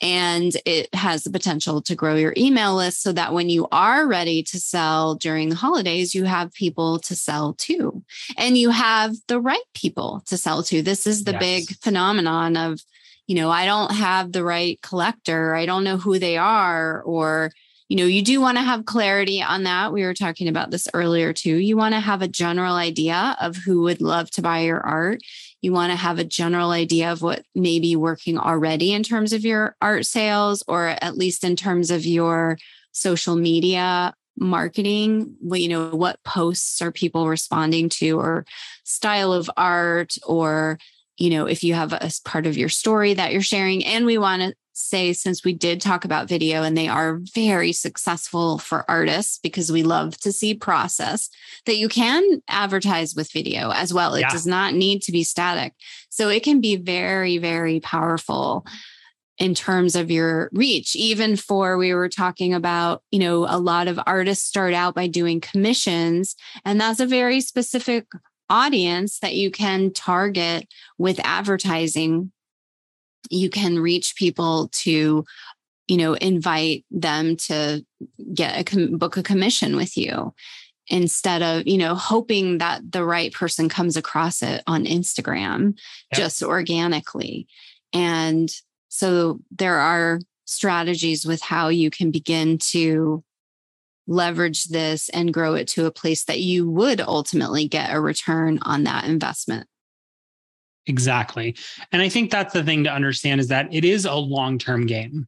And 0.02 0.52
it 0.66 0.94
has 0.94 1.24
the 1.24 1.30
potential 1.30 1.80
to 1.82 1.94
grow 1.94 2.16
your 2.16 2.34
email 2.36 2.74
list 2.74 3.00
so 3.00 3.12
that 3.12 3.32
when 3.32 3.48
you 3.48 3.66
are 3.72 4.06
ready 4.06 4.42
to 4.42 4.60
sell 4.60 5.14
during 5.14 5.48
the 5.48 5.54
holidays, 5.54 6.14
you 6.14 6.24
have 6.24 6.52
people 6.52 6.98
to 6.98 7.14
sell 7.14 7.54
to 7.60 8.04
and 8.36 8.58
you 8.58 8.70
have 8.70 9.14
the 9.28 9.40
right 9.40 9.58
people 9.72 10.22
to 10.26 10.36
sell 10.36 10.62
to. 10.64 10.82
This 10.82 11.06
is 11.06 11.24
the 11.24 11.32
yes. 11.32 11.40
big 11.40 11.78
phenomenon 11.78 12.58
of 12.58 12.80
you 13.26 13.34
know, 13.34 13.50
I 13.50 13.64
don't 13.64 13.92
have 13.92 14.32
the 14.32 14.44
right 14.44 14.80
collector, 14.82 15.54
I 15.54 15.66
don't 15.66 15.84
know 15.84 15.96
who 15.96 16.18
they 16.18 16.36
are, 16.36 17.02
or, 17.02 17.52
you 17.88 17.96
know, 17.96 18.04
you 18.04 18.22
do 18.22 18.40
want 18.40 18.58
to 18.58 18.62
have 18.62 18.86
clarity 18.86 19.42
on 19.42 19.64
that. 19.64 19.92
We 19.92 20.02
were 20.02 20.14
talking 20.14 20.48
about 20.48 20.70
this 20.70 20.88
earlier 20.94 21.32
too. 21.32 21.56
You 21.56 21.76
want 21.76 21.94
to 21.94 22.00
have 22.00 22.22
a 22.22 22.28
general 22.28 22.74
idea 22.74 23.36
of 23.40 23.56
who 23.56 23.82
would 23.82 24.00
love 24.00 24.30
to 24.32 24.42
buy 24.42 24.60
your 24.60 24.80
art. 24.80 25.20
You 25.60 25.72
want 25.72 25.92
to 25.92 25.96
have 25.96 26.18
a 26.18 26.24
general 26.24 26.70
idea 26.70 27.12
of 27.12 27.22
what 27.22 27.44
may 27.54 27.80
be 27.80 27.96
working 27.96 28.38
already 28.38 28.92
in 28.92 29.02
terms 29.02 29.32
of 29.32 29.44
your 29.44 29.76
art 29.80 30.06
sales, 30.06 30.62
or 30.66 30.86
at 30.88 31.16
least 31.16 31.44
in 31.44 31.56
terms 31.56 31.90
of 31.90 32.04
your 32.04 32.58
social 32.92 33.36
media 33.36 34.14
marketing 34.38 35.34
what 35.40 35.60
you 35.60 35.68
know 35.68 35.88
what 35.90 36.22
posts 36.22 36.82
are 36.82 36.92
people 36.92 37.28
responding 37.28 37.88
to 37.88 38.18
or 38.18 38.44
style 38.84 39.32
of 39.32 39.50
art 39.56 40.16
or 40.26 40.78
you 41.18 41.30
know, 41.30 41.46
if 41.46 41.64
you 41.64 41.74
have 41.74 41.92
a 41.92 42.10
part 42.24 42.46
of 42.46 42.56
your 42.56 42.68
story 42.68 43.14
that 43.14 43.32
you're 43.32 43.42
sharing. 43.42 43.84
And 43.84 44.04
we 44.04 44.18
want 44.18 44.42
to 44.42 44.54
say, 44.72 45.14
since 45.14 45.42
we 45.42 45.54
did 45.54 45.80
talk 45.80 46.04
about 46.04 46.28
video 46.28 46.62
and 46.62 46.76
they 46.76 46.88
are 46.88 47.20
very 47.34 47.72
successful 47.72 48.58
for 48.58 48.88
artists 48.90 49.38
because 49.38 49.72
we 49.72 49.82
love 49.82 50.18
to 50.18 50.32
see 50.32 50.54
process, 50.54 51.30
that 51.64 51.78
you 51.78 51.88
can 51.88 52.42
advertise 52.48 53.14
with 53.14 53.32
video 53.32 53.70
as 53.70 53.94
well. 53.94 54.14
It 54.14 54.20
yeah. 54.20 54.30
does 54.30 54.46
not 54.46 54.74
need 54.74 55.02
to 55.02 55.12
be 55.12 55.24
static. 55.24 55.72
So 56.10 56.28
it 56.28 56.42
can 56.42 56.60
be 56.60 56.76
very, 56.76 57.38
very 57.38 57.80
powerful 57.80 58.66
in 59.38 59.54
terms 59.54 59.94
of 59.94 60.10
your 60.10 60.48
reach 60.52 60.96
even 60.96 61.36
for 61.36 61.76
we 61.76 61.92
were 61.92 62.08
talking 62.08 62.54
about 62.54 63.02
you 63.10 63.18
know 63.18 63.46
a 63.46 63.58
lot 63.58 63.86
of 63.86 64.00
artists 64.06 64.46
start 64.46 64.72
out 64.72 64.94
by 64.94 65.06
doing 65.06 65.42
commissions 65.42 66.34
and 66.64 66.80
that's 66.80 67.00
a 67.00 67.06
very 67.06 67.42
specific 67.42 68.06
audience 68.48 69.18
that 69.20 69.34
you 69.34 69.50
can 69.50 69.92
target 69.92 70.68
with 70.98 71.20
advertising 71.24 72.32
you 73.30 73.50
can 73.50 73.78
reach 73.78 74.14
people 74.16 74.68
to 74.72 75.24
you 75.88 75.96
know 75.96 76.14
invite 76.14 76.84
them 76.90 77.36
to 77.36 77.84
get 78.34 78.58
a 78.58 78.64
com- 78.64 78.98
book 78.98 79.16
a 79.16 79.22
commission 79.22 79.76
with 79.76 79.96
you 79.96 80.32
instead 80.88 81.42
of 81.42 81.66
you 81.66 81.78
know 81.78 81.94
hoping 81.94 82.58
that 82.58 82.80
the 82.92 83.04
right 83.04 83.32
person 83.32 83.68
comes 83.68 83.96
across 83.96 84.42
it 84.42 84.62
on 84.66 84.84
instagram 84.84 85.76
yep. 86.12 86.18
just 86.20 86.42
organically 86.42 87.46
and 87.92 88.50
so 88.88 89.40
there 89.50 89.78
are 89.78 90.20
strategies 90.44 91.26
with 91.26 91.42
how 91.42 91.68
you 91.68 91.90
can 91.90 92.10
begin 92.10 92.56
to 92.58 93.22
leverage 94.06 94.64
this 94.64 95.08
and 95.10 95.34
grow 95.34 95.54
it 95.54 95.66
to 95.66 95.86
a 95.86 95.90
place 95.90 96.24
that 96.24 96.40
you 96.40 96.68
would 96.70 97.00
ultimately 97.00 97.66
get 97.68 97.92
a 97.92 98.00
return 98.00 98.58
on 98.62 98.84
that 98.84 99.04
investment 99.04 99.66
exactly 100.86 101.56
and 101.92 102.02
i 102.02 102.08
think 102.08 102.30
that's 102.30 102.52
the 102.52 102.64
thing 102.64 102.84
to 102.84 102.92
understand 102.92 103.40
is 103.40 103.48
that 103.48 103.72
it 103.72 103.84
is 103.84 104.04
a 104.04 104.14
long-term 104.14 104.86
game 104.86 105.26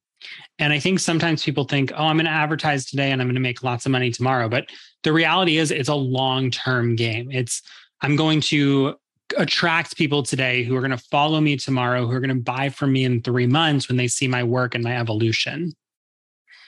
and 0.58 0.72
I 0.72 0.80
think 0.80 1.00
sometimes 1.00 1.44
people 1.44 1.64
think, 1.64 1.92
oh, 1.94 2.04
I'm 2.04 2.16
going 2.16 2.26
to 2.26 2.32
advertise 2.32 2.86
today 2.86 3.12
and 3.12 3.20
I'm 3.20 3.28
going 3.28 3.36
to 3.36 3.40
make 3.40 3.62
lots 3.62 3.86
of 3.86 3.92
money 3.92 4.10
tomorrow. 4.10 4.48
But 4.48 4.66
the 5.02 5.12
reality 5.12 5.58
is, 5.58 5.70
it's 5.70 5.88
a 5.88 5.94
long 5.94 6.50
term 6.50 6.96
game. 6.96 7.30
It's, 7.30 7.62
I'm 8.00 8.16
going 8.16 8.40
to 8.42 8.96
attract 9.36 9.96
people 9.96 10.22
today 10.22 10.64
who 10.64 10.74
are 10.74 10.80
going 10.80 10.90
to 10.90 10.96
follow 10.96 11.40
me 11.40 11.56
tomorrow, 11.56 12.06
who 12.06 12.12
are 12.12 12.20
going 12.20 12.36
to 12.36 12.42
buy 12.42 12.68
from 12.70 12.92
me 12.92 13.04
in 13.04 13.22
three 13.22 13.46
months 13.46 13.88
when 13.88 13.96
they 13.96 14.08
see 14.08 14.26
my 14.26 14.42
work 14.42 14.74
and 14.74 14.82
my 14.82 14.98
evolution. 14.98 15.72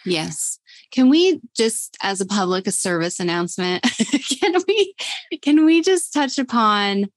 Yes. 0.05 0.60
Can 0.91 1.09
we 1.09 1.41
just 1.57 1.97
as 2.03 2.21
a 2.21 2.27
public 2.27 2.67
service 2.71 3.21
announcement, 3.21 3.83
can 4.41 4.55
we 4.67 4.95
can 5.43 5.65
we 5.65 5.83
just 5.83 6.13
touch 6.13 6.39
upon 6.39 7.11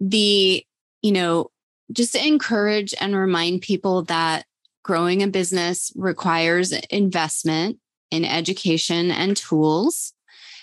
the, 0.00 0.64
you 1.02 1.12
know, 1.12 1.50
just 1.92 2.14
encourage 2.14 2.94
and 3.00 3.16
remind 3.16 3.62
people 3.62 4.02
that 4.04 4.44
growing 4.82 5.22
a 5.22 5.26
business 5.26 5.92
requires 5.96 6.72
investment 6.90 7.78
in 8.10 8.24
education 8.24 9.10
and 9.10 9.36
tools. 9.36 10.12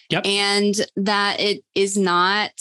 Yep. 0.10 0.26
And 0.26 0.76
that 0.96 1.40
it 1.40 1.64
is 1.74 1.98
not 1.98 2.52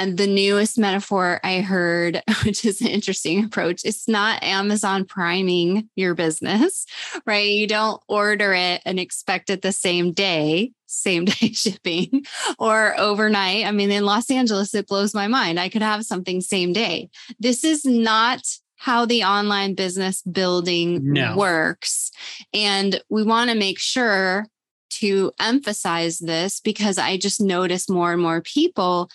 and 0.00 0.16
the 0.16 0.26
newest 0.26 0.78
metaphor 0.78 1.40
I 1.44 1.60
heard, 1.60 2.22
which 2.44 2.64
is 2.64 2.80
an 2.80 2.86
interesting 2.86 3.44
approach, 3.44 3.82
it's 3.84 4.08
not 4.08 4.42
Amazon 4.42 5.04
priming 5.04 5.90
your 5.94 6.14
business, 6.14 6.86
right? 7.26 7.50
You 7.50 7.66
don't 7.66 8.02
order 8.08 8.54
it 8.54 8.80
and 8.86 8.98
expect 8.98 9.50
it 9.50 9.60
the 9.60 9.72
same 9.72 10.12
day, 10.12 10.72
same 10.86 11.24
day 11.26 11.52
shipping 11.52 12.24
or 12.58 12.98
overnight. 12.98 13.66
I 13.66 13.72
mean, 13.72 13.90
in 13.90 14.06
Los 14.06 14.30
Angeles, 14.30 14.74
it 14.74 14.88
blows 14.88 15.12
my 15.12 15.28
mind. 15.28 15.60
I 15.60 15.68
could 15.68 15.82
have 15.82 16.06
something 16.06 16.40
same 16.40 16.72
day. 16.72 17.10
This 17.38 17.62
is 17.62 17.84
not 17.84 18.40
how 18.76 19.04
the 19.04 19.24
online 19.24 19.74
business 19.74 20.22
building 20.22 21.12
no. 21.12 21.36
works. 21.36 22.10
And 22.54 23.02
we 23.10 23.22
want 23.22 23.50
to 23.50 23.56
make 23.56 23.78
sure 23.78 24.46
to 24.92 25.30
emphasize 25.38 26.18
this 26.18 26.58
because 26.58 26.96
I 26.96 27.18
just 27.18 27.40
notice 27.40 27.90
more 27.90 28.12
and 28.14 28.22
more 28.22 28.40
people 28.40 29.10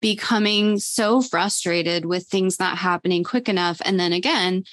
becoming 0.00 0.78
so 0.78 1.20
frustrated 1.20 2.04
with 2.04 2.26
things 2.26 2.58
not 2.58 2.78
happening 2.78 3.24
quick 3.24 3.48
enough. 3.48 3.80
And 3.84 4.00
then 4.00 4.12
again, 4.12 4.64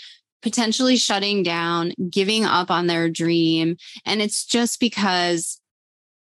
potentially 0.42 0.98
shutting 0.98 1.44
down, 1.44 1.94
giving 2.10 2.46
up 2.46 2.72
on 2.72 2.88
their 2.88 3.10
dream. 3.10 3.78
And 4.06 4.22
it's 4.22 4.46
just 4.46 4.80
because 4.80 5.60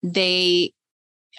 they 0.03 0.73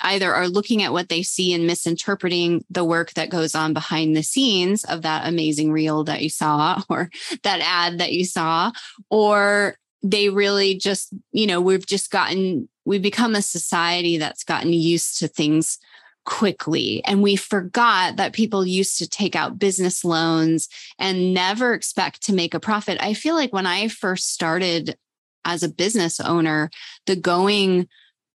either 0.01 0.33
are 0.33 0.49
looking 0.49 0.83
at 0.83 0.91
what 0.91 1.07
they 1.07 1.23
see 1.23 1.53
and 1.53 1.65
misinterpreting 1.65 2.65
the 2.69 2.83
work 2.83 3.13
that 3.13 3.29
goes 3.29 3.55
on 3.55 3.73
behind 3.73 4.15
the 4.15 4.23
scenes 4.23 4.83
of 4.83 5.03
that 5.03 5.27
amazing 5.27 5.71
reel 5.71 6.03
that 6.03 6.21
you 6.21 6.29
saw 6.29 6.81
or 6.89 7.09
that 7.43 7.61
ad 7.61 7.99
that 7.99 8.11
you 8.11 8.25
saw, 8.25 8.71
or 9.09 9.77
they 10.03 10.29
really 10.29 10.77
just, 10.77 11.13
you 11.31 11.47
know, 11.47 11.61
we've 11.61 11.85
just 11.85 12.11
gotten, 12.11 12.67
we've 12.83 13.01
become 13.01 13.35
a 13.35 13.41
society 13.41 14.17
that's 14.17 14.43
gotten 14.43 14.73
used 14.73 15.17
to 15.19 15.27
things 15.27 15.79
quickly. 16.25 17.03
And 17.05 17.21
we 17.21 17.35
forgot 17.35 18.17
that 18.17 18.33
people 18.33 18.65
used 18.65 18.97
to 18.97 19.07
take 19.07 19.35
out 19.35 19.59
business 19.59 20.03
loans 20.03 20.67
and 20.99 21.33
never 21.33 21.73
expect 21.73 22.23
to 22.23 22.33
make 22.33 22.53
a 22.53 22.59
profit. 22.59 22.97
I 23.01 23.13
feel 23.13 23.35
like 23.35 23.53
when 23.53 23.67
I 23.67 23.87
first 23.87 24.33
started 24.33 24.97
as 25.45 25.63
a 25.63 25.69
business 25.69 26.19
owner, 26.19 26.69
the 27.05 27.15
going 27.15 27.87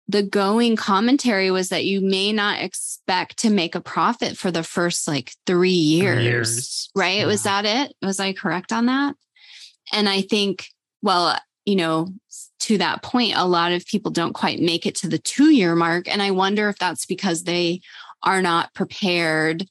the 0.07 0.23
going 0.23 0.75
commentary 0.75 1.51
was 1.51 1.69
that 1.69 1.85
you 1.85 2.01
may 2.01 2.33
not 2.33 2.59
expect 2.63 3.37
to 3.37 3.51
make 3.51 3.75
a 3.75 3.81
profit 3.81 4.35
for 4.35 4.49
the 4.49 4.63
first 4.63 5.07
like 5.07 5.33
three 5.45 5.69
years, 5.69 6.23
years. 6.23 6.89
right? 6.95 7.19
Yeah. 7.19 7.25
Was 7.27 7.43
that 7.43 7.65
it? 7.65 7.93
Was 8.01 8.19
I 8.19 8.33
correct 8.33 8.73
on 8.73 8.87
that? 8.87 9.15
And 9.93 10.09
I 10.09 10.21
think, 10.21 10.65
well, 11.03 11.37
you 11.63 11.75
know, 11.75 12.11
to 12.59 12.77
that 12.77 13.01
point, 13.01 13.33
a 13.35 13.47
lot 13.47 13.71
of 13.71 13.85
people 13.85 14.11
don't 14.11 14.33
quite 14.33 14.59
make 14.59 14.85
it 14.85 14.95
to 14.95 15.07
the 15.07 15.17
two 15.17 15.51
year 15.51 15.75
mark. 15.75 16.07
And 16.07 16.21
I 16.21 16.31
wonder 16.31 16.69
if 16.69 16.77
that's 16.77 17.05
because 17.05 17.43
they 17.43 17.81
are 18.23 18.41
not 18.41 18.73
prepared 18.73 19.65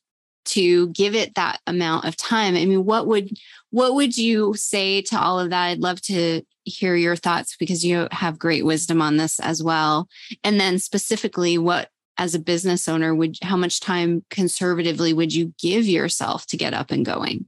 to 0.47 0.89
give 0.89 1.15
it 1.15 1.35
that 1.35 1.61
amount 1.67 2.07
of 2.07 2.17
time. 2.17 2.57
I 2.57 2.65
mean, 2.65 2.85
what 2.85 3.07
would 3.07 3.31
what 3.71 3.95
would 3.95 4.17
you 4.17 4.55
say 4.55 5.03
to 5.03 5.21
all 5.21 5.39
of 5.39 5.51
that? 5.51 5.67
I'd 5.67 5.81
love 5.81 6.01
to 6.03 6.43
hear 6.65 6.95
your 6.95 7.17
thoughts 7.17 7.57
because 7.59 7.85
you 7.85 8.09
have 8.11 8.39
great 8.39 8.65
wisdom 8.65 9.03
on 9.03 9.19
this 9.19 9.41
as 9.41 9.63
well. 9.63 10.09
And 10.43 10.59
then 10.59 10.79
specifically, 10.79 11.59
what 11.59 11.91
as 12.17 12.35
a 12.35 12.41
business 12.41 12.89
owner 12.89 13.15
would 13.15 13.37
how 13.43 13.57
much 13.57 13.81
time 13.81 14.25
conservatively 14.31 15.13
would 15.13 15.35
you 15.35 15.53
give 15.61 15.87
yourself 15.87 16.47
to 16.47 16.57
get 16.57 16.75
up 16.75 16.91
and 16.91 17.05
going? 17.05 17.47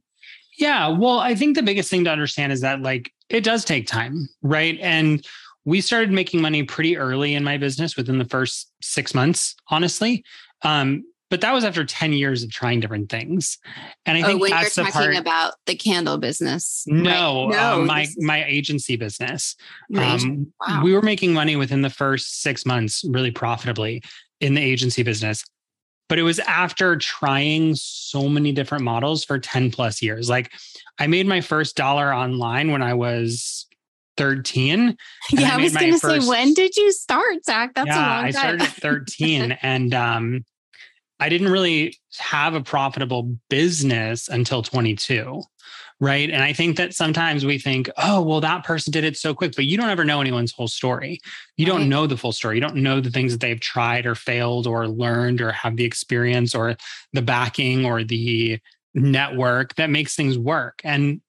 Yeah, 0.61 0.89
well, 0.89 1.19
I 1.19 1.35
think 1.35 1.57
the 1.57 1.63
biggest 1.63 1.91
thing 1.91 2.05
to 2.05 2.11
understand 2.11 2.53
is 2.53 2.61
that 2.61 2.83
like 2.83 3.13
it 3.31 3.43
does 3.43 3.65
take 3.65 3.87
time, 3.87 4.29
right? 4.43 4.79
And 4.81 5.27
we 5.65 5.81
started 5.81 6.11
making 6.11 6.43
money 6.43 6.65
pretty 6.65 6.99
early 6.99 7.35
in 7.35 7.43
my 7.43 7.57
business 7.57 7.97
within 7.97 8.19
the 8.19 8.27
first 8.27 8.71
six 8.83 9.15
months, 9.15 9.57
honestly. 9.71 10.23
Um, 10.63 11.05
but 11.31 11.41
that 11.43 11.55
was 11.55 11.65
after 11.65 11.85
10 11.85 12.13
years 12.13 12.43
of 12.43 12.51
trying 12.51 12.81
different 12.81 13.09
things 13.09 13.57
and 14.05 14.19
i 14.19 14.23
oh, 14.23 14.27
think 14.27 14.41
when 14.41 14.51
that's 14.51 14.77
you're 14.77 14.85
talking 14.85 15.01
part, 15.01 15.17
about 15.17 15.55
the 15.67 15.77
candle 15.77 16.19
business 16.19 16.83
no, 16.89 17.47
right? 17.47 17.57
no 17.57 17.81
um, 17.81 17.87
my 17.87 18.03
is... 18.03 18.17
my 18.19 18.45
agency 18.45 18.97
business 18.97 19.55
um, 19.97 20.53
wow. 20.67 20.83
we 20.83 20.93
were 20.93 21.03
making 21.03 21.33
money 21.33 21.55
within 21.55 21.83
the 21.83 21.91
first 21.91 22.43
six 22.43 22.67
months 22.67 23.05
really 23.09 23.31
profitably 23.31 24.03
in 24.41 24.55
the 24.55 24.61
agency 24.61 25.05
business 25.05 25.45
but 26.11 26.19
it 26.19 26.23
was 26.23 26.39
after 26.41 26.97
trying 26.97 27.75
so 27.75 28.29
many 28.29 28.53
different 28.53 28.85
models 28.85 29.25
for 29.25 29.39
10 29.39 29.71
plus 29.71 30.03
years 30.03 30.29
like 30.29 30.53
i 30.99 31.07
made 31.07 31.27
my 31.27 31.41
first 31.41 31.77
dollar 31.77 32.13
online 32.15 32.71
when 32.71 32.83
i 32.83 32.93
was 32.93 33.67
13. 34.17 34.99
Yeah, 35.31 35.49
I, 35.49 35.55
I 35.55 35.57
was 35.63 35.75
going 35.75 35.93
to 35.93 35.99
say, 35.99 36.19
when 36.19 36.53
did 36.53 36.77
you 36.77 36.93
start, 36.93 37.43
Zach? 37.43 37.73
That's 37.75 37.87
yeah, 37.87 37.95
a 37.95 38.01
long 38.01 38.19
time. 38.19 38.25
I 38.27 38.31
started 38.33 38.61
at 38.61 38.69
13. 38.69 39.53
and 39.63 39.95
um, 39.95 40.45
I 41.19 41.31
didn't 41.31 41.49
really 41.49 41.97
have 42.19 42.55
a 42.55 42.61
profitable 42.61 43.35
business 43.49 44.29
until 44.29 44.63
22. 44.63 45.43
Right. 46.03 46.31
And 46.31 46.43
I 46.43 46.55
think 46.55 46.79
that 46.79 46.95
sometimes 46.95 47.45
we 47.45 47.59
think, 47.59 47.91
oh, 47.99 48.23
well, 48.23 48.41
that 48.41 48.65
person 48.65 48.91
did 48.91 49.05
it 49.05 49.19
so 49.19 49.35
quick, 49.35 49.53
but 49.55 49.67
you 49.67 49.77
don't 49.77 49.91
ever 49.91 50.05
know 50.05 50.23
anyone's 50.23 50.51
whole 50.51 50.67
story. 50.67 51.21
You 51.59 51.67
right. 51.67 51.79
don't 51.79 51.91
know 51.91 52.07
the 52.07 52.17
full 52.17 52.33
story. 52.33 52.57
You 52.57 52.63
don't 52.63 52.77
know 52.77 53.01
the 53.01 53.11
things 53.11 53.33
that 53.33 53.41
they've 53.41 53.61
tried 53.61 54.07
or 54.07 54.15
failed 54.15 54.67
or 54.67 54.89
learned 54.89 55.43
or 55.43 55.53
have 55.53 55.77
the 55.77 55.85
experience 55.85 56.55
or 56.55 56.77
the 57.13 57.21
backing 57.21 57.85
or 57.85 58.03
the 58.03 58.59
network 58.95 59.75
that 59.75 59.91
makes 59.91 60.17
things 60.17 60.39
work. 60.39 60.81
And 60.85 61.21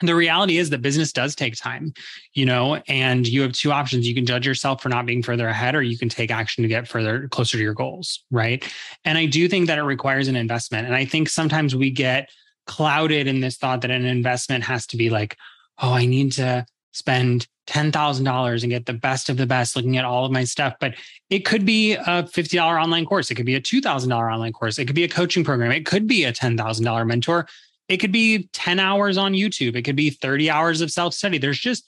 the 0.00 0.16
reality 0.16 0.58
is 0.58 0.70
that 0.70 0.82
business 0.82 1.12
does 1.12 1.36
take 1.36 1.56
time, 1.56 1.94
you 2.32 2.44
know, 2.44 2.82
and 2.88 3.28
you 3.28 3.42
have 3.42 3.52
two 3.52 3.70
options. 3.70 4.08
You 4.08 4.14
can 4.14 4.26
judge 4.26 4.44
yourself 4.44 4.82
for 4.82 4.88
not 4.88 5.06
being 5.06 5.22
further 5.22 5.46
ahead, 5.46 5.76
or 5.76 5.82
you 5.82 5.96
can 5.96 6.08
take 6.08 6.32
action 6.32 6.62
to 6.62 6.68
get 6.68 6.88
further 6.88 7.28
closer 7.28 7.56
to 7.56 7.62
your 7.62 7.74
goals. 7.74 8.24
Right. 8.32 8.68
And 9.04 9.16
I 9.16 9.26
do 9.26 9.48
think 9.48 9.68
that 9.68 9.78
it 9.78 9.82
requires 9.82 10.26
an 10.26 10.34
investment. 10.34 10.86
And 10.86 10.96
I 10.96 11.04
think 11.04 11.28
sometimes 11.28 11.76
we 11.76 11.90
get 11.90 12.28
clouded 12.66 13.26
in 13.26 13.40
this 13.40 13.56
thought 13.56 13.82
that 13.82 13.90
an 13.90 14.04
investment 14.04 14.64
has 14.64 14.86
to 14.88 14.96
be 14.96 15.10
like, 15.10 15.36
oh, 15.78 15.92
I 15.92 16.06
need 16.06 16.32
to 16.32 16.66
spend 16.92 17.46
$10,000 17.66 18.62
and 18.62 18.70
get 18.70 18.86
the 18.86 18.92
best 18.92 19.28
of 19.28 19.36
the 19.36 19.46
best 19.46 19.74
looking 19.74 19.96
at 19.96 20.04
all 20.04 20.24
of 20.24 20.32
my 20.32 20.44
stuff. 20.44 20.74
But 20.78 20.94
it 21.30 21.40
could 21.40 21.64
be 21.64 21.94
a 21.94 22.22
$50 22.22 22.82
online 22.82 23.06
course. 23.06 23.30
It 23.30 23.34
could 23.34 23.46
be 23.46 23.54
a 23.54 23.60
$2,000 23.60 24.12
online 24.12 24.52
course. 24.52 24.78
It 24.78 24.84
could 24.86 24.94
be 24.94 25.04
a 25.04 25.08
coaching 25.08 25.44
program. 25.44 25.72
It 25.72 25.86
could 25.86 26.06
be 26.06 26.24
a 26.24 26.32
$10,000 26.32 27.06
mentor. 27.06 27.48
It 27.88 27.98
could 27.98 28.12
be 28.12 28.48
10 28.52 28.80
hours 28.80 29.16
on 29.16 29.32
YouTube. 29.32 29.76
It 29.76 29.82
could 29.82 29.96
be 29.96 30.10
30 30.10 30.50
hours 30.50 30.80
of 30.80 30.90
self 30.90 31.14
study. 31.14 31.38
There's 31.38 31.58
just 31.58 31.86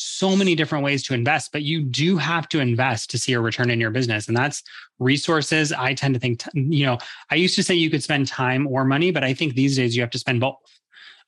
so 0.00 0.36
many 0.36 0.54
different 0.54 0.84
ways 0.84 1.02
to 1.02 1.12
invest, 1.12 1.50
but 1.50 1.62
you 1.62 1.82
do 1.82 2.16
have 2.16 2.48
to 2.48 2.60
invest 2.60 3.10
to 3.10 3.18
see 3.18 3.32
a 3.32 3.40
return 3.40 3.68
in 3.68 3.80
your 3.80 3.90
business. 3.90 4.28
And 4.28 4.36
that's 4.36 4.62
resources. 5.00 5.72
I 5.72 5.92
tend 5.92 6.14
to 6.14 6.20
think, 6.20 6.42
you 6.54 6.86
know, 6.86 6.98
I 7.30 7.34
used 7.34 7.56
to 7.56 7.64
say 7.64 7.74
you 7.74 7.90
could 7.90 8.02
spend 8.02 8.28
time 8.28 8.68
or 8.68 8.84
money, 8.84 9.10
but 9.10 9.24
I 9.24 9.34
think 9.34 9.54
these 9.54 9.76
days 9.76 9.96
you 9.96 10.02
have 10.02 10.10
to 10.10 10.18
spend 10.18 10.40
both. 10.40 10.56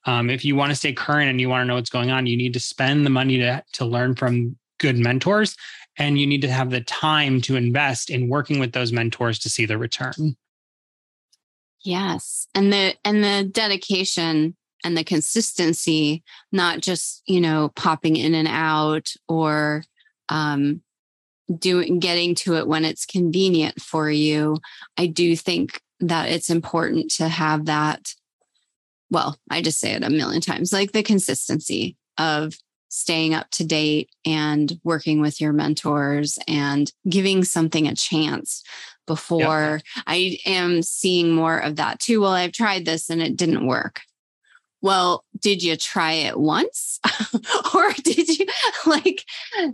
Um, 0.05 0.29
if 0.29 0.45
you 0.45 0.55
want 0.55 0.71
to 0.71 0.75
stay 0.75 0.93
current 0.93 1.29
and 1.29 1.41
you 1.41 1.49
want 1.49 1.63
to 1.63 1.65
know 1.65 1.75
what's 1.75 1.89
going 1.89 2.11
on, 2.11 2.25
you 2.25 2.37
need 2.37 2.53
to 2.53 2.59
spend 2.61 3.05
the 3.05 3.09
money 3.09 3.37
to, 3.39 3.61
to 3.73 3.85
learn 3.85 4.15
from 4.15 4.57
good 4.79 4.97
mentors. 4.97 5.57
And 5.97 6.17
you 6.17 6.25
need 6.25 6.41
to 6.41 6.51
have 6.51 6.69
the 6.69 6.81
time 6.81 7.41
to 7.41 7.57
invest 7.57 8.09
in 8.09 8.29
working 8.29 8.57
with 8.59 8.71
those 8.71 8.93
mentors 8.93 9.37
to 9.39 9.49
see 9.49 9.65
the 9.65 9.77
return. 9.77 10.37
Yes. 11.83 12.47
And 12.55 12.71
the 12.71 12.95
and 13.03 13.23
the 13.23 13.49
dedication 13.51 14.55
and 14.83 14.97
the 14.97 15.03
consistency, 15.03 16.23
not 16.51 16.79
just, 16.79 17.21
you 17.25 17.41
know, 17.41 17.71
popping 17.75 18.15
in 18.15 18.33
and 18.33 18.47
out 18.47 19.13
or 19.27 19.83
um 20.29 20.81
doing 21.59 21.99
getting 21.99 22.35
to 22.35 22.55
it 22.55 22.67
when 22.67 22.85
it's 22.85 23.05
convenient 23.05 23.81
for 23.81 24.09
you. 24.09 24.57
I 24.97 25.07
do 25.07 25.35
think 25.35 25.81
that 25.99 26.29
it's 26.29 26.49
important 26.49 27.11
to 27.11 27.27
have 27.27 27.65
that. 27.65 28.13
Well, 29.09 29.37
I 29.49 29.61
just 29.61 29.79
say 29.79 29.91
it 29.91 30.03
a 30.03 30.09
million 30.09 30.41
times 30.41 30.71
like 30.71 30.91
the 30.93 31.03
consistency 31.03 31.97
of 32.17 32.55
staying 32.89 33.33
up 33.33 33.49
to 33.51 33.65
date 33.65 34.09
and 34.25 34.79
working 34.83 35.21
with 35.21 35.39
your 35.39 35.53
mentors 35.53 36.37
and 36.47 36.91
giving 37.09 37.43
something 37.43 37.87
a 37.87 37.95
chance 37.95 38.63
before 39.07 39.81
yep. 39.95 40.03
I 40.07 40.37
am 40.45 40.81
seeing 40.81 41.31
more 41.31 41.57
of 41.57 41.77
that 41.77 41.99
too. 41.99 42.21
Well, 42.21 42.31
I've 42.31 42.51
tried 42.51 42.85
this 42.85 43.09
and 43.09 43.21
it 43.21 43.37
didn't 43.37 43.65
work. 43.65 44.01
Well, 44.81 45.23
did 45.39 45.61
you 45.61 45.77
try 45.77 46.13
it 46.13 46.39
once? 46.39 46.99
or 47.75 47.93
did 48.03 48.27
you 48.27 48.45
like, 48.85 49.25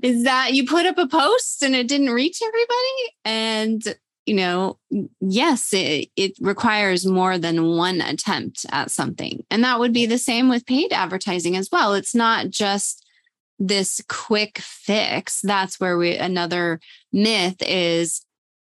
is 0.02 0.24
that 0.24 0.54
you 0.54 0.66
put 0.66 0.86
up 0.86 0.98
a 0.98 1.08
post 1.08 1.64
and 1.64 1.76
it 1.76 1.88
didn't 1.88 2.10
reach 2.10 2.42
everybody? 2.42 3.16
And, 3.24 3.98
you 4.26 4.36
know, 4.36 4.78
yes, 5.22 5.74
it, 5.74 6.10
it 6.16 6.34
requires 6.42 7.06
more 7.06 7.38
than 7.38 7.76
one 7.78 8.02
attempt 8.02 8.66
at 8.72 8.92
something. 8.92 9.46
And 9.50 9.64
that 9.64 9.80
would 9.80 9.94
be 9.94 10.06
the 10.06 10.18
same 10.18 10.50
with 10.50 10.66
paid 10.66 10.92
advertising 10.92 11.56
as 11.56 11.70
well. 11.72 11.94
It's 11.94 12.16
not 12.16 12.50
just 12.50 13.06
this 13.60 14.04
quick 14.08 14.60
fix. 14.60 15.42
That's 15.42 15.80
where 15.80 15.98
we, 15.98 16.16
another 16.16 16.80
myth 17.12 17.56
is 17.62 18.22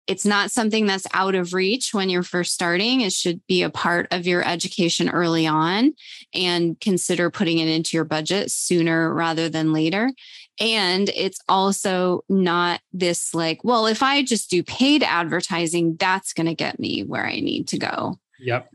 it's 0.07 0.25
not 0.25 0.51
something 0.51 0.85
that's 0.85 1.07
out 1.13 1.35
of 1.35 1.53
reach 1.53 1.93
when 1.93 2.09
you're 2.09 2.23
first 2.23 2.53
starting. 2.53 3.01
It 3.01 3.13
should 3.13 3.45
be 3.47 3.63
a 3.63 3.69
part 3.69 4.07
of 4.11 4.27
your 4.27 4.45
education 4.45 5.09
early 5.09 5.47
on 5.47 5.93
and 6.33 6.79
consider 6.79 7.29
putting 7.29 7.59
it 7.59 7.69
into 7.69 7.95
your 7.95 8.03
budget 8.03 8.51
sooner 8.51 9.13
rather 9.13 9.47
than 9.47 9.71
later. 9.71 10.11
And 10.59 11.09
it's 11.09 11.39
also 11.47 12.23
not 12.27 12.81
this 12.91 13.33
like, 13.33 13.63
well, 13.63 13.87
if 13.87 14.03
I 14.03 14.23
just 14.23 14.49
do 14.49 14.61
paid 14.61 15.03
advertising, 15.03 15.95
that's 15.95 16.33
going 16.33 16.47
to 16.47 16.53
get 16.53 16.79
me 16.79 17.03
where 17.03 17.25
I 17.25 17.39
need 17.39 17.69
to 17.69 17.79
go. 17.79 18.19
Yep. 18.39 18.69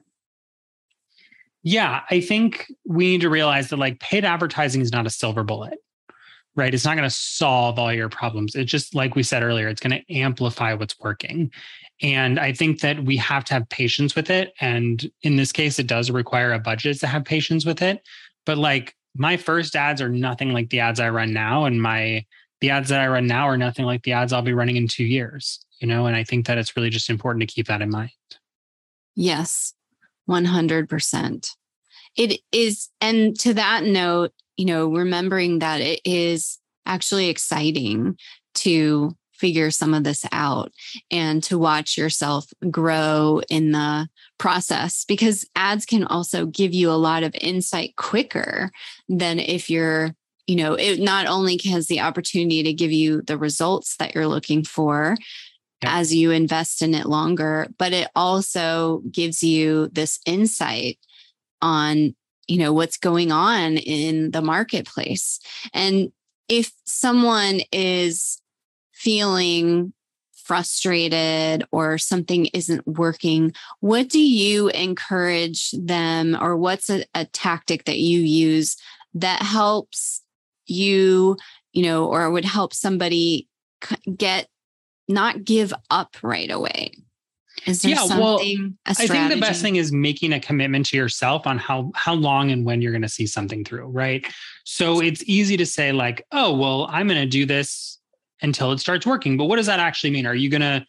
Yeah, 1.62 2.00
I 2.10 2.20
think 2.20 2.72
we 2.86 3.10
need 3.10 3.20
to 3.20 3.30
realize 3.30 3.68
that 3.68 3.78
like 3.78 4.00
paid 4.00 4.24
advertising 4.24 4.80
is 4.80 4.92
not 4.92 5.06
a 5.06 5.10
silver 5.10 5.44
bullet 5.44 5.78
right? 6.58 6.74
It's 6.74 6.84
not 6.84 6.96
going 6.96 7.08
to 7.08 7.14
solve 7.14 7.78
all 7.78 7.92
your 7.92 8.08
problems. 8.08 8.54
It's 8.54 8.70
just 8.70 8.94
like 8.94 9.14
we 9.14 9.22
said 9.22 9.42
earlier, 9.42 9.68
it's 9.68 9.80
going 9.80 10.02
to 10.02 10.14
amplify 10.14 10.74
what's 10.74 10.98
working. 10.98 11.52
And 12.02 12.38
I 12.38 12.52
think 12.52 12.80
that 12.80 13.04
we 13.04 13.16
have 13.16 13.44
to 13.46 13.54
have 13.54 13.68
patience 13.68 14.14
with 14.14 14.28
it. 14.28 14.52
And 14.60 15.08
in 15.22 15.36
this 15.36 15.52
case, 15.52 15.78
it 15.78 15.86
does 15.86 16.10
require 16.10 16.52
a 16.52 16.58
budget 16.58 16.98
to 17.00 17.06
have 17.06 17.24
patience 17.24 17.64
with 17.64 17.80
it. 17.80 18.02
But 18.44 18.58
like 18.58 18.94
my 19.14 19.36
first 19.36 19.76
ads 19.76 20.02
are 20.02 20.08
nothing 20.08 20.52
like 20.52 20.70
the 20.70 20.80
ads 20.80 21.00
I 21.00 21.10
run 21.10 21.32
now. 21.32 21.64
And 21.64 21.80
my 21.80 22.24
the 22.60 22.70
ads 22.70 22.88
that 22.88 23.00
I 23.00 23.06
run 23.06 23.28
now 23.28 23.48
are 23.48 23.56
nothing 23.56 23.84
like 23.84 24.02
the 24.02 24.12
ads 24.12 24.32
I'll 24.32 24.42
be 24.42 24.52
running 24.52 24.76
in 24.76 24.88
two 24.88 25.04
years, 25.04 25.60
you 25.80 25.86
know? 25.86 26.06
And 26.06 26.16
I 26.16 26.24
think 26.24 26.46
that 26.46 26.58
it's 26.58 26.76
really 26.76 26.90
just 26.90 27.08
important 27.08 27.40
to 27.40 27.54
keep 27.54 27.68
that 27.68 27.82
in 27.82 27.90
mind. 27.90 28.10
Yes, 29.14 29.74
100%. 30.28 31.50
It 32.16 32.40
is. 32.50 32.88
And 33.00 33.38
to 33.40 33.54
that 33.54 33.84
note, 33.84 34.32
you 34.58 34.66
know, 34.66 34.88
remembering 34.88 35.60
that 35.60 35.80
it 35.80 36.00
is 36.04 36.58
actually 36.84 37.28
exciting 37.28 38.18
to 38.54 39.16
figure 39.32 39.70
some 39.70 39.94
of 39.94 40.02
this 40.02 40.26
out 40.32 40.72
and 41.12 41.44
to 41.44 41.56
watch 41.56 41.96
yourself 41.96 42.46
grow 42.70 43.40
in 43.48 43.70
the 43.70 44.08
process 44.36 45.04
because 45.04 45.48
ads 45.54 45.86
can 45.86 46.02
also 46.04 46.44
give 46.44 46.74
you 46.74 46.90
a 46.90 46.92
lot 46.92 47.22
of 47.22 47.34
insight 47.40 47.94
quicker 47.96 48.70
than 49.08 49.38
if 49.38 49.70
you're 49.70 50.12
you 50.48 50.56
know 50.56 50.74
it 50.74 50.98
not 50.98 51.26
only 51.28 51.56
has 51.64 51.86
the 51.86 52.00
opportunity 52.00 52.64
to 52.64 52.72
give 52.72 52.90
you 52.90 53.22
the 53.22 53.38
results 53.38 53.96
that 53.98 54.12
you're 54.12 54.26
looking 54.26 54.64
for 54.64 55.16
yeah. 55.84 55.98
as 55.98 56.12
you 56.12 56.32
invest 56.32 56.82
in 56.82 56.92
it 56.92 57.06
longer 57.06 57.68
but 57.78 57.92
it 57.92 58.08
also 58.16 59.02
gives 59.12 59.44
you 59.44 59.88
this 59.92 60.18
insight 60.26 60.98
on 61.62 62.14
you 62.48 62.58
know 62.58 62.72
what's 62.72 62.96
going 62.96 63.30
on 63.30 63.76
in 63.76 64.30
the 64.32 64.42
marketplace. 64.42 65.38
And 65.72 66.10
if 66.48 66.72
someone 66.86 67.60
is 67.72 68.40
feeling 68.92 69.92
frustrated 70.44 71.62
or 71.72 71.98
something 71.98 72.46
isn't 72.46 72.86
working 72.86 73.52
what 73.80 74.08
do 74.08 74.18
you 74.18 74.68
encourage 74.68 75.72
them 75.72 76.34
or 76.40 76.56
what's 76.56 76.88
a, 76.88 77.04
a 77.14 77.26
tactic 77.26 77.84
that 77.84 77.98
you 77.98 78.20
use 78.20 78.78
that 79.12 79.42
helps 79.42 80.22
you 80.64 81.36
you 81.74 81.82
know 81.82 82.06
or 82.06 82.30
would 82.30 82.46
help 82.46 82.72
somebody 82.72 83.46
get 84.16 84.48
not 85.06 85.44
give 85.44 85.74
up 85.90 86.16
right 86.22 86.50
away 86.50 86.92
is 87.66 87.82
there 87.82 87.92
yeah, 87.92 87.96
something? 87.98 88.18
Well, 88.18 88.40
I 88.86 88.94
think 88.94 89.32
the 89.32 89.40
best 89.40 89.62
thing 89.62 89.76
is 89.76 89.92
making 89.92 90.32
a 90.32 90.40
commitment 90.40 90.86
to 90.86 90.96
yourself 90.96 91.46
on 91.46 91.58
how 91.58 91.90
how 91.94 92.14
long 92.14 92.50
and 92.50 92.64
when 92.64 92.82
you're 92.82 92.92
going 92.92 93.02
to 93.02 93.08
see 93.08 93.26
something 93.26 93.64
through, 93.64 93.86
right? 93.88 94.26
So 94.64 95.00
it's 95.00 95.22
easy 95.26 95.56
to 95.56 95.66
say 95.66 95.92
like, 95.92 96.24
oh, 96.32 96.56
well, 96.56 96.86
I'm 96.90 97.08
going 97.08 97.20
to 97.20 97.26
do 97.26 97.46
this 97.46 97.98
until 98.42 98.72
it 98.72 98.80
starts 98.80 99.06
working. 99.06 99.36
But 99.36 99.46
what 99.46 99.56
does 99.56 99.66
that 99.66 99.80
actually 99.80 100.10
mean? 100.10 100.26
Are 100.26 100.34
you 100.34 100.48
going 100.50 100.60
to 100.60 100.86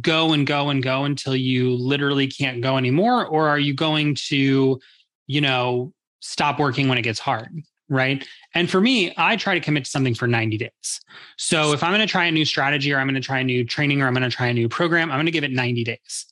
go 0.00 0.32
and 0.32 0.46
go 0.46 0.70
and 0.70 0.82
go 0.82 1.04
until 1.04 1.36
you 1.36 1.74
literally 1.74 2.26
can't 2.26 2.60
go 2.60 2.76
anymore, 2.76 3.26
or 3.26 3.48
are 3.48 3.58
you 3.58 3.74
going 3.74 4.16
to, 4.28 4.80
you 5.26 5.40
know, 5.40 5.92
stop 6.20 6.58
working 6.58 6.88
when 6.88 6.98
it 6.98 7.02
gets 7.02 7.20
hard? 7.20 7.52
Right? 7.88 8.26
And 8.54 8.70
for 8.70 8.80
me, 8.80 9.12
I 9.16 9.36
try 9.36 9.54
to 9.54 9.60
commit 9.60 9.84
to 9.84 9.90
something 9.90 10.14
for 10.14 10.26
90 10.26 10.58
days. 10.58 11.00
So 11.36 11.72
if 11.72 11.82
I'm 11.82 11.90
going 11.90 12.06
to 12.06 12.10
try 12.10 12.24
a 12.26 12.32
new 12.32 12.44
strategy 12.44 12.92
or 12.92 12.98
I'm 12.98 13.06
going 13.06 13.14
to 13.14 13.20
try 13.20 13.38
a 13.38 13.44
new 13.44 13.64
training 13.64 14.02
or 14.02 14.06
I'm 14.06 14.14
going 14.14 14.28
to 14.28 14.34
try 14.34 14.48
a 14.48 14.54
new 14.54 14.68
program, 14.68 15.10
I'm 15.10 15.16
going 15.16 15.26
to 15.26 15.32
give 15.32 15.44
it 15.44 15.52
90 15.52 15.84
days. 15.84 16.26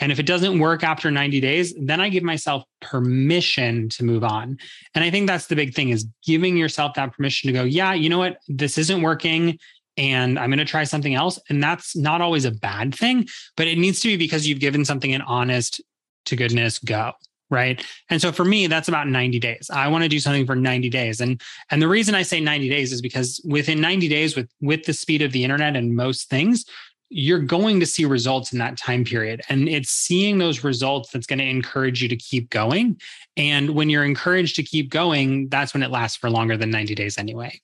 And 0.00 0.12
if 0.12 0.20
it 0.20 0.26
doesn't 0.26 0.58
work 0.60 0.84
after 0.84 1.10
90 1.10 1.40
days, 1.40 1.74
then 1.80 2.00
I 2.00 2.08
give 2.08 2.22
myself 2.22 2.62
permission 2.80 3.88
to 3.90 4.04
move 4.04 4.22
on. 4.22 4.58
And 4.94 5.02
I 5.02 5.10
think 5.10 5.26
that's 5.26 5.46
the 5.46 5.56
big 5.56 5.74
thing 5.74 5.88
is 5.88 6.06
giving 6.24 6.56
yourself 6.56 6.94
that 6.94 7.12
permission 7.12 7.48
to 7.48 7.52
go, 7.52 7.64
yeah, 7.64 7.94
you 7.94 8.08
know 8.08 8.18
what? 8.18 8.38
This 8.46 8.78
isn't 8.78 9.02
working 9.02 9.58
and 9.96 10.38
I'm 10.38 10.50
going 10.50 10.58
to 10.58 10.64
try 10.64 10.84
something 10.84 11.14
else. 11.14 11.40
And 11.48 11.60
that's 11.60 11.96
not 11.96 12.20
always 12.20 12.44
a 12.44 12.52
bad 12.52 12.94
thing, 12.94 13.26
but 13.56 13.66
it 13.66 13.78
needs 13.78 13.98
to 14.00 14.08
be 14.08 14.16
because 14.16 14.46
you've 14.46 14.60
given 14.60 14.84
something 14.84 15.12
an 15.12 15.22
honest 15.22 15.80
to 16.26 16.36
goodness 16.36 16.78
go 16.78 17.14
right? 17.50 17.84
And 18.10 18.20
so 18.20 18.32
for 18.32 18.44
me 18.44 18.66
that's 18.66 18.88
about 18.88 19.08
90 19.08 19.38
days. 19.38 19.70
I 19.72 19.88
want 19.88 20.04
to 20.04 20.08
do 20.08 20.20
something 20.20 20.46
for 20.46 20.56
90 20.56 20.88
days. 20.90 21.20
And 21.20 21.40
and 21.70 21.80
the 21.80 21.88
reason 21.88 22.14
i 22.14 22.22
say 22.22 22.40
90 22.40 22.68
days 22.68 22.92
is 22.92 23.00
because 23.00 23.40
within 23.44 23.80
90 23.80 24.08
days 24.08 24.36
with 24.36 24.50
with 24.60 24.84
the 24.84 24.92
speed 24.92 25.22
of 25.22 25.32
the 25.32 25.44
internet 25.44 25.76
and 25.76 25.94
most 25.94 26.28
things 26.28 26.64
you're 27.10 27.38
going 27.38 27.80
to 27.80 27.86
see 27.86 28.04
results 28.04 28.52
in 28.52 28.58
that 28.58 28.76
time 28.76 29.02
period. 29.02 29.40
And 29.48 29.66
it's 29.66 29.88
seeing 29.88 30.36
those 30.36 30.62
results 30.62 31.10
that's 31.10 31.26
going 31.26 31.38
to 31.38 31.44
encourage 31.48 32.02
you 32.02 32.08
to 32.10 32.16
keep 32.16 32.50
going. 32.50 33.00
And 33.34 33.70
when 33.70 33.88
you're 33.88 34.04
encouraged 34.04 34.56
to 34.56 34.62
keep 34.62 34.90
going 34.90 35.48
that's 35.48 35.72
when 35.72 35.82
it 35.82 35.90
lasts 35.90 36.16
for 36.16 36.30
longer 36.30 36.56
than 36.56 36.70
90 36.70 36.94
days 36.94 37.16
anyway. 37.18 37.60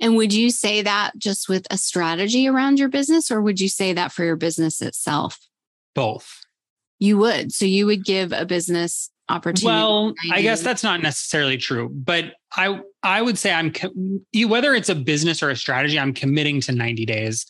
And 0.00 0.16
would 0.16 0.32
you 0.32 0.50
say 0.50 0.82
that 0.82 1.16
just 1.16 1.48
with 1.48 1.64
a 1.70 1.78
strategy 1.78 2.48
around 2.48 2.78
your 2.78 2.88
business 2.88 3.30
or 3.30 3.40
would 3.40 3.60
you 3.60 3.68
say 3.68 3.92
that 3.92 4.12
for 4.12 4.24
your 4.24 4.36
business 4.36 4.82
itself? 4.82 5.38
Both 5.94 6.41
you 7.02 7.18
would. 7.18 7.52
So 7.52 7.64
you 7.64 7.86
would 7.86 8.04
give 8.04 8.32
a 8.32 8.46
business 8.46 9.10
opportunity. 9.28 9.66
Well, 9.66 10.14
I 10.30 10.40
guess 10.40 10.62
that's 10.62 10.84
not 10.84 11.02
necessarily 11.02 11.56
true, 11.56 11.88
but 11.92 12.34
I 12.56 12.80
I 13.02 13.20
would 13.20 13.38
say 13.38 13.52
I'm 13.52 13.72
whether 14.46 14.72
it's 14.72 14.88
a 14.88 14.94
business 14.94 15.42
or 15.42 15.50
a 15.50 15.56
strategy, 15.56 15.98
I'm 15.98 16.14
committing 16.14 16.60
to 16.62 16.72
90 16.72 17.04
days 17.04 17.44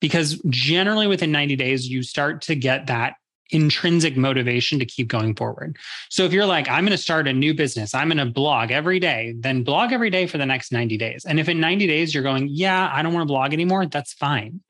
because 0.00 0.40
generally 0.48 1.06
within 1.06 1.30
90 1.30 1.56
days 1.56 1.86
you 1.86 2.02
start 2.02 2.40
to 2.42 2.54
get 2.54 2.86
that 2.86 3.14
intrinsic 3.50 4.16
motivation 4.16 4.78
to 4.78 4.86
keep 4.86 5.08
going 5.08 5.34
forward. 5.34 5.76
So 6.08 6.24
if 6.24 6.32
you're 6.32 6.46
like 6.46 6.66
I'm 6.70 6.84
going 6.84 6.96
to 6.96 7.02
start 7.02 7.28
a 7.28 7.32
new 7.32 7.52
business, 7.52 7.94
I'm 7.94 8.08
going 8.08 8.26
to 8.26 8.32
blog 8.32 8.70
every 8.70 9.00
day, 9.00 9.34
then 9.38 9.64
blog 9.64 9.92
every 9.92 10.08
day 10.08 10.26
for 10.26 10.38
the 10.38 10.46
next 10.46 10.72
90 10.72 10.96
days. 10.96 11.26
And 11.26 11.38
if 11.38 11.50
in 11.50 11.60
90 11.60 11.86
days 11.86 12.14
you're 12.14 12.22
going, 12.22 12.48
yeah, 12.50 12.90
I 12.90 13.02
don't 13.02 13.12
want 13.12 13.28
to 13.28 13.32
blog 13.32 13.52
anymore, 13.52 13.84
that's 13.84 14.14
fine 14.14 14.60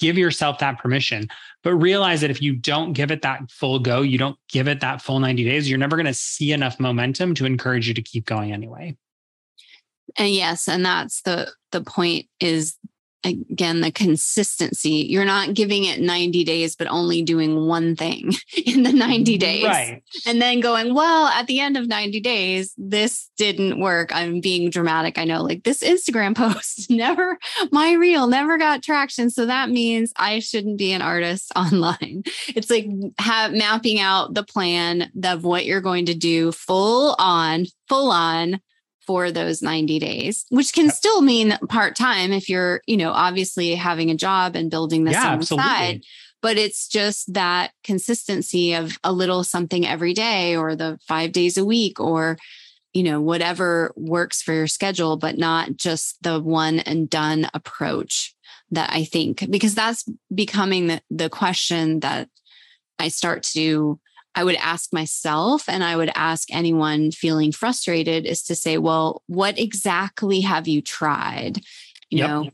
give 0.00 0.18
yourself 0.18 0.58
that 0.58 0.78
permission 0.78 1.28
but 1.62 1.74
realize 1.74 2.22
that 2.22 2.30
if 2.30 2.42
you 2.42 2.54
don't 2.54 2.94
give 2.94 3.10
it 3.10 3.22
that 3.22 3.50
full 3.50 3.78
go 3.78 4.02
you 4.02 4.18
don't 4.18 4.38
give 4.48 4.66
it 4.66 4.80
that 4.80 5.00
full 5.00 5.20
90 5.20 5.44
days 5.44 5.68
you're 5.68 5.78
never 5.78 5.96
going 5.96 6.06
to 6.06 6.14
see 6.14 6.52
enough 6.52 6.80
momentum 6.80 7.34
to 7.34 7.46
encourage 7.46 7.86
you 7.86 7.94
to 7.94 8.02
keep 8.02 8.24
going 8.26 8.52
anyway. 8.52 8.96
And 10.16 10.30
yes 10.30 10.66
and 10.66 10.84
that's 10.84 11.22
the 11.22 11.52
the 11.70 11.82
point 11.82 12.26
is 12.40 12.76
again 13.24 13.80
the 13.80 13.92
consistency. 13.92 15.06
You're 15.08 15.24
not 15.24 15.54
giving 15.54 15.84
it 15.84 16.00
90 16.00 16.44
days 16.44 16.76
but 16.76 16.88
only 16.88 17.22
doing 17.22 17.66
one 17.66 17.96
thing 17.96 18.32
in 18.66 18.82
the 18.82 18.92
90 18.92 19.32
mm-hmm. 19.32 19.38
days. 19.38 19.64
Right. 19.64 20.02
And 20.26 20.40
then 20.40 20.60
going 20.60 20.94
well 20.94 21.26
at 21.26 21.46
the 21.46 21.60
end 21.60 21.76
of 21.76 21.88
90 21.88 22.20
days 22.20 22.74
this 22.76 23.30
didn't 23.36 23.80
work. 23.80 24.14
I'm 24.14 24.40
being 24.40 24.70
dramatic 24.70 25.18
i 25.18 25.24
know 25.24 25.42
like 25.42 25.64
this 25.64 25.82
instagram 25.82 26.34
post 26.40 26.90
never 26.90 27.38
my 27.72 27.92
reel 27.92 28.26
never 28.26 28.58
got 28.58 28.82
traction. 28.82 29.30
So 29.30 29.46
that 29.46 29.70
means 29.70 30.12
i 30.16 30.38
shouldn't 30.38 30.78
be 30.78 30.92
an 30.92 31.02
artist 31.02 31.52
online. 31.56 32.22
It's 32.48 32.70
like 32.70 32.86
have, 33.18 33.52
mapping 33.52 34.00
out 34.00 34.34
the 34.34 34.42
plan 34.42 35.10
of 35.24 35.44
what 35.44 35.64
you're 35.64 35.80
going 35.80 36.06
to 36.06 36.14
do 36.14 36.52
full 36.52 37.14
on 37.18 37.66
full 37.88 38.10
on 38.10 38.60
for 39.10 39.32
those 39.32 39.60
90 39.60 39.98
days, 39.98 40.46
which 40.50 40.72
can 40.72 40.88
still 40.88 41.20
mean 41.20 41.58
part 41.68 41.96
time 41.96 42.30
if 42.30 42.48
you're, 42.48 42.80
you 42.86 42.96
know, 42.96 43.10
obviously 43.10 43.74
having 43.74 44.08
a 44.08 44.14
job 44.14 44.54
and 44.54 44.70
building 44.70 45.02
this 45.02 45.14
yeah, 45.14 45.32
on 45.32 45.40
the 45.40 45.46
side. 45.46 46.04
But 46.40 46.58
it's 46.58 46.86
just 46.86 47.34
that 47.34 47.72
consistency 47.82 48.72
of 48.74 49.00
a 49.02 49.10
little 49.10 49.42
something 49.42 49.84
every 49.84 50.14
day 50.14 50.54
or 50.54 50.76
the 50.76 50.96
five 51.08 51.32
days 51.32 51.58
a 51.58 51.64
week 51.64 51.98
or, 51.98 52.38
you 52.92 53.02
know, 53.02 53.20
whatever 53.20 53.92
works 53.96 54.42
for 54.42 54.52
your 54.52 54.68
schedule, 54.68 55.16
but 55.16 55.36
not 55.36 55.74
just 55.74 56.22
the 56.22 56.38
one 56.38 56.78
and 56.78 57.10
done 57.10 57.50
approach 57.52 58.32
that 58.70 58.90
I 58.92 59.02
think, 59.02 59.50
because 59.50 59.74
that's 59.74 60.08
becoming 60.32 60.86
the, 60.86 61.02
the 61.10 61.28
question 61.28 61.98
that 61.98 62.28
I 63.00 63.08
start 63.08 63.42
to 63.54 63.98
I 64.34 64.44
would 64.44 64.56
ask 64.56 64.92
myself 64.92 65.68
and 65.68 65.82
I 65.82 65.96
would 65.96 66.10
ask 66.14 66.48
anyone 66.52 67.10
feeling 67.10 67.52
frustrated 67.52 68.26
is 68.26 68.42
to 68.44 68.54
say, 68.54 68.78
well, 68.78 69.22
what 69.26 69.58
exactly 69.58 70.40
have 70.40 70.68
you 70.68 70.80
tried? 70.82 71.58
You 72.10 72.18
yep. 72.18 72.28
know, 72.28 72.50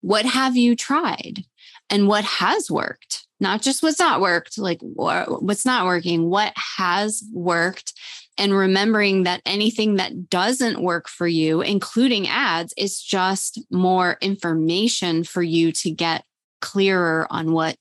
what 0.00 0.24
have 0.24 0.56
you 0.56 0.74
tried 0.74 1.44
and 1.88 2.08
what 2.08 2.24
has 2.24 2.70
worked? 2.70 3.26
Not 3.38 3.62
just 3.62 3.82
what's 3.82 3.98
not 3.98 4.20
worked, 4.20 4.58
like 4.58 4.78
what's 4.82 5.64
not 5.64 5.86
working, 5.86 6.28
what 6.28 6.52
has 6.56 7.22
worked. 7.32 7.94
And 8.36 8.54
remembering 8.54 9.24
that 9.24 9.42
anything 9.44 9.96
that 9.96 10.30
doesn't 10.30 10.82
work 10.82 11.08
for 11.08 11.28
you, 11.28 11.60
including 11.60 12.26
ads, 12.28 12.72
is 12.76 13.00
just 13.00 13.60
more 13.70 14.16
information 14.20 15.24
for 15.24 15.42
you 15.42 15.72
to 15.72 15.90
get 15.90 16.24
clearer 16.60 17.26
on 17.30 17.52
what 17.52 17.76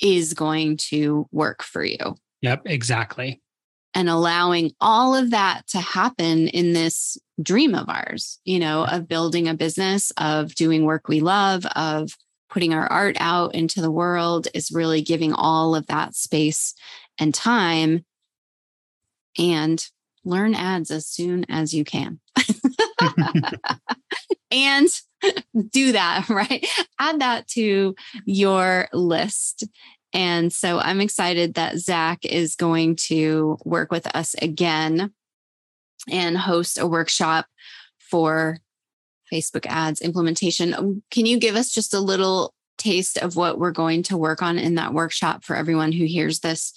is 0.00 0.34
going 0.34 0.76
to 0.76 1.26
work 1.30 1.62
for 1.62 1.84
you. 1.84 2.16
Yep, 2.42 2.62
exactly. 2.66 3.40
And 3.94 4.08
allowing 4.08 4.72
all 4.80 5.14
of 5.14 5.30
that 5.30 5.66
to 5.68 5.80
happen 5.80 6.48
in 6.48 6.72
this 6.72 7.16
dream 7.42 7.74
of 7.74 7.88
ours, 7.88 8.38
you 8.44 8.58
know, 8.58 8.84
of 8.84 9.08
building 9.08 9.48
a 9.48 9.54
business, 9.54 10.12
of 10.16 10.54
doing 10.54 10.84
work 10.84 11.08
we 11.08 11.20
love, 11.20 11.66
of 11.74 12.10
putting 12.50 12.72
our 12.72 12.90
art 12.90 13.16
out 13.18 13.54
into 13.54 13.80
the 13.80 13.90
world 13.90 14.48
is 14.54 14.70
really 14.70 15.02
giving 15.02 15.32
all 15.32 15.74
of 15.74 15.86
that 15.86 16.14
space 16.14 16.74
and 17.18 17.34
time 17.34 18.04
and 19.38 19.86
learn 20.24 20.54
ads 20.54 20.90
as 20.90 21.06
soon 21.06 21.44
as 21.48 21.74
you 21.74 21.84
can. 21.84 22.20
and 24.50 24.88
do 25.70 25.92
that, 25.92 26.28
right? 26.28 26.66
Add 26.98 27.20
that 27.20 27.48
to 27.48 27.94
your 28.24 28.88
list 28.92 29.64
and 30.12 30.52
so 30.52 30.78
I'm 30.78 31.00
excited 31.00 31.54
that 31.54 31.78
Zach 31.78 32.24
is 32.24 32.54
going 32.54 32.96
to 33.06 33.58
work 33.64 33.90
with 33.90 34.06
us 34.14 34.34
again 34.40 35.12
and 36.10 36.38
host 36.38 36.78
a 36.78 36.86
workshop 36.86 37.46
for 37.98 38.58
Facebook 39.30 39.66
ads 39.66 40.00
implementation. 40.00 40.72
Um, 40.74 41.02
can 41.10 41.26
you 41.26 41.38
give 41.38 41.56
us 41.56 41.70
just 41.70 41.92
a 41.92 42.00
little 42.00 42.54
taste 42.78 43.18
of 43.18 43.36
what 43.36 43.58
we're 43.58 43.72
going 43.72 44.02
to 44.04 44.16
work 44.16 44.40
on 44.40 44.58
in 44.58 44.76
that 44.76 44.94
workshop 44.94 45.44
for 45.44 45.56
everyone 45.56 45.92
who 45.92 46.04
hears 46.04 46.40
this 46.40 46.72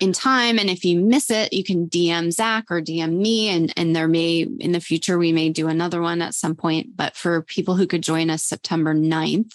in 0.00 0.12
time? 0.12 0.58
And 0.58 0.68
if 0.68 0.84
you 0.84 0.98
miss 0.98 1.30
it, 1.30 1.52
you 1.52 1.62
can 1.62 1.88
DM 1.88 2.32
Zach 2.32 2.64
or 2.70 2.80
DM 2.80 3.18
me. 3.18 3.48
And, 3.50 3.72
and 3.76 3.94
there 3.94 4.08
may, 4.08 4.48
in 4.58 4.72
the 4.72 4.80
future, 4.80 5.18
we 5.18 5.32
may 5.32 5.50
do 5.50 5.68
another 5.68 6.00
one 6.00 6.22
at 6.22 6.34
some 6.34 6.56
point. 6.56 6.96
But 6.96 7.14
for 7.14 7.42
people 7.42 7.76
who 7.76 7.86
could 7.86 8.02
join 8.02 8.30
us 8.30 8.42
September 8.42 8.94
9th, 8.94 9.52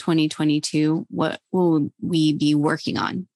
2022, 0.00 1.06
what 1.10 1.40
will 1.52 1.90
we 2.00 2.32
be 2.32 2.54
working 2.54 2.98
on? 2.98 3.28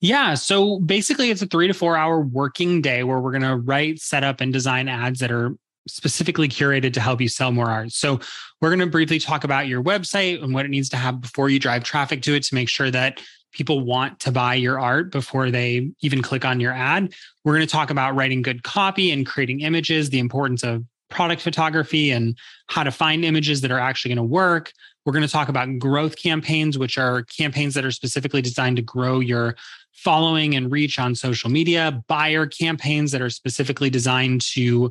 Yeah. 0.00 0.34
So 0.34 0.78
basically, 0.78 1.30
it's 1.30 1.42
a 1.42 1.46
three 1.46 1.66
to 1.66 1.74
four 1.74 1.96
hour 1.96 2.20
working 2.20 2.80
day 2.80 3.02
where 3.02 3.18
we're 3.18 3.32
going 3.32 3.42
to 3.42 3.56
write, 3.56 4.00
set 4.00 4.22
up, 4.22 4.40
and 4.40 4.52
design 4.52 4.88
ads 4.88 5.20
that 5.20 5.32
are 5.32 5.54
specifically 5.88 6.48
curated 6.48 6.92
to 6.94 7.00
help 7.00 7.20
you 7.20 7.28
sell 7.28 7.52
more 7.52 7.70
art. 7.70 7.92
So 7.92 8.20
we're 8.60 8.68
going 8.70 8.80
to 8.80 8.86
briefly 8.86 9.18
talk 9.18 9.44
about 9.44 9.66
your 9.66 9.82
website 9.82 10.42
and 10.42 10.54
what 10.54 10.64
it 10.64 10.68
needs 10.68 10.88
to 10.90 10.96
have 10.96 11.20
before 11.20 11.48
you 11.48 11.58
drive 11.58 11.84
traffic 11.84 12.22
to 12.22 12.34
it 12.34 12.44
to 12.44 12.54
make 12.54 12.68
sure 12.68 12.90
that 12.90 13.20
people 13.52 13.80
want 13.80 14.20
to 14.20 14.32
buy 14.32 14.54
your 14.54 14.78
art 14.78 15.10
before 15.10 15.50
they 15.50 15.90
even 16.02 16.22
click 16.22 16.44
on 16.44 16.60
your 16.60 16.72
ad. 16.72 17.12
We're 17.44 17.54
going 17.54 17.66
to 17.66 17.72
talk 17.72 17.90
about 17.90 18.14
writing 18.14 18.42
good 18.42 18.62
copy 18.62 19.10
and 19.10 19.26
creating 19.26 19.60
images, 19.60 20.10
the 20.10 20.18
importance 20.18 20.62
of 20.62 20.84
product 21.10 21.42
photography 21.42 22.10
and 22.10 22.36
how 22.68 22.82
to 22.82 22.90
find 22.90 23.24
images 23.24 23.60
that 23.60 23.70
are 23.70 23.78
actually 23.78 24.10
going 24.10 24.16
to 24.16 24.22
work. 24.22 24.72
We're 25.04 25.12
going 25.12 25.26
to 25.26 25.32
talk 25.32 25.48
about 25.48 25.78
growth 25.78 26.16
campaigns, 26.16 26.78
which 26.78 26.98
are 26.98 27.24
campaigns 27.24 27.74
that 27.74 27.84
are 27.84 27.90
specifically 27.90 28.42
designed 28.42 28.76
to 28.76 28.82
grow 28.82 29.20
your 29.20 29.56
following 29.92 30.54
and 30.54 30.70
reach 30.70 30.98
on 30.98 31.14
social 31.14 31.50
media, 31.50 32.02
buyer 32.08 32.46
campaigns 32.46 33.12
that 33.12 33.20
are 33.20 33.30
specifically 33.30 33.90
designed 33.90 34.40
to 34.40 34.90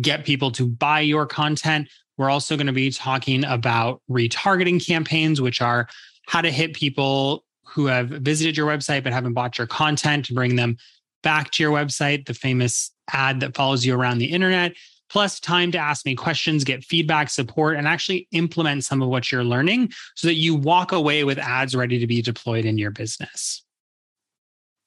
get 0.00 0.24
people 0.24 0.50
to 0.52 0.66
buy 0.66 1.00
your 1.00 1.26
content. 1.26 1.88
We're 2.16 2.30
also 2.30 2.56
going 2.56 2.66
to 2.66 2.72
be 2.72 2.90
talking 2.90 3.44
about 3.44 4.00
retargeting 4.10 4.86
campaigns, 4.86 5.40
which 5.40 5.60
are 5.60 5.88
how 6.26 6.40
to 6.40 6.50
hit 6.50 6.74
people 6.74 7.44
who 7.64 7.86
have 7.86 8.08
visited 8.08 8.56
your 8.56 8.66
website 8.66 9.04
but 9.04 9.12
haven't 9.12 9.34
bought 9.34 9.58
your 9.58 9.66
content 9.66 10.24
to 10.26 10.34
bring 10.34 10.56
them 10.56 10.76
back 11.22 11.50
to 11.50 11.62
your 11.62 11.72
website, 11.72 12.26
the 12.26 12.34
famous 12.34 12.90
ad 13.12 13.40
that 13.40 13.54
follows 13.54 13.84
you 13.84 13.94
around 13.94 14.18
the 14.18 14.26
internet 14.26 14.72
plus 15.10 15.40
time 15.40 15.70
to 15.72 15.78
ask 15.78 16.04
me 16.04 16.14
questions, 16.14 16.64
get 16.64 16.84
feedback, 16.84 17.30
support, 17.30 17.76
and 17.76 17.86
actually 17.86 18.28
implement 18.32 18.84
some 18.84 19.02
of 19.02 19.08
what 19.08 19.30
you're 19.30 19.44
learning 19.44 19.92
so 20.14 20.28
that 20.28 20.34
you 20.34 20.54
walk 20.54 20.92
away 20.92 21.24
with 21.24 21.38
ads 21.38 21.74
ready 21.74 21.98
to 21.98 22.06
be 22.06 22.22
deployed 22.22 22.64
in 22.64 22.78
your 22.78 22.90
business. 22.90 23.62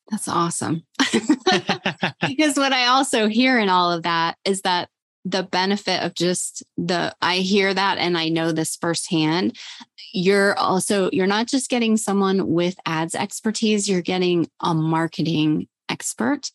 That's 0.09 0.28
awesome. 0.28 0.86
because 2.28 2.57
what 2.57 2.74
I 2.74 2.88
also 2.88 3.28
hear 3.28 3.59
in 3.59 3.70
all 3.70 3.91
of 3.91 4.03
that 4.03 4.38
is 4.43 4.61
that 4.61 4.89
the 5.26 5.43
benefit 5.43 6.01
of 6.03 6.15
just 6.15 6.63
the 6.78 7.13
I 7.22 7.38
hear 7.38 7.74
that 7.74 7.97
and 7.97 8.17
I 8.17 8.30
know 8.30 8.51
this 8.51 8.76
firsthand. 8.76 9.57
You're 10.13 10.57
also 10.57 11.09
you're 11.11 11.28
not 11.28 11.47
just 11.47 11.70
getting 11.70 11.97
someone 11.97 12.47
with 12.47 12.76
ads 12.86 13.15
expertise, 13.15 13.88
you're 13.88 14.01
getting 14.01 14.49
a 14.61 14.74
marketing 14.74 15.67
expert 15.90 16.52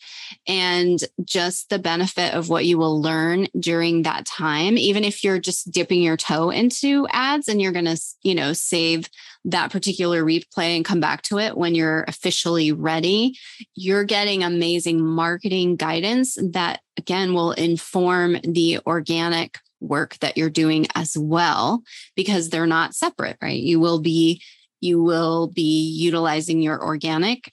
and 0.46 1.00
just 1.24 1.68
the 1.68 1.78
benefit 1.78 2.34
of 2.34 2.48
what 2.48 2.64
you 2.64 2.78
will 2.78 3.00
learn 3.00 3.46
during 3.58 4.02
that 4.02 4.24
time 4.24 4.78
even 4.78 5.04
if 5.04 5.22
you're 5.22 5.38
just 5.38 5.70
dipping 5.70 6.02
your 6.02 6.16
toe 6.16 6.50
into 6.50 7.06
ads 7.10 7.48
and 7.48 7.60
you're 7.60 7.72
going 7.72 7.84
to 7.84 8.00
you 8.22 8.34
know 8.34 8.52
save 8.52 9.08
that 9.44 9.70
particular 9.70 10.24
replay 10.24 10.76
and 10.76 10.84
come 10.84 11.00
back 11.00 11.20
to 11.22 11.38
it 11.38 11.56
when 11.56 11.74
you're 11.74 12.04
officially 12.08 12.72
ready 12.72 13.36
you're 13.74 14.04
getting 14.04 14.42
amazing 14.42 15.04
marketing 15.04 15.76
guidance 15.76 16.38
that 16.52 16.80
again 16.96 17.34
will 17.34 17.52
inform 17.52 18.36
the 18.42 18.78
organic 18.86 19.58
work 19.80 20.16
that 20.18 20.36
you're 20.36 20.50
doing 20.50 20.86
as 20.94 21.16
well 21.16 21.82
because 22.16 22.48
they're 22.48 22.66
not 22.66 22.94
separate 22.94 23.36
right? 23.42 23.60
You 23.60 23.80
will 23.80 24.00
be 24.00 24.42
you 24.80 25.02
will 25.02 25.48
be 25.48 25.88
utilizing 25.88 26.60
your 26.60 26.82
organic 26.82 27.50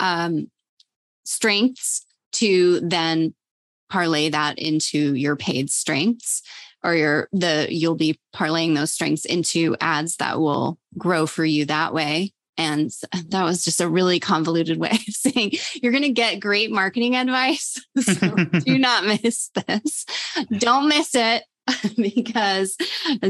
um, 0.00 0.50
strengths 1.24 2.04
to 2.32 2.80
then 2.80 3.34
parlay 3.90 4.30
that 4.30 4.58
into 4.58 5.14
your 5.14 5.36
paid 5.36 5.70
strengths 5.70 6.42
or 6.82 6.94
your 6.94 7.28
the 7.32 7.66
you'll 7.70 7.94
be 7.94 8.18
parlaying 8.34 8.74
those 8.74 8.92
strengths 8.92 9.24
into 9.24 9.76
ads 9.80 10.16
that 10.16 10.40
will 10.40 10.78
grow 10.96 11.26
for 11.26 11.44
you 11.44 11.66
that 11.66 11.92
way. 11.92 12.32
And 12.58 12.90
that 13.28 13.44
was 13.44 13.64
just 13.64 13.80
a 13.80 13.88
really 13.88 14.20
convoluted 14.20 14.78
way 14.80 14.90
of 14.90 15.14
saying 15.14 15.52
you're 15.82 15.92
going 15.92 16.02
to 16.04 16.10
get 16.10 16.40
great 16.40 16.70
marketing 16.70 17.16
advice. 17.16 17.78
So 18.02 18.34
do 18.34 18.78
not 18.78 19.04
miss 19.04 19.50
this. 19.66 20.06
Don't 20.58 20.88
miss 20.88 21.14
it 21.14 21.44
because 21.96 22.76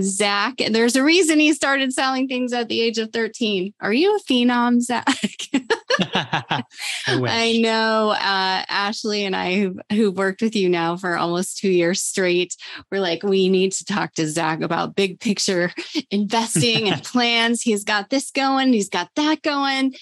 Zach, 0.00 0.54
there's 0.70 0.96
a 0.96 1.02
reason 1.02 1.38
he 1.38 1.52
started 1.52 1.92
selling 1.92 2.28
things 2.28 2.52
at 2.52 2.68
the 2.68 2.80
age 2.80 2.98
of 2.98 3.10
13. 3.12 3.74
Are 3.80 3.92
you 3.92 4.16
a 4.16 4.20
phenom, 4.20 4.80
Zach? 4.80 5.06
I, 6.00 6.64
I, 7.06 7.58
know 7.58 8.10
uh, 8.10 8.64
Ashley 8.68 9.24
and 9.24 9.36
I, 9.36 9.60
who, 9.60 9.78
who 9.90 10.10
worked 10.10 10.40
with 10.40 10.56
you 10.56 10.68
now 10.68 10.96
for 10.96 11.16
almost 11.16 11.58
two 11.58 11.70
years 11.70 12.00
straight, 12.00 12.56
we're 12.90 13.00
like, 13.00 13.22
we 13.22 13.48
need 13.50 13.72
to 13.72 13.84
talk 13.84 14.14
to 14.14 14.26
Zach 14.26 14.62
about 14.62 14.96
big 14.96 15.20
picture 15.20 15.72
investing 16.10 16.88
and 16.88 17.02
plans. 17.04 17.60
He's 17.60 17.84
got 17.84 18.08
this 18.08 18.30
going, 18.30 18.72
he's 18.72 18.88
got 18.88 19.10
that 19.16 19.42
going, 19.42 19.94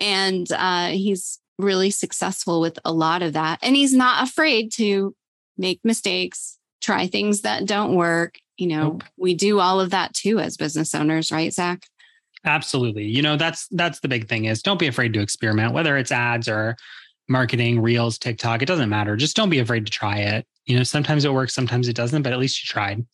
and 0.00 0.50
uh, 0.50 0.88
he's 0.88 1.40
really 1.58 1.90
successful 1.90 2.60
with 2.60 2.78
a 2.84 2.92
lot 2.92 3.22
of 3.22 3.34
that. 3.34 3.58
And 3.62 3.76
he's 3.76 3.92
not 3.92 4.26
afraid 4.26 4.72
to 4.74 5.14
make 5.58 5.80
mistakes 5.84 6.58
try 6.84 7.06
things 7.06 7.42
that 7.42 7.66
don't 7.66 7.94
work. 7.94 8.38
You 8.56 8.68
know, 8.68 8.82
nope. 8.82 9.04
we 9.16 9.34
do 9.34 9.58
all 9.58 9.80
of 9.80 9.90
that 9.90 10.14
too 10.14 10.38
as 10.38 10.56
business 10.56 10.94
owners, 10.94 11.32
right, 11.32 11.52
Zach? 11.52 11.86
Absolutely. 12.44 13.06
You 13.06 13.22
know, 13.22 13.36
that's 13.36 13.66
that's 13.70 14.00
the 14.00 14.08
big 14.08 14.28
thing 14.28 14.44
is 14.44 14.62
don't 14.62 14.78
be 14.78 14.86
afraid 14.86 15.14
to 15.14 15.20
experiment, 15.20 15.72
whether 15.72 15.96
it's 15.96 16.12
ads 16.12 16.46
or 16.48 16.76
marketing, 17.28 17.80
reels, 17.80 18.18
TikTok, 18.18 18.62
it 18.62 18.66
doesn't 18.66 18.90
matter. 18.90 19.16
Just 19.16 19.34
don't 19.34 19.50
be 19.50 19.60
afraid 19.60 19.86
to 19.86 19.92
try 19.92 20.18
it. 20.18 20.46
You 20.66 20.76
know, 20.76 20.82
sometimes 20.82 21.24
it 21.24 21.32
works, 21.32 21.54
sometimes 21.54 21.88
it 21.88 21.96
doesn't, 21.96 22.22
but 22.22 22.32
at 22.32 22.38
least 22.38 22.62
you 22.62 22.66
tried. 22.66 23.04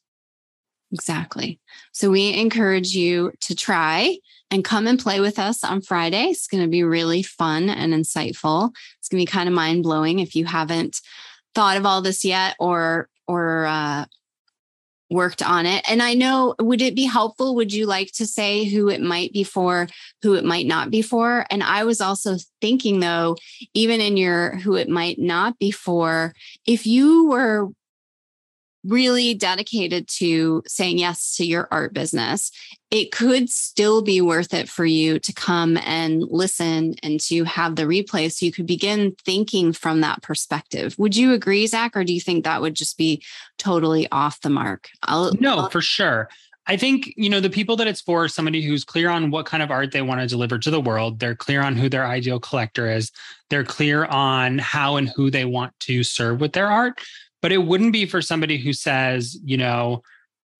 Exactly. 0.92 1.60
So 1.92 2.10
we 2.10 2.34
encourage 2.34 2.88
you 2.88 3.32
to 3.42 3.54
try 3.54 4.16
and 4.50 4.64
come 4.64 4.88
and 4.88 4.98
play 4.98 5.20
with 5.20 5.38
us 5.38 5.62
on 5.62 5.80
Friday. 5.80 6.24
It's 6.24 6.48
going 6.48 6.64
to 6.64 6.68
be 6.68 6.82
really 6.82 7.22
fun 7.22 7.70
and 7.70 7.94
insightful. 7.94 8.72
It's 8.98 9.08
going 9.08 9.24
to 9.24 9.26
be 9.26 9.30
kind 9.30 9.48
of 9.48 9.54
mind 9.54 9.84
blowing 9.84 10.18
if 10.18 10.34
you 10.34 10.46
haven't 10.46 11.00
thought 11.54 11.76
of 11.76 11.86
all 11.86 12.02
this 12.02 12.24
yet 12.24 12.56
or 12.58 13.08
or 13.30 13.66
uh, 13.66 14.04
worked 15.08 15.42
on 15.42 15.66
it. 15.66 15.84
And 15.88 16.02
I 16.02 16.14
know, 16.14 16.54
would 16.60 16.82
it 16.82 16.94
be 16.94 17.04
helpful? 17.04 17.54
Would 17.54 17.72
you 17.72 17.86
like 17.86 18.10
to 18.12 18.26
say 18.26 18.64
who 18.64 18.88
it 18.88 19.00
might 19.00 19.32
be 19.32 19.44
for, 19.44 19.88
who 20.22 20.34
it 20.34 20.44
might 20.44 20.66
not 20.66 20.90
be 20.90 21.02
for? 21.02 21.46
And 21.50 21.62
I 21.62 21.84
was 21.84 22.00
also 22.00 22.36
thinking, 22.60 23.00
though, 23.00 23.36
even 23.74 24.00
in 24.00 24.16
your 24.16 24.56
who 24.56 24.74
it 24.74 24.88
might 24.88 25.18
not 25.18 25.58
be 25.58 25.70
for, 25.70 26.32
if 26.66 26.86
you 26.86 27.28
were 27.28 27.68
really 28.84 29.34
dedicated 29.34 30.08
to 30.08 30.62
saying 30.66 30.98
yes 30.98 31.36
to 31.36 31.44
your 31.44 31.68
art 31.70 31.92
business, 31.92 32.50
it 32.90 33.12
could 33.12 33.48
still 33.50 34.02
be 34.02 34.20
worth 34.20 34.52
it 34.52 34.68
for 34.68 34.84
you 34.84 35.18
to 35.20 35.32
come 35.32 35.76
and 35.78 36.22
listen 36.22 36.94
and 37.02 37.20
to 37.20 37.44
have 37.44 37.76
the 37.76 37.84
replay 37.84 38.30
so 38.32 38.46
you 38.46 38.52
could 38.52 38.66
begin 38.66 39.14
thinking 39.24 39.72
from 39.72 40.00
that 40.00 40.22
perspective. 40.22 40.94
Would 40.98 41.16
you 41.16 41.32
agree, 41.32 41.66
Zach, 41.66 41.96
or 41.96 42.04
do 42.04 42.12
you 42.12 42.20
think 42.20 42.44
that 42.44 42.60
would 42.60 42.74
just 42.74 42.98
be 42.98 43.22
totally 43.58 44.08
off 44.10 44.40
the 44.40 44.50
mark? 44.50 44.88
I'll, 45.02 45.32
no, 45.34 45.58
I'll- 45.58 45.70
for 45.70 45.82
sure. 45.82 46.28
I 46.66 46.76
think, 46.76 47.12
you 47.16 47.28
know, 47.28 47.40
the 47.40 47.50
people 47.50 47.74
that 47.76 47.88
it's 47.88 48.02
for 48.02 48.28
somebody 48.28 48.62
who's 48.62 48.84
clear 48.84 49.08
on 49.08 49.30
what 49.32 49.46
kind 49.46 49.60
of 49.62 49.72
art 49.72 49.90
they 49.90 50.02
want 50.02 50.20
to 50.20 50.26
deliver 50.26 50.56
to 50.58 50.70
the 50.70 50.80
world. 50.80 51.18
They're 51.18 51.34
clear 51.34 51.62
on 51.62 51.74
who 51.74 51.88
their 51.88 52.06
ideal 52.06 52.38
collector 52.38 52.88
is. 52.88 53.10
They're 53.48 53.64
clear 53.64 54.04
on 54.04 54.58
how 54.58 54.96
and 54.96 55.08
who 55.08 55.30
they 55.30 55.44
want 55.44 55.72
to 55.80 56.04
serve 56.04 56.40
with 56.40 56.52
their 56.52 56.68
art 56.68 57.00
but 57.42 57.52
it 57.52 57.58
wouldn't 57.58 57.92
be 57.92 58.06
for 58.06 58.22
somebody 58.22 58.58
who 58.58 58.72
says, 58.72 59.38
you 59.44 59.56
know, 59.56 60.02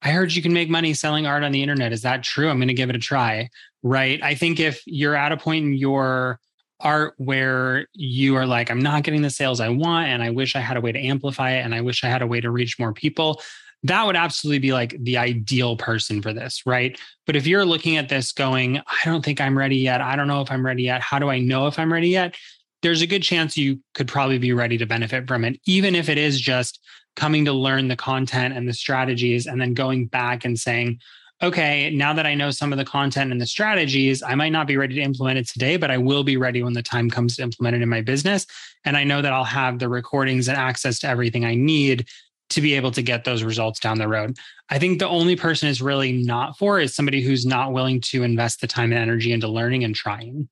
I 0.03 0.11
heard 0.11 0.33
you 0.33 0.43
can 0.43 0.53
make 0.53 0.71
money 0.71 0.95
selling 0.95 1.27
art 1.27 1.45
on 1.45 1.53
the 1.53 1.63
internet. 1.63 1.93
Is 1.93 2.03
that 2.03 2.23
true? 2.23 2.49
I'm 2.49 2.59
going 2.59 2.69
to 2.69 2.75
give 2.75 2.91
it 2.91 2.97
a 2.97 3.01
try. 3.01 3.51
Right. 3.83 4.23
I 4.23 4.35
think 4.35 4.61
if 4.61 4.83
you're 4.87 5.15
at 5.15 5.33
a 5.33 5.37
point 5.37 5.65
in 5.65 5.75
your 5.75 6.41
art 6.81 7.15
where 7.19 7.87
you 7.93 8.37
are 8.37 8.47
like, 8.47 8.71
I'm 8.71 8.81
not 8.81 9.03
getting 9.03 9.23
the 9.23 9.31
sales 9.31 9.61
I 9.61 9.69
want, 9.69 10.09
and 10.09 10.23
I 10.23 10.31
wish 10.31 10.57
I 10.57 10.61
had 10.61 10.79
a 10.79 10.81
way 10.81 10.93
to 10.93 10.99
amplify 10.99 11.53
it, 11.53 11.65
and 11.65 11.75
I 11.75 11.83
wish 11.83 12.03
I 12.03 12.09
had 12.09 12.23
a 12.23 12.27
way 12.27 12.41
to 12.41 12.51
reach 12.51 12.79
more 12.79 12.95
people, 12.95 13.43
that 13.83 14.05
would 14.07 14.17
absolutely 14.17 14.59
be 14.59 14.73
like 14.73 14.95
the 15.01 15.19
ideal 15.19 15.77
person 15.77 16.21
for 16.23 16.33
this. 16.33 16.63
Right. 16.67 16.99
But 17.27 17.37
if 17.37 17.47
you're 17.47 17.65
looking 17.65 17.97
at 17.97 18.09
this 18.09 18.33
going, 18.33 18.79
I 18.79 19.05
don't 19.05 19.25
think 19.25 19.41
I'm 19.41 19.57
ready 19.57 19.77
yet. 19.77 20.01
I 20.01 20.17
don't 20.17 20.29
know 20.29 20.41
if 20.41 20.51
I'm 20.51 20.65
ready 20.65 20.85
yet. 20.85 21.01
How 21.01 21.19
do 21.19 21.31
I 21.31 21.39
know 21.39 21.67
if 21.67 21.79
I'm 21.79 21.93
ready 21.93 22.09
yet? 22.09 22.35
There's 22.83 23.03
a 23.03 23.07
good 23.07 23.23
chance 23.23 23.57
you 23.57 23.81
could 23.95 24.09
probably 24.09 24.39
be 24.39 24.53
ready 24.53 24.79
to 24.79 24.87
benefit 24.87 25.27
from 25.27 25.45
it, 25.45 25.61
even 25.67 25.95
if 25.95 26.09
it 26.09 26.19
is 26.19 26.41
just 26.41 26.81
coming 27.17 27.45
to 27.45 27.53
learn 27.53 27.89
the 27.89 27.97
content 27.97 28.57
and 28.57 28.69
the 28.69 28.73
strategies 28.73 29.47
and 29.47 29.61
then 29.61 29.75
going 29.75 30.07
back 30.07 30.45
and 30.45 30.59
saying, 30.59 30.99
okay, 31.43 31.91
now 31.91 32.13
that 32.13 32.27
I 32.27 32.35
know 32.35 32.51
some 32.51 32.73
of 32.73 32.79
the 32.79 32.85
content 32.85 33.33
and 33.33 33.41
the 33.41 33.47
strategies, 33.47 34.23
I 34.23 34.35
might 34.35 34.51
not 34.51 34.67
be 34.67 34.77
ready 34.77 34.95
to 34.97 35.01
implement 35.01 35.39
it 35.39 35.49
today, 35.49 35.77
but 35.77 35.91
I 35.91 35.97
will 35.97 36.23
be 36.23 36.37
ready 36.37 36.63
when 36.63 36.75
the 36.75 36.83
time 36.83 37.09
comes 37.09 37.37
to 37.37 37.43
implement 37.43 37.77
it 37.77 37.83
in 37.83 37.89
my 37.89 38.03
business. 38.03 38.47
And 38.85 38.97
I 38.97 39.05
know 39.05 39.23
that 39.23 39.33
I'll 39.33 39.45
have 39.45 39.79
the 39.79 39.89
recordings 39.89 40.49
and 40.49 40.59
access 40.59 40.99
to 41.01 41.09
everything 41.09 41.45
I 41.45 41.55
need 41.55 42.07
to 42.51 42.61
be 42.61 42.75
able 42.75 42.91
to 42.91 43.03
get 43.03 43.25
those 43.25 43.43
results 43.43 43.81
down 43.81 43.99
the 43.99 44.09
road. 44.09 44.37
I 44.69 44.79
think 44.79 44.99
the 44.99 45.09
only 45.09 45.37
person 45.37 45.69
is 45.69 45.81
really 45.81 46.13
not 46.13 46.59
for 46.59 46.79
is 46.79 46.95
somebody 46.95 47.23
who's 47.23 47.47
not 47.47 47.73
willing 47.73 48.01
to 48.03 48.23
invest 48.23 48.61
the 48.61 48.67
time 48.67 48.93
and 48.93 49.01
energy 49.01 49.33
into 49.33 49.49
learning 49.49 49.85
and 49.85 49.95
trying 49.95 50.49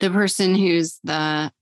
the 0.00 0.10
person 0.10 0.54
who's 0.54 0.98
the 1.04 1.52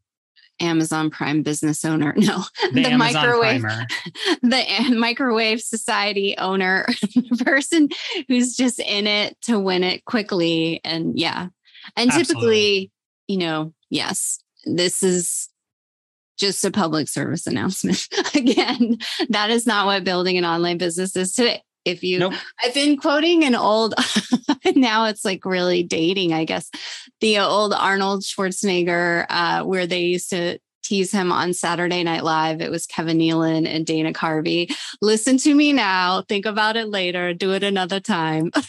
Amazon 0.60 1.10
Prime 1.10 1.42
business 1.42 1.84
owner. 1.84 2.14
No, 2.26 2.42
the, 2.72 2.82
the 2.82 2.96
microwave, 2.96 3.62
the 4.42 4.94
microwave 4.96 5.60
society 5.60 6.34
owner, 6.38 6.86
the 7.14 7.44
person 7.44 7.88
who's 8.28 8.56
just 8.56 8.80
in 8.80 9.06
it 9.06 9.36
to 9.42 9.58
win 9.60 9.84
it 9.84 10.04
quickly. 10.04 10.80
And 10.82 11.18
yeah. 11.18 11.48
And 11.96 12.10
Absolutely. 12.10 12.24
typically, 12.24 12.92
you 13.28 13.38
know, 13.38 13.72
yes, 13.90 14.40
this 14.64 15.02
is 15.02 15.48
just 16.38 16.64
a 16.64 16.70
public 16.70 17.08
service 17.08 17.46
announcement. 17.46 18.08
Again, 18.34 18.98
that 19.28 19.50
is 19.50 19.66
not 19.66 19.86
what 19.86 20.04
building 20.04 20.36
an 20.36 20.44
online 20.44 20.78
business 20.78 21.14
is 21.16 21.34
today 21.34 21.62
if 21.86 22.02
you 22.02 22.18
nope. 22.18 22.34
i've 22.62 22.74
been 22.74 22.96
quoting 22.96 23.44
an 23.44 23.54
old 23.54 23.94
now 24.74 25.06
it's 25.06 25.24
like 25.24 25.44
really 25.44 25.82
dating 25.82 26.32
i 26.32 26.44
guess 26.44 26.70
the 27.20 27.38
old 27.38 27.72
arnold 27.72 28.22
schwarzenegger 28.22 29.24
uh, 29.30 29.62
where 29.64 29.86
they 29.86 30.00
used 30.00 30.30
to 30.30 30.58
tease 30.86 31.10
him 31.10 31.32
on 31.32 31.52
saturday 31.52 32.04
night 32.04 32.22
live. 32.22 32.60
It 32.60 32.70
was 32.70 32.86
kevin 32.86 33.18
nealon 33.18 33.66
and 33.66 33.84
dana 33.84 34.12
carvey. 34.12 34.72
Listen 35.02 35.36
to 35.38 35.52
me 35.54 35.72
now. 35.72 36.22
Think 36.28 36.46
about 36.46 36.76
it 36.76 36.88
later. 36.88 37.34
Do 37.34 37.52
it 37.54 37.64
another 37.64 38.00
time. 38.00 38.52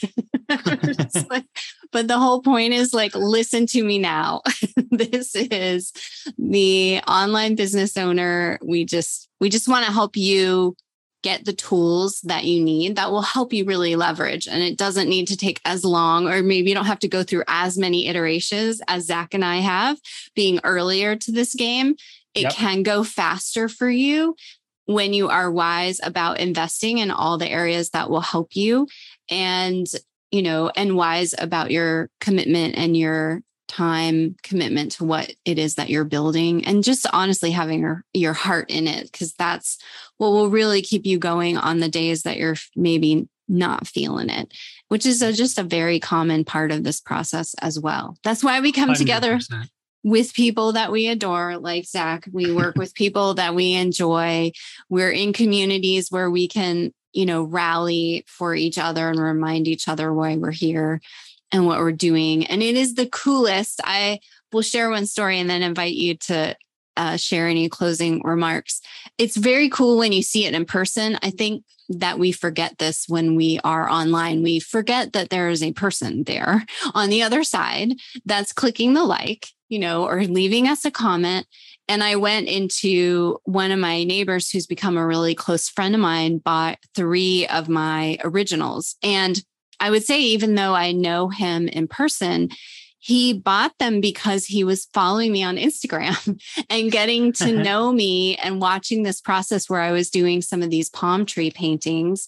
Like, 1.30 1.46
but 1.92 2.08
the 2.08 2.18
whole 2.18 2.42
point 2.42 2.74
is 2.74 2.94
like 2.94 3.14
listen 3.14 3.66
to 3.68 3.84
me 3.84 4.00
now. 4.00 4.42
This 4.90 5.36
is 5.36 5.92
the 6.38 7.02
online 7.08 7.56
business 7.56 7.98
owner. 7.98 8.58
We 8.64 8.86
just 8.86 9.28
we 9.42 9.50
just 9.50 9.68
want 9.68 9.86
to 9.86 9.92
help 9.92 10.16
you 10.16 10.76
get 11.24 11.46
the 11.46 11.54
tools 11.54 12.22
that 12.22 12.46
you 12.46 12.64
need 12.64 12.96
that 12.96 13.12
will 13.12 13.22
help 13.22 13.52
you 13.52 13.66
really 13.66 13.96
leverage. 13.96 14.48
And 14.48 14.62
it 14.62 14.78
doesn't 14.78 15.10
need 15.10 15.28
to 15.30 15.38
take 15.38 15.60
as 15.66 15.84
long, 15.84 16.28
or 16.28 16.44
maybe 16.44 16.70
you 16.70 16.76
don't 16.76 16.86
have 16.86 17.00
to 17.00 17.08
go 17.08 17.24
through 17.24 17.44
as 17.48 17.78
many 17.78 18.08
iterations 18.08 18.82
as 18.88 19.06
Zach 19.06 19.34
and 19.34 19.44
I 19.44 19.58
have 19.58 19.98
being 20.36 20.60
earlier 20.64 21.16
to 21.16 21.32
this 21.32 21.56
game. 21.56 21.96
It 22.34 22.44
yep. 22.44 22.54
can 22.54 22.84
go 22.84 23.04
faster 23.04 23.68
for 23.68 23.90
you 23.90 24.36
when 24.86 25.14
you 25.14 25.28
are 25.28 25.52
wise 25.52 26.00
about 26.02 26.40
investing 26.40 27.00
in 27.00 27.12
all 27.12 27.38
the 27.38 27.50
areas 27.50 27.90
that 27.90 28.10
will 28.10 28.22
help 28.22 28.56
you 28.56 28.88
and 29.30 29.86
you 30.32 30.42
know 30.42 30.72
and 30.76 30.96
wise 30.96 31.36
about 31.38 31.72
your 31.72 32.10
commitment 32.22 32.76
and 32.76 32.96
your 32.96 33.42
time 33.68 34.36
commitment 34.44 34.94
to 34.94 35.04
what 35.04 35.34
it 35.46 35.60
is 35.60 35.76
that 35.76 35.90
you're 35.90 36.04
building 36.04 36.66
and 36.66 36.84
just 36.84 37.06
honestly 37.12 37.52
having 37.52 37.82
your, 37.82 38.04
your 38.14 38.34
heart 38.34 38.70
in 38.70 38.88
it 38.88 39.12
because 39.12 39.34
that's 39.34 39.78
what 40.18 40.30
will 40.30 40.50
really 40.50 40.82
keep 40.82 41.06
you 41.06 41.18
going 41.18 41.58
on 41.58 41.80
the 41.80 41.90
days 41.90 42.24
that 42.24 42.38
you're 42.38 42.56
maybe 42.76 43.28
not 43.50 43.88
feeling 43.88 44.30
it 44.30 44.52
which 44.88 45.06
is 45.06 45.22
a, 45.22 45.34
just 45.34 45.60
a 45.60 45.64
very 45.64 46.00
common 46.00 46.46
part 46.46 46.72
of 46.72 46.84
this 46.84 47.02
process 47.02 47.54
as 47.62 47.80
well. 47.80 48.18
That's 48.24 48.44
why 48.44 48.60
we 48.60 48.72
come 48.72 48.90
100%. 48.90 48.98
together 48.98 49.40
with 50.04 50.34
people 50.34 50.74
that 50.74 50.92
we 50.92 51.08
adore 51.08 51.58
like 51.58 51.86
zach. 51.86 52.28
We 52.32 52.54
work 52.54 52.78
with 52.78 52.94
people 52.94 53.34
that 53.36 53.56
we 53.56 53.74
enjoy. 53.74 54.52
We're 54.90 55.12
in 55.12 55.34
communities 55.34 56.10
where 56.10 56.30
we 56.30 56.48
can 56.48 56.94
you 57.14 57.26
know 57.26 57.44
rally 57.44 58.24
for 58.28 58.54
each 58.54 58.78
other 58.78 59.10
and 59.10 59.20
remind 59.20 59.68
each 59.68 59.88
other 59.88 60.14
why 60.14 60.36
we're 60.36 60.52
here 60.52 61.02
and 61.52 61.66
what 61.66 61.80
we're 61.80 61.92
doing. 61.92 62.46
And 62.46 62.62
it 62.62 62.76
is 62.76 62.96
the 62.96 63.08
coolest. 63.08 63.82
I 63.84 64.20
will 64.52 64.62
share 64.62 64.90
one 64.90 65.06
story 65.06 65.40
and 65.40 65.50
then 65.50 65.62
invite 65.62 65.94
you 65.94 66.16
to 66.16 66.56
uh, 66.98 67.16
share 67.16 67.48
any 67.48 67.70
closing 67.70 68.22
remarks. 68.24 68.82
It's 69.18 69.38
very 69.38 69.70
cool 69.70 69.98
when 69.98 70.12
you 70.12 70.24
see 70.24 70.46
it 70.46 70.54
in 70.54 70.66
person. 70.66 71.18
I 71.22 71.30
think 71.30 71.64
that 71.90 72.20
we 72.20 72.32
forget 72.32 72.80
this 72.80 73.06
when 73.08 73.36
we 73.36 73.60
are 73.64 73.90
online. 73.90 74.44
We 74.44 74.60
forget 74.60 75.14
that 75.14 75.30
there 75.30 75.50
is 75.50 75.64
a 75.64 75.74
person 75.74 76.24
there 76.24 76.66
on 76.94 77.10
the 77.10 77.24
other 77.24 77.44
side 77.44 77.94
that's 78.26 78.52
clicking 78.52 78.94
the 78.94 79.04
like, 79.04 79.48
you 79.70 79.80
know, 79.80 80.06
or 80.06 80.24
leaving 80.24 80.68
us 80.68 80.84
a 80.86 80.92
comment. 80.92 81.48
And 81.88 82.04
I 82.04 82.18
went 82.18 82.50
into 82.50 83.38
one 83.46 83.72
of 83.72 83.80
my 83.80 84.04
neighbors 84.04 84.50
who's 84.50 84.68
become 84.68 84.98
a 84.98 85.08
really 85.08 85.34
close 85.34 85.70
friend 85.70 85.96
of 85.96 86.02
mine, 86.02 86.40
bought 86.40 86.80
three 86.94 87.48
of 87.48 87.70
my 87.70 88.18
originals. 88.24 88.96
And 89.02 89.42
I 89.80 89.90
would 89.90 90.04
say, 90.04 90.22
even 90.22 90.56
though 90.56 90.74
I 90.74 90.92
know 90.92 91.30
him 91.30 91.68
in 91.68 91.88
person, 91.88 92.50
he 93.00 93.34
bought 93.34 93.78
them 93.78 94.02
because 94.02 94.46
he 94.46 94.64
was 94.64 94.88
following 94.94 95.32
me 95.32 95.44
on 95.44 95.56
Instagram 95.56 96.40
and 96.70 96.92
getting 96.92 97.32
to 97.34 97.52
know 97.64 97.92
me 97.92 98.36
and 98.36 98.60
watching 98.60 99.04
this 99.04 99.22
process 99.22 99.70
where 99.70 99.82
I 99.82 99.92
was 99.92 100.10
doing 100.10 100.42
some 100.42 100.62
of 100.62 100.70
these 100.70 100.90
palm 100.90 101.26
tree 101.26 101.52
paintings. 101.52 102.28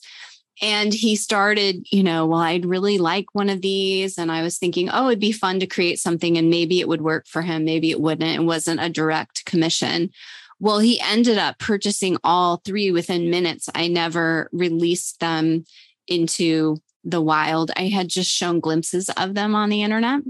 And 0.62 0.94
he 0.94 1.16
started, 1.16 1.86
you 1.90 2.04
know, 2.04 2.26
well, 2.28 2.40
I'd 2.40 2.66
really 2.66 2.98
like 2.98 3.34
one 3.34 3.50
of 3.50 3.62
these. 3.62 4.18
And 4.18 4.32
I 4.32 4.42
was 4.42 4.58
thinking, 4.58 4.90
oh, 4.90 5.08
it'd 5.08 5.20
be 5.20 5.32
fun 5.32 5.60
to 5.62 5.68
create 5.68 6.00
something 6.00 6.38
and 6.38 6.50
maybe 6.50 6.80
it 6.80 6.88
would 6.88 7.02
work 7.02 7.28
for 7.28 7.42
him. 7.42 7.64
Maybe 7.64 7.92
it 7.92 8.02
wouldn't. 8.02 8.40
It 8.40 8.44
wasn't 8.44 8.82
a 8.82 8.90
direct 8.90 9.46
commission. 9.46 10.12
Well, 10.60 10.80
he 10.80 11.00
ended 11.00 11.38
up 11.38 11.60
purchasing 11.60 12.18
all 12.24 12.58
three 12.58 12.92
within 12.92 13.30
minutes. 13.30 13.70
I 13.74 13.88
never 13.88 14.50
released 14.52 15.22
them 15.22 15.64
into 16.08 16.78
the 17.04 17.22
wild. 17.22 17.72
I 17.76 17.88
had 17.88 18.08
just 18.08 18.32
shown 18.32 18.60
glimpses 18.60 19.10
of 19.10 19.36
them 19.36 19.56
on 19.56 19.70
the 19.70 19.84
internet. 19.84 20.22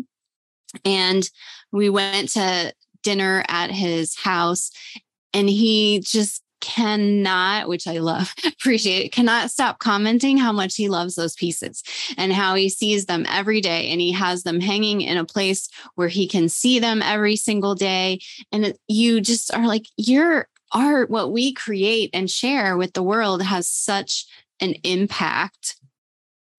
And 0.85 1.29
we 1.71 1.89
went 1.89 2.29
to 2.29 2.73
dinner 3.01 3.43
at 3.47 3.71
his 3.71 4.15
house, 4.15 4.71
and 5.33 5.49
he 5.49 6.01
just 6.03 6.43
cannot, 6.61 7.67
which 7.67 7.87
I 7.87 7.99
love, 7.99 8.33
appreciate, 8.45 9.11
cannot 9.11 9.51
stop 9.51 9.79
commenting 9.79 10.37
how 10.37 10.51
much 10.51 10.75
he 10.75 10.89
loves 10.89 11.15
those 11.15 11.35
pieces 11.35 11.83
and 12.17 12.33
how 12.33 12.55
he 12.55 12.69
sees 12.69 13.05
them 13.05 13.25
every 13.29 13.61
day. 13.61 13.89
And 13.89 14.01
he 14.01 14.11
has 14.11 14.43
them 14.43 14.59
hanging 14.59 15.01
in 15.01 15.17
a 15.17 15.25
place 15.25 15.69
where 15.95 16.07
he 16.07 16.27
can 16.27 16.49
see 16.49 16.79
them 16.79 17.01
every 17.01 17.35
single 17.35 17.75
day. 17.75 18.19
And 18.51 18.73
you 18.87 19.21
just 19.21 19.53
are 19.53 19.67
like, 19.67 19.85
your 19.97 20.47
art, 20.71 21.09
what 21.09 21.31
we 21.31 21.53
create 21.53 22.09
and 22.13 22.29
share 22.29 22.77
with 22.77 22.93
the 22.93 23.03
world 23.03 23.41
has 23.41 23.67
such 23.67 24.25
an 24.59 24.75
impact 24.83 25.77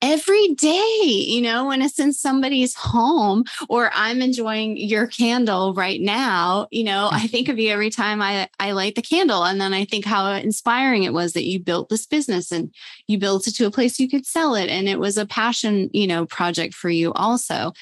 every 0.03 0.49
day, 0.55 0.99
you 1.03 1.43
know, 1.43 1.67
when 1.67 1.83
it's 1.83 1.99
in 1.99 2.13
somebody's 2.13 2.75
home 2.75 3.45
or 3.69 3.91
I'm 3.93 4.23
enjoying 4.23 4.77
your 4.77 5.07
candle 5.07 5.75
right 5.75 6.01
now, 6.01 6.69
you 6.71 6.85
know, 6.85 7.09
I 7.13 7.27
think 7.27 7.49
of 7.49 7.55
mm-hmm. 7.55 7.61
you 7.61 7.73
every 7.73 7.91
time 7.91 8.23
I, 8.23 8.49
I 8.59 8.73
light 8.73 8.95
the 8.95 9.03
candle. 9.03 9.45
And 9.45 9.61
then 9.61 9.75
I 9.75 9.85
think 9.85 10.05
how 10.05 10.33
inspiring 10.33 11.03
it 11.03 11.13
was 11.13 11.35
that 11.35 11.45
you 11.45 11.61
built 11.61 11.89
this 11.89 12.07
business 12.07 12.51
and 12.51 12.73
you 13.07 13.19
built 13.19 13.47
it 13.47 13.55
to 13.57 13.67
a 13.67 13.71
place 13.71 14.01
you 14.01 14.09
could 14.09 14.27
sell 14.27 14.55
it. 14.55 14.71
And 14.71 14.89
it 14.89 14.99
was 14.99 15.19
a 15.19 15.27
passion, 15.27 15.91
you 15.93 16.07
know, 16.07 16.25
project 16.27 16.75
for 16.75 16.89
you 16.89 17.13
also. 17.13 17.73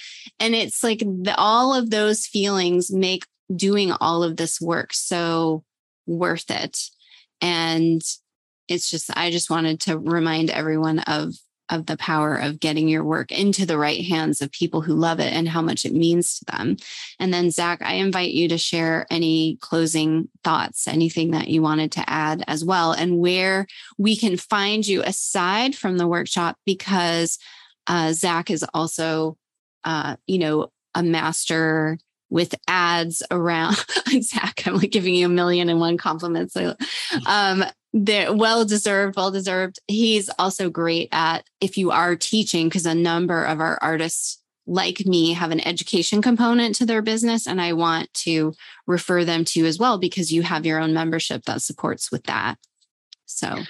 And 0.41 0.55
it's 0.55 0.83
like 0.83 1.01
the, 1.01 1.35
all 1.37 1.75
of 1.75 1.91
those 1.91 2.27
feelings 2.27 2.91
make 2.91 3.27
doing 3.55 3.93
all 3.93 4.23
of 4.23 4.37
this 4.37 4.61
work 4.61 4.93
so 4.93 5.65
worth 6.07 6.51
it. 6.51 6.79
And 7.41 8.03
it's 8.67 8.91
just, 8.91 9.17
I 9.17 9.31
just 9.31 9.51
wanted 9.51 9.81
to 9.83 9.99
remind 9.99 10.51
everyone 10.51 10.99
of 11.01 11.35
of 11.71 11.87
the 11.87 11.97
power 11.97 12.35
of 12.35 12.61
getting 12.61 12.89
your 12.89 13.05
work 13.05 13.31
into 13.31 13.67
the 13.67 13.79
right 13.79 14.05
hands 14.05 14.41
of 14.41 14.51
people 14.53 14.81
who 14.81 14.95
love 14.95 15.21
it 15.21 15.33
and 15.33 15.49
how 15.49 15.63
much 15.63 15.85
it 15.85 15.93
means 15.95 16.39
to 16.39 16.45
them. 16.47 16.77
And 17.19 17.33
then, 17.33 17.51
Zach, 17.51 17.81
I 17.83 17.95
invite 17.95 18.33
you 18.33 18.49
to 18.49 18.59
share 18.59 19.07
any 19.11 19.59
closing 19.61 20.29
thoughts, 20.45 20.89
anything 20.89 21.33
that 21.33 21.49
you 21.49 21.63
wanted 21.63 21.93
to 21.93 22.09
add 22.09 22.45
as 22.47 22.65
well, 22.65 22.93
and 22.93 23.19
where 23.19 23.67
we 23.99 24.17
can 24.17 24.37
find 24.37 24.87
you 24.87 25.03
aside 25.03 25.75
from 25.75 25.99
the 25.99 26.09
workshop, 26.09 26.57
because 26.65 27.39
uh, 27.87 28.13
Zach 28.13 28.51
is 28.51 28.65
also, 28.75 29.37
uh, 29.85 30.17
you 30.27 30.39
know, 30.39 30.71
a 30.95 31.03
master 31.03 31.99
with 32.31 32.55
ads 32.67 33.23
around 33.31 33.77
Zach. 34.21 34.63
I'm 34.67 34.77
like 34.77 34.91
giving 34.91 35.15
you 35.15 35.27
a 35.27 35.31
million 35.31 35.69
and 35.69 35.81
one 35.81 35.97
compliments. 35.97 36.55
So, 36.55 36.75
um, 37.27 37.65
they're 37.93 38.33
well 38.33 38.65
deserved, 38.65 39.17
well 39.17 39.31
deserved. 39.31 39.79
He's 39.87 40.29
also 40.39 40.71
great 40.71 41.09
at 41.13 41.45
if 41.61 41.79
you 41.79 41.91
are 41.91 42.17
teaching, 42.17 42.69
because 42.69 42.87
a 42.87 42.95
number 42.95 43.45
of 43.45 43.61
our 43.61 43.79
artists 43.81 44.43
like 44.67 45.07
me 45.07 45.33
have 45.33 45.51
an 45.51 45.67
education 45.67 46.21
component 46.21 46.75
to 46.75 46.85
their 46.85 47.01
business. 47.01 47.47
And 47.47 47.61
I 47.61 47.73
want 47.73 48.13
to 48.15 48.53
refer 48.87 49.25
them 49.25 49.45
to 49.47 49.61
you 49.61 49.67
as 49.67 49.79
well 49.79 49.99
because 49.99 50.31
you 50.31 50.43
have 50.43 50.67
your 50.67 50.79
own 50.79 50.93
membership 50.93 51.45
that 51.47 51.63
supports 51.63 52.13
with 52.13 52.25
that. 52.25 52.57
So, 53.25 53.63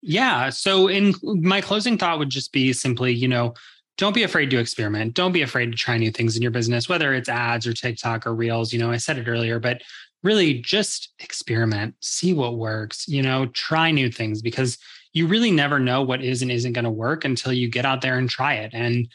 yeah. 0.00 0.48
So, 0.50 0.88
in 0.88 1.14
my 1.22 1.60
closing 1.60 1.98
thought 1.98 2.18
would 2.18 2.30
just 2.30 2.52
be 2.52 2.72
simply, 2.72 3.12
you 3.12 3.28
know, 3.28 3.54
don't 3.98 4.14
be 4.14 4.22
afraid 4.22 4.50
to 4.50 4.58
experiment. 4.58 5.14
Don't 5.14 5.32
be 5.32 5.42
afraid 5.42 5.72
to 5.72 5.76
try 5.76 5.96
new 5.96 6.10
things 6.10 6.36
in 6.36 6.42
your 6.42 6.50
business, 6.50 6.88
whether 6.88 7.14
it's 7.14 7.28
ads 7.28 7.66
or 7.66 7.72
TikTok 7.72 8.26
or 8.26 8.34
Reels. 8.34 8.72
You 8.72 8.78
know, 8.78 8.90
I 8.90 8.98
said 8.98 9.18
it 9.18 9.28
earlier, 9.28 9.58
but 9.58 9.82
really 10.26 10.54
just 10.54 11.14
experiment, 11.20 11.94
see 12.00 12.34
what 12.34 12.58
works, 12.58 13.06
you 13.06 13.22
know, 13.22 13.46
try 13.46 13.92
new 13.92 14.10
things 14.10 14.42
because 14.42 14.76
you 15.12 15.28
really 15.28 15.52
never 15.52 15.78
know 15.78 16.02
what 16.02 16.22
is 16.22 16.42
and 16.42 16.50
isn't 16.50 16.72
going 16.72 16.84
to 16.84 16.90
work 16.90 17.24
until 17.24 17.52
you 17.52 17.70
get 17.70 17.86
out 17.86 18.02
there 18.02 18.18
and 18.18 18.28
try 18.28 18.54
it. 18.54 18.72
And 18.74 19.08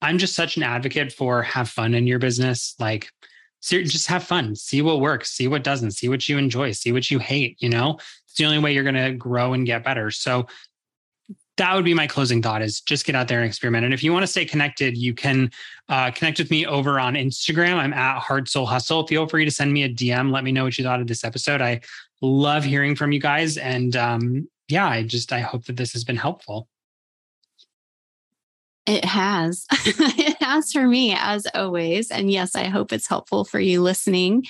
I'm 0.00 0.18
just 0.18 0.36
such 0.36 0.56
an 0.56 0.62
advocate 0.62 1.12
for 1.12 1.42
have 1.42 1.68
fun 1.68 1.94
in 1.94 2.06
your 2.06 2.20
business. 2.20 2.76
Like, 2.78 3.10
just 3.60 4.06
have 4.06 4.22
fun, 4.24 4.54
see 4.54 4.82
what 4.82 5.00
works, 5.00 5.32
see 5.32 5.48
what 5.48 5.64
doesn't, 5.64 5.92
see 5.92 6.08
what 6.08 6.28
you 6.28 6.38
enjoy, 6.38 6.72
see 6.72 6.92
what 6.92 7.10
you 7.10 7.18
hate. 7.18 7.56
You 7.60 7.68
know, 7.68 7.98
it's 8.24 8.34
the 8.36 8.44
only 8.44 8.58
way 8.58 8.72
you're 8.72 8.82
going 8.84 8.94
to 8.94 9.12
grow 9.12 9.52
and 9.54 9.66
get 9.66 9.84
better. 9.84 10.10
So 10.10 10.46
that 11.56 11.74
would 11.74 11.84
be 11.84 11.94
my 11.94 12.06
closing 12.06 12.40
thought 12.40 12.62
is 12.62 12.80
just 12.80 13.04
get 13.04 13.14
out 13.14 13.28
there 13.28 13.40
and 13.40 13.46
experiment. 13.46 13.84
And 13.84 13.92
if 13.92 14.02
you 14.02 14.12
want 14.12 14.22
to 14.22 14.26
stay 14.26 14.44
connected, 14.44 14.96
you 14.96 15.14
can 15.14 15.50
uh, 15.88 16.10
connect 16.10 16.38
with 16.38 16.50
me 16.50 16.64
over 16.64 16.98
on 16.98 17.14
Instagram. 17.14 17.74
I'm 17.74 17.92
at 17.92 18.18
Heart 18.18 18.48
Soul 18.48 18.66
Hustle. 18.66 19.06
Feel 19.06 19.28
free 19.28 19.44
to 19.44 19.50
send 19.50 19.72
me 19.72 19.82
a 19.82 19.88
DM. 19.88 20.32
Let 20.32 20.44
me 20.44 20.52
know 20.52 20.64
what 20.64 20.78
you 20.78 20.84
thought 20.84 21.00
of 21.00 21.06
this 21.06 21.24
episode. 21.24 21.60
I 21.60 21.80
love 22.22 22.64
hearing 22.64 22.96
from 22.96 23.12
you 23.12 23.20
guys. 23.20 23.58
And 23.58 23.94
um, 23.96 24.48
yeah, 24.68 24.88
I 24.88 25.02
just, 25.02 25.32
I 25.32 25.40
hope 25.40 25.66
that 25.66 25.76
this 25.76 25.92
has 25.92 26.04
been 26.04 26.16
helpful. 26.16 26.68
It 28.84 29.04
has. 29.04 29.66
it 29.70 30.42
has 30.42 30.72
for 30.72 30.88
me, 30.88 31.14
as 31.16 31.46
always. 31.54 32.10
And 32.10 32.30
yes, 32.30 32.56
I 32.56 32.64
hope 32.64 32.92
it's 32.92 33.06
helpful 33.06 33.44
for 33.44 33.60
you 33.60 33.80
listening. 33.80 34.44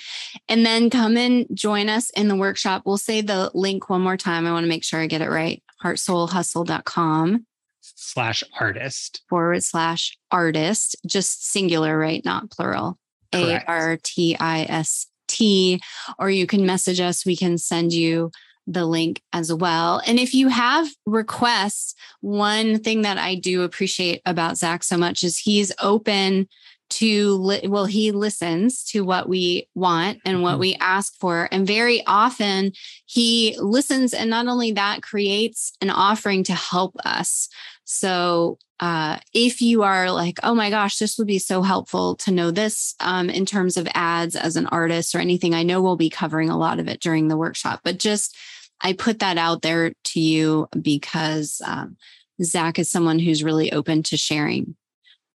And 0.47 0.65
then 0.65 0.89
come 0.89 1.17
and 1.17 1.45
join 1.53 1.87
us 1.89 2.09
in 2.11 2.29
the 2.29 2.35
workshop. 2.35 2.83
We'll 2.85 2.97
say 2.97 3.21
the 3.21 3.51
link 3.53 3.89
one 3.89 4.01
more 4.01 4.17
time. 4.17 4.47
I 4.47 4.51
want 4.51 4.63
to 4.63 4.69
make 4.69 4.83
sure 4.83 5.01
I 5.01 5.07
get 5.07 5.21
it 5.21 5.29
right 5.29 5.61
heartsoulhustle.com 5.83 7.45
slash 7.81 8.43
artist 8.59 9.21
forward 9.29 9.63
slash 9.63 10.17
artist, 10.31 10.95
just 11.05 11.51
singular, 11.51 11.97
right? 11.97 12.23
Not 12.23 12.49
plural. 12.49 12.97
A 13.33 13.63
R 13.65 13.97
T 14.01 14.37
I 14.39 14.61
S 14.69 15.07
T. 15.27 15.81
Or 16.19 16.29
you 16.29 16.47
can 16.47 16.65
message 16.65 16.99
us. 16.99 17.25
We 17.25 17.35
can 17.35 17.57
send 17.57 17.91
you 17.91 18.31
the 18.67 18.85
link 18.85 19.21
as 19.33 19.51
well. 19.51 20.01
And 20.05 20.19
if 20.19 20.33
you 20.33 20.47
have 20.47 20.87
requests, 21.05 21.95
one 22.21 22.79
thing 22.79 23.01
that 23.01 23.17
I 23.17 23.35
do 23.35 23.63
appreciate 23.63 24.21
about 24.25 24.57
Zach 24.57 24.83
so 24.83 24.97
much 24.97 25.23
is 25.23 25.37
he's 25.37 25.73
open 25.81 26.47
to 26.89 27.35
li- 27.35 27.67
well 27.67 27.85
he 27.85 28.11
listens 28.11 28.83
to 28.83 29.03
what 29.03 29.27
we 29.27 29.67
want 29.73 30.19
and 30.25 30.43
what 30.43 30.53
mm-hmm. 30.53 30.59
we 30.59 30.75
ask 30.79 31.13
for. 31.19 31.49
And 31.51 31.65
very 31.65 32.03
often 32.05 32.73
he 33.05 33.55
listens 33.59 34.13
and 34.13 34.29
not 34.29 34.47
only 34.47 34.71
that 34.73 35.01
creates 35.01 35.73
an 35.81 35.89
offering 35.89 36.43
to 36.45 36.53
help 36.53 36.95
us. 37.05 37.49
So 37.85 38.57
uh, 38.79 39.17
if 39.33 39.61
you 39.61 39.83
are 39.83 40.11
like 40.11 40.39
oh 40.43 40.53
my 40.53 40.69
gosh 40.69 40.97
this 40.97 41.17
would 41.17 41.27
be 41.27 41.39
so 41.39 41.61
helpful 41.61 42.15
to 42.15 42.31
know 42.31 42.51
this 42.51 42.95
um, 42.99 43.29
in 43.29 43.45
terms 43.45 43.77
of 43.77 43.87
ads 43.93 44.35
as 44.35 44.57
an 44.57 44.65
artist 44.67 45.15
or 45.15 45.19
anything 45.19 45.53
i 45.53 45.63
know 45.63 45.81
we'll 45.81 45.95
be 45.95 46.09
covering 46.09 46.49
a 46.49 46.57
lot 46.57 46.79
of 46.79 46.89
it 46.89 46.99
during 46.99 47.29
the 47.29 47.37
workshop 47.37 47.79
but 47.83 47.97
just 47.97 48.35
i 48.81 48.91
put 48.91 49.19
that 49.19 49.37
out 49.37 49.61
there 49.61 49.93
to 50.03 50.19
you 50.19 50.67
because 50.81 51.61
um, 51.65 51.95
zach 52.41 52.77
is 52.77 52.91
someone 52.91 53.19
who's 53.19 53.41
really 53.41 53.71
open 53.71 54.03
to 54.03 54.17
sharing 54.17 54.75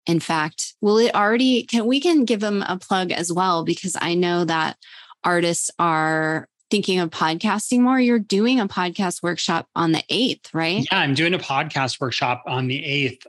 in 0.09 0.19
fact 0.19 0.75
will 0.81 0.99
it 0.99 1.15
already 1.15 1.63
can 1.63 1.87
we 1.87 2.01
can 2.01 2.25
give 2.25 2.41
them 2.41 2.65
a 2.67 2.77
plug 2.77 3.13
as 3.13 3.33
well 3.33 3.65
because 3.65 3.97
i 4.01 4.15
know 4.15 4.45
that 4.45 4.77
artists 5.23 5.71
are 5.79 6.49
thinking 6.71 6.99
of 6.99 7.11
podcasting 7.11 7.81
more. 7.81 7.99
You're 7.99 8.19
doing 8.19 8.61
a 8.61 8.69
podcast 8.69 9.23
workshop 9.23 9.69
on 9.75 9.93
the 9.93 10.03
8th 10.11 10.53
right? 10.53 10.87
Yeah 10.91 10.99
i'm 10.99 11.15
doing 11.15 11.35
a 11.35 11.39
podcast 11.39 12.01
workshop 12.01 12.43
on 12.47 12.67
the 12.67 12.83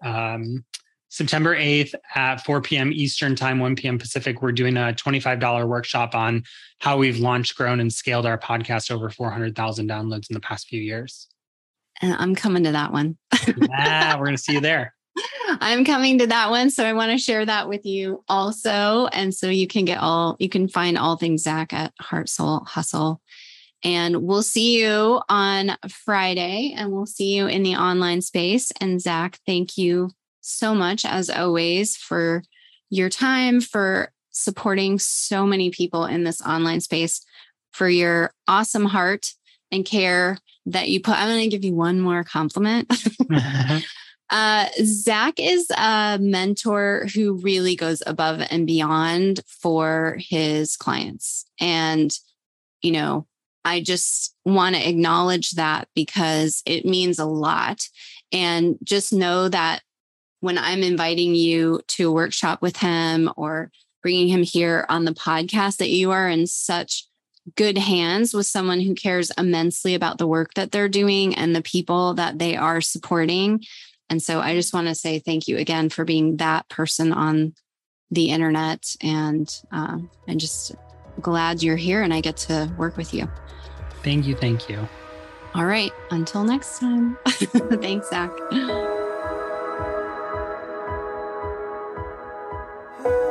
8th 0.03 0.05
um, 0.05 0.65
september 1.09 1.55
8th 1.55 1.93
at 2.15 2.43
4 2.43 2.61
p.m 2.61 2.91
eastern 2.93 3.35
time 3.35 3.59
1 3.59 3.75
p.m 3.75 3.97
pacific. 3.97 4.41
We're 4.41 4.51
doing 4.51 4.77
a 4.77 4.93
$25 4.93 5.67
workshop 5.67 6.15
on 6.15 6.43
how 6.79 6.97
we've 6.97 7.19
launched 7.19 7.55
grown 7.55 7.79
and 7.79 7.91
scaled 7.91 8.25
our 8.25 8.37
podcast 8.37 8.91
over 8.91 9.09
400000 9.09 9.89
downloads 9.89 10.29
in 10.29 10.33
the 10.33 10.39
past 10.39 10.67
few 10.67 10.81
years. 10.81 11.27
And 12.01 12.13
i'm 12.13 12.35
coming 12.35 12.63
to 12.65 12.71
that 12.73 12.91
one. 12.91 13.17
Yeah 13.69 14.17
we're 14.17 14.25
going 14.25 14.37
to 14.37 14.41
see 14.41 14.53
you 14.53 14.61
there 14.61 14.93
I'm 15.61 15.85
coming 15.85 16.19
to 16.19 16.27
that 16.27 16.49
one. 16.49 16.69
So 16.69 16.85
I 16.85 16.93
want 16.93 17.11
to 17.11 17.17
share 17.17 17.45
that 17.45 17.67
with 17.67 17.85
you 17.85 18.23
also. 18.27 19.07
And 19.07 19.33
so 19.33 19.49
you 19.49 19.67
can 19.67 19.85
get 19.85 19.99
all, 19.99 20.35
you 20.39 20.49
can 20.49 20.67
find 20.67 20.97
all 20.97 21.17
things 21.17 21.43
Zach 21.43 21.73
at 21.73 21.93
Heart 21.99 22.29
Soul 22.29 22.59
Hustle. 22.65 23.21
And 23.83 24.23
we'll 24.23 24.43
see 24.43 24.79
you 24.81 25.21
on 25.29 25.77
Friday 25.89 26.73
and 26.75 26.91
we'll 26.91 27.05
see 27.05 27.35
you 27.35 27.47
in 27.47 27.63
the 27.63 27.75
online 27.75 28.21
space. 28.21 28.71
And 28.81 29.01
Zach, 29.01 29.39
thank 29.45 29.77
you 29.77 30.11
so 30.41 30.75
much, 30.75 31.05
as 31.05 31.29
always, 31.29 31.95
for 31.95 32.43
your 32.89 33.09
time, 33.09 33.61
for 33.61 34.11
supporting 34.31 34.99
so 34.99 35.45
many 35.45 35.69
people 35.69 36.05
in 36.05 36.23
this 36.23 36.41
online 36.41 36.81
space, 36.81 37.25
for 37.71 37.87
your 37.87 38.33
awesome 38.47 38.85
heart 38.85 39.33
and 39.71 39.85
care 39.85 40.37
that 40.65 40.89
you 40.89 40.99
put. 41.01 41.17
I'm 41.17 41.29
going 41.29 41.49
to 41.49 41.55
give 41.55 41.63
you 41.63 41.73
one 41.73 41.99
more 41.99 42.23
compliment. 42.23 42.91
Uh, 44.29 44.67
Zach 44.83 45.39
is 45.39 45.69
a 45.71 46.19
mentor 46.21 47.07
who 47.13 47.39
really 47.39 47.75
goes 47.75 48.03
above 48.05 48.41
and 48.51 48.67
beyond 48.67 49.41
for 49.47 50.17
his 50.19 50.77
clients. 50.77 51.45
And, 51.59 52.15
you 52.81 52.91
know, 52.91 53.25
I 53.65 53.81
just 53.81 54.35
want 54.45 54.75
to 54.75 54.87
acknowledge 54.87 55.51
that 55.51 55.87
because 55.95 56.61
it 56.65 56.85
means 56.85 57.19
a 57.19 57.25
lot. 57.25 57.87
And 58.31 58.77
just 58.83 59.11
know 59.11 59.49
that 59.49 59.81
when 60.41 60.57
I'm 60.57 60.83
inviting 60.83 61.35
you 61.35 61.81
to 61.87 62.09
a 62.09 62.13
workshop 62.13 62.61
with 62.61 62.77
him 62.77 63.31
or 63.35 63.71
bringing 64.01 64.27
him 64.27 64.43
here 64.43 64.85
on 64.89 65.05
the 65.05 65.11
podcast, 65.11 65.77
that 65.77 65.89
you 65.89 66.11
are 66.11 66.29
in 66.29 66.47
such 66.47 67.05
good 67.55 67.77
hands 67.77 68.33
with 68.33 68.45
someone 68.45 68.79
who 68.79 68.93
cares 68.93 69.31
immensely 69.37 69.95
about 69.95 70.19
the 70.19 70.27
work 70.27 70.53
that 70.53 70.71
they're 70.71 70.87
doing 70.87 71.35
and 71.35 71.55
the 71.55 71.61
people 71.61 72.13
that 72.13 72.37
they 72.37 72.55
are 72.55 72.79
supporting 72.79 73.61
and 74.09 74.21
so 74.21 74.39
I 74.39 74.55
just 74.55 74.73
want 74.73 74.87
to 74.87 74.95
say 74.95 75.19
thank 75.19 75.47
you 75.47 75.57
again 75.57 75.89
for 75.89 76.05
being 76.05 76.37
that 76.37 76.67
person 76.69 77.13
on 77.13 77.53
the 78.11 78.29
internet. 78.29 78.95
And 79.01 79.49
uh, 79.71 79.99
I'm 80.27 80.37
just 80.39 80.75
glad 81.21 81.61
you're 81.61 81.75
here 81.75 82.01
and 82.01 82.13
I 82.13 82.21
get 82.21 82.37
to 82.37 82.71
work 82.77 82.97
with 82.97 83.13
you. 83.13 83.29
Thank 84.03 84.25
you. 84.25 84.35
Thank 84.35 84.69
you. 84.69 84.87
All 85.53 85.65
right. 85.65 85.91
Until 86.11 86.43
next 86.43 86.79
time. 86.79 87.17
Thanks, 87.27 88.09
Zach. 88.09 88.31